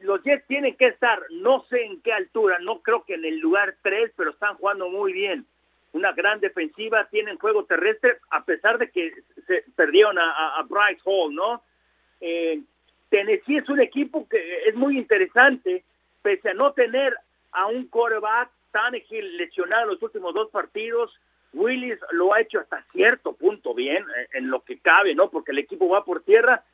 los 0.00 0.22
Jets 0.22 0.46
tienen 0.46 0.76
que 0.76 0.86
estar, 0.86 1.20
no 1.30 1.62
sé 1.68 1.84
en 1.84 2.00
qué 2.00 2.14
altura, 2.14 2.58
no 2.60 2.80
creo 2.80 3.04
que 3.04 3.16
en 3.16 3.26
el 3.26 3.38
lugar 3.38 3.76
3, 3.82 4.12
pero 4.16 4.30
están 4.30 4.56
jugando 4.56 4.88
muy 4.88 5.12
bien. 5.12 5.46
Una 5.94 6.12
gran 6.12 6.40
defensiva, 6.40 7.08
tienen 7.10 7.38
juego 7.38 7.64
terrestre, 7.64 8.18
a 8.30 8.44
pesar 8.44 8.78
de 8.78 8.90
que 8.90 9.12
se 9.46 9.64
perdieron 9.74 10.18
a, 10.18 10.62
Bryce 10.68 11.00
Hall, 11.04 11.34
¿no? 11.34 11.62
Eh, 12.20 12.60
Tennessee 13.08 13.58
es 13.58 13.68
un 13.68 13.80
equipo 13.80 14.28
que 14.28 14.64
es 14.66 14.74
muy 14.74 14.98
interesante, 14.98 15.84
pese 16.22 16.50
a 16.50 16.54
no 16.54 16.72
tener 16.72 17.16
a 17.52 17.66
un 17.66 17.86
quarterback, 17.86 18.50
Tannehill 18.72 19.36
lesionado 19.36 19.84
en 19.84 19.88
los 19.90 20.02
últimos 20.02 20.34
dos 20.34 20.50
partidos, 20.50 21.16
Willis 21.52 21.98
lo 22.10 22.34
ha 22.34 22.40
hecho 22.40 22.58
hasta 22.58 22.84
cierto 22.92 23.32
punto 23.32 23.72
bien, 23.72 24.02
eh, 24.02 24.28
en 24.34 24.50
lo 24.50 24.60
que 24.60 24.78
cabe, 24.78 25.14
¿no? 25.14 25.30
Porque 25.30 25.52
el 25.52 25.58
equipo 25.58 25.88
va 25.88 26.04
por 26.04 26.22
tierra 26.22 26.64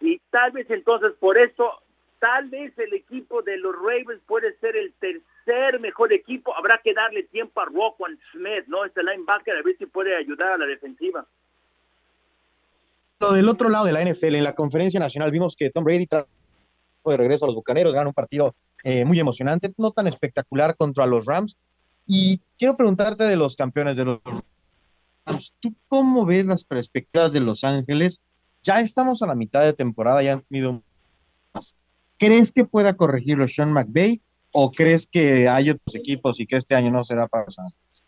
y 0.00 0.20
tal 0.30 0.52
vez 0.52 0.68
entonces 0.70 1.12
por 1.18 1.38
eso, 1.38 1.80
tal 2.24 2.48
vez 2.48 2.72
el 2.78 2.94
equipo 2.94 3.42
de 3.42 3.58
los 3.58 3.74
Ravens 3.74 4.22
puede 4.26 4.56
ser 4.58 4.74
el 4.76 4.94
tercer 4.94 5.78
mejor 5.78 6.10
equipo. 6.10 6.56
Habrá 6.56 6.80
que 6.82 6.94
darle 6.94 7.24
tiempo 7.24 7.60
a 7.60 7.66
Roquan 7.66 8.18
Smith, 8.32 8.64
¿no? 8.66 8.86
Este 8.86 9.02
linebacker, 9.02 9.54
a 9.54 9.62
ver 9.62 9.76
si 9.76 9.84
puede 9.84 10.16
ayudar 10.16 10.52
a 10.52 10.56
la 10.56 10.64
defensiva. 10.64 11.26
Del 13.20 13.46
otro 13.46 13.68
lado 13.68 13.84
de 13.84 13.92
la 13.92 14.02
NFL, 14.02 14.36
en 14.36 14.44
la 14.44 14.54
conferencia 14.54 14.98
nacional, 14.98 15.30
vimos 15.30 15.54
que 15.54 15.68
Tom 15.68 15.84
Brady 15.84 16.06
de 16.06 17.16
regreso 17.18 17.44
a 17.44 17.48
los 17.48 17.54
Bucaneros, 17.56 17.92
ganó 17.92 18.08
un 18.08 18.14
partido 18.14 18.54
eh, 18.84 19.04
muy 19.04 19.20
emocionante, 19.20 19.74
no 19.76 19.90
tan 19.90 20.06
espectacular 20.06 20.76
contra 20.76 21.04
los 21.04 21.26
Rams, 21.26 21.58
y 22.06 22.40
quiero 22.58 22.74
preguntarte 22.74 23.24
de 23.24 23.36
los 23.36 23.54
campeones 23.54 23.98
de 23.98 24.06
los 24.06 24.20
¿Tú 25.60 25.74
cómo 25.88 26.24
ves 26.24 26.46
las 26.46 26.64
perspectivas 26.64 27.32
de 27.32 27.40
Los 27.40 27.64
Ángeles? 27.64 28.22
Ya 28.62 28.80
estamos 28.80 29.22
a 29.22 29.26
la 29.26 29.34
mitad 29.34 29.62
de 29.62 29.74
temporada, 29.74 30.22
ya 30.22 30.34
han 30.34 30.42
tenido 30.42 30.82
más. 31.52 31.74
¿Crees 32.18 32.52
que 32.52 32.64
pueda 32.64 32.96
corregirlo 32.96 33.46
Sean 33.46 33.72
McVay 33.72 34.20
o 34.52 34.70
crees 34.70 35.06
que 35.06 35.48
hay 35.48 35.70
otros 35.70 35.94
equipos 35.94 36.40
y 36.40 36.46
que 36.46 36.56
este 36.56 36.74
año 36.74 36.90
no 36.90 37.04
será 37.04 37.26
para 37.26 37.44
Los 37.44 37.58
Ángeles? 37.58 38.04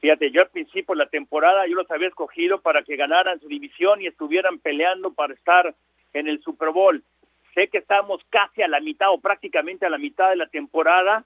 Fíjate, 0.00 0.30
yo 0.30 0.42
al 0.42 0.50
principio 0.50 0.94
de 0.94 1.04
la 1.04 1.08
temporada 1.08 1.66
yo 1.66 1.74
los 1.74 1.90
había 1.90 2.08
escogido 2.08 2.60
para 2.60 2.84
que 2.84 2.96
ganaran 2.96 3.40
su 3.40 3.48
división 3.48 4.00
y 4.00 4.06
estuvieran 4.06 4.58
peleando 4.58 5.12
para 5.12 5.34
estar 5.34 5.74
en 6.12 6.28
el 6.28 6.40
Super 6.42 6.70
Bowl. 6.70 7.02
Sé 7.54 7.68
que 7.68 7.78
estamos 7.78 8.20
casi 8.30 8.62
a 8.62 8.68
la 8.68 8.80
mitad 8.80 9.10
o 9.10 9.18
prácticamente 9.18 9.86
a 9.86 9.90
la 9.90 9.98
mitad 9.98 10.30
de 10.30 10.36
la 10.36 10.46
temporada 10.46 11.24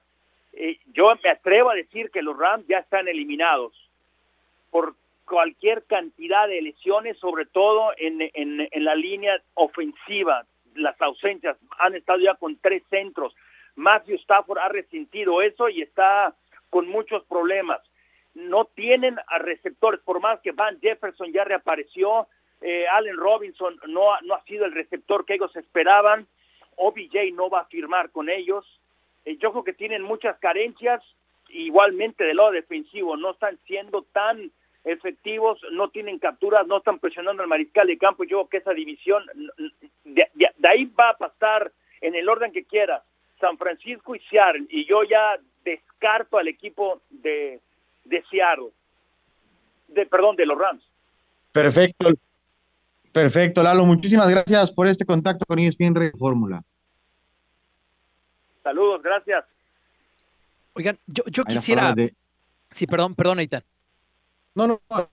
eh, 0.53 0.79
yo 0.93 1.13
me 1.23 1.31
atrevo 1.31 1.71
a 1.71 1.75
decir 1.75 2.11
que 2.11 2.23
los 2.23 2.37
Rams 2.37 2.67
ya 2.69 2.79
están 2.79 3.09
eliminados 3.09 3.73
por 4.71 4.95
cualquier 5.25 5.85
cantidad 5.85 6.47
de 6.47 6.61
lesiones, 6.61 7.17
sobre 7.19 7.47
todo 7.47 7.93
en, 7.97 8.69
la 8.85 8.95
línea 8.95 9.41
ofensiva. 9.55 10.45
Las 10.75 11.01
ausencias 11.01 11.57
han 11.79 11.95
estado 11.95 12.19
ya 12.21 12.35
con 12.35 12.57
tres 12.57 12.83
centros. 12.91 13.35
Matthew 13.77 14.17
Stafford 14.17 14.59
ha 14.59 14.69
resentido 14.69 15.43
eso 15.43 15.69
y 15.69 15.83
está 15.83 16.35
con 16.71 16.89
muchos 16.89 17.25
problemas. 17.25 17.81
No 18.35 18.65
tienen 18.65 19.19
a 19.27 19.39
receptores, 19.39 20.01
por 20.01 20.21
más 20.21 20.41
que 20.41 20.53
Van 20.53 20.81
Jefferson 20.81 21.33
ya 21.33 21.45
reapareció, 21.45 22.27
eh, 22.63 22.87
Allen 22.89 23.17
Robinson 23.17 23.79
no, 23.89 24.09
no 24.23 24.35
ha 24.35 24.43
sido 24.45 24.65
el 24.65 24.73
receptor 24.73 25.25
que 25.25 25.35
ellos 25.35 25.55
esperaban, 25.57 26.27
OBJ 26.77 27.33
no 27.35 27.51
va 27.51 27.61
a 27.61 27.67
firmar 27.67 28.11
con 28.11 28.31
ellos, 28.31 28.65
eh, 29.25 29.37
yo 29.37 29.51
creo 29.51 29.65
que 29.65 29.73
tienen 29.73 30.03
muchas 30.03 30.39
carencias, 30.39 31.03
igualmente 31.51 32.25
del 32.25 32.39
lado 32.39 32.53
defensivo, 32.53 33.17
no 33.17 33.33
están 33.33 33.59
siendo 33.67 34.03
tan 34.13 34.51
efectivos, 34.85 35.61
no 35.73 35.91
tienen 35.91 36.19
capturas, 36.19 36.67
no 36.67 36.79
están 36.79 36.99
presionando 36.99 37.43
al 37.43 37.49
mariscal 37.49 37.87
de 37.87 37.99
campo. 37.99 38.25
Yo 38.25 38.47
creo 38.47 38.49
que 38.49 38.57
esa 38.59 38.73
división, 38.73 39.25
de, 40.05 40.29
ahí 40.65 40.87
va 40.87 41.11
a 41.11 41.17
pasar 41.17 41.73
en 42.01 42.15
el 42.15 42.29
orden 42.29 42.53
que 42.53 42.65
quiera, 42.65 43.03
San 43.41 43.59
Francisco 43.59 44.15
y 44.15 44.21
Seattle, 44.31 44.67
y 44.71 44.87
yo 44.87 45.05
ya 45.05 45.37
descarto 45.65 46.39
al 46.39 46.49
equipo 46.49 47.01
de, 47.11 47.61
de 48.05 48.25
Seattle, 48.31 48.71
de, 49.89 50.07
perdón, 50.07 50.37
de 50.37 50.47
los 50.47 50.59
Rams. 50.59 50.83
Perfecto, 51.53 52.11
perfecto, 53.13 53.63
Lalo, 53.63 53.85
muchísimas 53.85 54.29
gracias 54.29 54.73
por 54.73 54.87
este 54.87 55.05
contacto 55.05 55.45
con 55.47 55.59
ESPN 55.59 55.95
Red 55.95 56.13
Fórmula. 56.19 56.61
Saludos, 58.63 59.03
gracias. 59.03 59.45
Oigan, 60.75 60.99
yo, 61.07 61.25
yo 61.27 61.45
quisiera... 61.45 61.95
Sí, 62.71 62.87
perdón, 62.87 63.15
perdón, 63.15 63.41
Eitan. 63.41 63.63
No, 64.55 64.67
no, 64.67 64.81
no. 64.91 65.11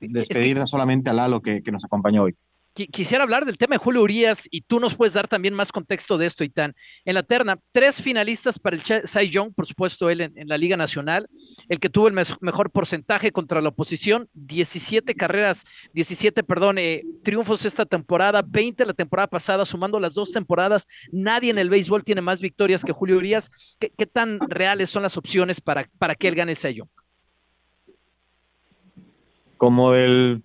Despedir 0.00 0.60
solamente 0.66 1.10
a 1.10 1.12
Lalo 1.12 1.40
que, 1.40 1.62
que 1.62 1.70
nos 1.70 1.84
acompañó 1.84 2.24
hoy. 2.24 2.36
Quisiera 2.74 3.22
hablar 3.22 3.44
del 3.44 3.58
tema 3.58 3.74
de 3.74 3.80
Julio 3.80 4.00
Urias 4.00 4.48
y 4.50 4.62
tú 4.62 4.80
nos 4.80 4.94
puedes 4.94 5.12
dar 5.12 5.28
también 5.28 5.52
más 5.52 5.70
contexto 5.70 6.16
de 6.16 6.24
esto, 6.24 6.42
Itán. 6.42 6.74
En 7.04 7.14
la 7.14 7.22
terna, 7.22 7.58
tres 7.70 8.00
finalistas 8.00 8.58
para 8.58 8.76
el 8.76 8.82
Cy 8.82 9.28
Young, 9.28 9.52
por 9.52 9.66
supuesto, 9.66 10.08
él 10.08 10.22
en, 10.22 10.48
la 10.48 10.56
Liga 10.56 10.74
Nacional, 10.78 11.28
el 11.68 11.78
que 11.78 11.90
tuvo 11.90 12.08
el 12.08 12.14
mejor 12.14 12.70
porcentaje 12.70 13.30
contra 13.30 13.60
la 13.60 13.68
oposición, 13.68 14.26
17 14.32 15.14
carreras, 15.14 15.64
17, 15.92 16.42
perdón, 16.44 16.78
eh, 16.78 17.04
triunfos 17.22 17.66
esta 17.66 17.84
temporada, 17.84 18.42
20 18.42 18.86
la 18.86 18.94
temporada 18.94 19.26
pasada, 19.26 19.66
sumando 19.66 20.00
las 20.00 20.14
dos 20.14 20.32
temporadas. 20.32 20.86
Nadie 21.10 21.50
en 21.50 21.58
el 21.58 21.68
béisbol 21.68 22.04
tiene 22.04 22.22
más 22.22 22.40
victorias 22.40 22.82
que 22.82 22.92
Julio 22.92 23.18
Urias. 23.18 23.50
¿Qué, 23.78 24.06
tan 24.06 24.40
reales 24.48 24.88
son 24.88 25.02
las 25.02 25.18
opciones 25.18 25.60
para, 25.60 25.90
para 25.98 26.14
que 26.14 26.26
él 26.26 26.34
gane 26.34 26.52
el 26.52 26.56
Cy 26.56 26.72
Young? 26.72 26.88
Como 29.62 29.94
el 29.94 30.42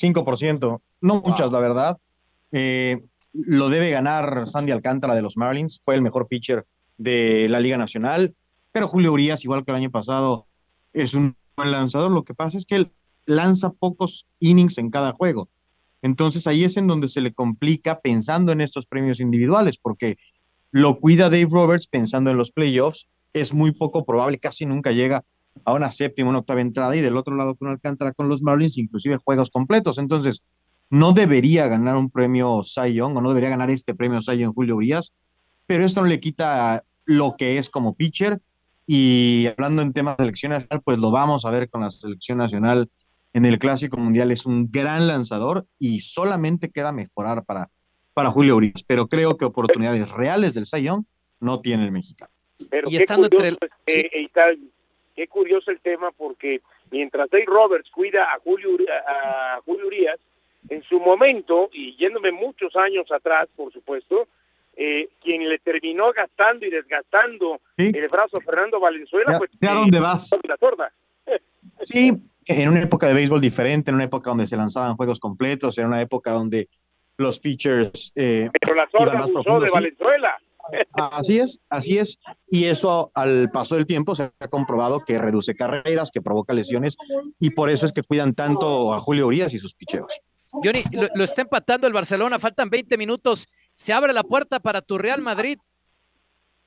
5% 0.00 0.80
no 1.02 1.20
muchas, 1.20 1.52
la 1.52 1.60
verdad. 1.60 1.98
Eh, 2.52 3.02
lo 3.34 3.68
debe 3.68 3.90
ganar 3.90 4.46
Sandy 4.46 4.72
Alcántara 4.72 5.14
de 5.14 5.20
los 5.20 5.36
Marlins, 5.36 5.78
fue 5.84 5.94
el 5.94 6.00
mejor 6.00 6.26
pitcher 6.26 6.64
de 6.96 7.50
la 7.50 7.60
Liga 7.60 7.76
Nacional, 7.76 8.34
pero 8.72 8.88
Julio 8.88 9.12
Urias, 9.12 9.44
igual 9.44 9.62
que 9.62 9.72
el 9.72 9.76
año 9.76 9.90
pasado, 9.90 10.46
es 10.94 11.12
un 11.12 11.36
buen 11.54 11.70
lanzador. 11.70 12.10
Lo 12.10 12.24
que 12.24 12.32
pasa 12.32 12.56
es 12.56 12.64
que 12.64 12.76
él 12.76 12.92
lanza 13.26 13.74
pocos 13.74 14.26
innings 14.40 14.78
en 14.78 14.88
cada 14.88 15.12
juego. 15.12 15.50
Entonces 16.00 16.46
ahí 16.46 16.64
es 16.64 16.78
en 16.78 16.86
donde 16.86 17.08
se 17.08 17.20
le 17.20 17.34
complica 17.34 18.00
pensando 18.00 18.52
en 18.52 18.62
estos 18.62 18.86
premios 18.86 19.20
individuales, 19.20 19.76
porque 19.76 20.16
lo 20.70 20.98
cuida 20.98 21.24
Dave 21.24 21.48
Roberts 21.50 21.88
pensando 21.88 22.30
en 22.30 22.38
los 22.38 22.52
playoffs. 22.52 23.06
Es 23.34 23.52
muy 23.52 23.72
poco 23.72 24.06
probable, 24.06 24.38
casi 24.38 24.64
nunca 24.64 24.92
llega 24.92 25.26
a 25.64 25.72
una 25.72 25.90
séptima, 25.90 26.30
una 26.30 26.40
octava 26.40 26.60
entrada, 26.60 26.96
y 26.96 27.00
del 27.00 27.16
otro 27.16 27.36
lado 27.36 27.54
con 27.54 27.68
Alcántara 27.68 28.12
con 28.12 28.28
los 28.28 28.42
Marlins, 28.42 28.78
inclusive 28.78 29.16
juegos 29.16 29.50
completos. 29.50 29.98
Entonces, 29.98 30.42
no 30.90 31.12
debería 31.12 31.68
ganar 31.68 31.96
un 31.96 32.10
premio 32.10 32.62
Cy 32.62 32.94
Young 32.94 33.16
o 33.16 33.20
no 33.20 33.28
debería 33.28 33.50
ganar 33.50 33.70
este 33.70 33.94
premio 33.94 34.22
Cy 34.22 34.38
Young 34.38 34.54
Julio 34.54 34.76
Urias, 34.76 35.14
pero 35.66 35.84
esto 35.84 36.00
no 36.00 36.06
le 36.06 36.20
quita 36.20 36.84
lo 37.04 37.36
que 37.36 37.58
es 37.58 37.70
como 37.70 37.94
pitcher. 37.94 38.40
Y 38.86 39.46
hablando 39.48 39.82
en 39.82 39.92
temas 39.92 40.16
de 40.16 40.24
selección 40.24 40.52
nacional, 40.52 40.80
pues 40.84 40.98
lo 40.98 41.10
vamos 41.10 41.44
a 41.44 41.50
ver 41.50 41.68
con 41.68 41.80
la 41.80 41.90
selección 41.90 42.38
nacional 42.38 42.88
en 43.32 43.44
el 43.44 43.58
Clásico 43.58 43.96
Mundial. 43.96 44.30
Es 44.30 44.46
un 44.46 44.70
gran 44.70 45.08
lanzador 45.08 45.66
y 45.78 46.00
solamente 46.00 46.70
queda 46.70 46.92
mejorar 46.92 47.44
para, 47.44 47.68
para 48.14 48.30
Julio 48.30 48.56
Urias, 48.56 48.84
pero 48.86 49.08
creo 49.08 49.36
que 49.36 49.44
oportunidades 49.44 50.08
reales 50.10 50.54
del 50.54 50.66
Cy 50.66 50.82
Young 50.82 51.04
no 51.40 51.60
tiene 51.60 51.84
el 51.84 51.90
mexicano. 51.90 52.30
Pero 52.70 52.88
y 52.88 52.96
estando 52.96 53.26
entre 53.26 53.48
el... 53.48 53.58
Eh, 53.86 54.28
qué 55.16 55.26
curioso 55.26 55.70
el 55.70 55.80
tema 55.80 56.10
porque 56.12 56.60
mientras 56.90 57.28
Dave 57.30 57.46
Roberts 57.46 57.90
cuida 57.90 58.24
a 58.24 58.38
Julio, 58.38 58.76
a 59.08 59.60
Julio 59.64 59.86
Urias, 59.86 60.20
en 60.68 60.82
su 60.82 61.00
momento, 61.00 61.70
y 61.72 61.96
yéndome 61.96 62.32
muchos 62.32 62.74
años 62.76 63.10
atrás, 63.10 63.48
por 63.56 63.72
supuesto, 63.72 64.28
eh, 64.76 65.08
quien 65.22 65.48
le 65.48 65.58
terminó 65.58 66.12
gastando 66.12 66.66
y 66.66 66.70
desgastando 66.70 67.60
el 67.76 68.08
brazo 68.08 68.36
a 68.36 68.40
Fernando 68.40 68.78
Valenzuela, 68.78 69.38
pues 69.38 69.50
sea 69.54 69.74
dónde 69.74 70.00
vas. 70.00 70.30
La 70.46 70.56
sorda. 70.56 70.92
Sí, 71.82 72.10
en 72.46 72.68
una 72.68 72.80
época 72.80 73.06
de 73.08 73.14
béisbol 73.14 73.40
diferente, 73.40 73.90
en 73.90 73.96
una 73.96 74.04
época 74.04 74.30
donde 74.30 74.46
se 74.46 74.56
lanzaban 74.56 74.96
juegos 74.96 75.20
completos, 75.20 75.76
en 75.78 75.86
una 75.86 76.00
época 76.00 76.30
donde 76.30 76.68
los 77.18 77.38
pitchers. 77.40 78.12
Eh, 78.16 78.48
Pero 78.60 78.74
la 78.74 78.88
sorda 78.88 79.18
abusó 79.18 79.60
de 79.60 79.70
Valenzuela. 79.70 80.38
Así 80.92 81.38
es, 81.38 81.60
así 81.68 81.98
es. 81.98 82.20
Y 82.48 82.66
eso 82.66 83.10
al 83.14 83.50
paso 83.50 83.76
del 83.76 83.86
tiempo 83.86 84.14
se 84.14 84.30
ha 84.38 84.48
comprobado 84.48 85.00
que 85.00 85.18
reduce 85.18 85.54
carreras, 85.54 86.10
que 86.12 86.22
provoca 86.22 86.54
lesiones, 86.54 86.96
y 87.38 87.50
por 87.50 87.70
eso 87.70 87.86
es 87.86 87.92
que 87.92 88.02
cuidan 88.02 88.34
tanto 88.34 88.92
a 88.92 89.00
Julio 89.00 89.26
Urias 89.26 89.54
y 89.54 89.58
sus 89.58 89.74
picheos. 89.74 90.20
Johnny, 90.52 90.82
lo, 90.92 91.24
está 91.24 91.42
empatando 91.42 91.86
el 91.86 91.92
Barcelona, 91.92 92.38
faltan 92.38 92.70
20 92.70 92.96
minutos. 92.96 93.48
Se 93.74 93.92
abre 93.92 94.12
la 94.12 94.22
puerta 94.22 94.60
para 94.60 94.80
tu 94.80 94.96
Real 94.96 95.20
Madrid. 95.20 95.58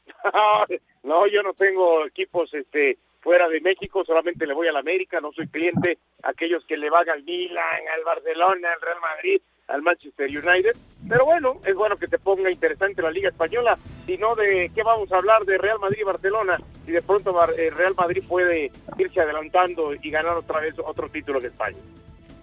no, 1.04 1.28
yo 1.28 1.44
no 1.44 1.54
tengo 1.54 2.06
equipos 2.06 2.54
este 2.54 2.98
fuera 3.22 3.50
de 3.50 3.62
México 3.62 4.04
solamente 4.06 4.48
le 4.48 4.54
voy 4.54 4.68
al 4.68 4.78
América, 4.78 5.20
no 5.20 5.32
soy 5.34 5.48
cliente, 5.48 5.98
aquellos 6.24 6.66
que 6.66 6.78
le 6.78 6.90
van 6.90 7.10
al 7.10 7.24
Milan, 7.24 7.82
al 7.94 8.04
Barcelona, 8.04 8.74
al 8.74 8.82
Real 8.82 9.00
Madrid, 9.02 9.42
al 9.70 9.82
Manchester 9.82 10.28
United, 10.28 10.76
pero 11.08 11.26
bueno, 11.26 11.60
es 11.66 11.76
bueno 11.76 11.96
que 11.98 12.08
te 12.08 12.18
ponga 12.18 12.52
interesante 12.52 13.02
la 13.02 13.12
Liga 13.12 13.30
Española, 13.30 13.78
si 14.06 14.18
no 14.18 14.36
de 14.36 14.72
qué 14.74 14.84
vamos 14.84 15.12
a 15.12 15.18
hablar 15.18 15.46
de 15.46 15.58
Real 15.58 15.80
Madrid 15.80 16.00
y 16.02 16.06
Barcelona, 16.06 16.58
y 16.88 16.92
de 16.92 17.02
pronto 17.02 17.34
eh, 17.58 17.70
Real 17.70 17.94
Madrid 17.96 18.24
puede 18.28 18.72
irse 18.98 19.22
adelantando 19.22 19.94
y 19.94 20.10
ganar 20.10 20.38
otra 20.38 20.60
vez 20.60 20.74
otro 20.84 21.08
título 21.10 21.40
de 21.40 21.48
España. 21.48 21.78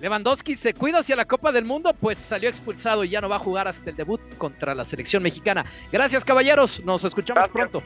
Lewandowski 0.00 0.54
se 0.54 0.74
cuida 0.74 0.98
hacia 0.98 1.16
la 1.16 1.24
Copa 1.24 1.52
del 1.52 1.64
Mundo, 1.64 1.94
pues 1.98 2.18
salió 2.18 2.48
expulsado 2.48 3.02
y 3.02 3.08
ya 3.08 3.20
no 3.20 3.28
va 3.28 3.36
a 3.36 3.40
jugar 3.40 3.66
hasta 3.66 3.90
el 3.90 3.96
debut 3.96 4.20
contra 4.36 4.74
la 4.74 4.84
selección 4.84 5.22
mexicana. 5.22 5.64
Gracias, 5.90 6.24
caballeros. 6.24 6.84
Nos 6.84 7.02
escuchamos 7.04 7.48
pronto. 7.48 7.82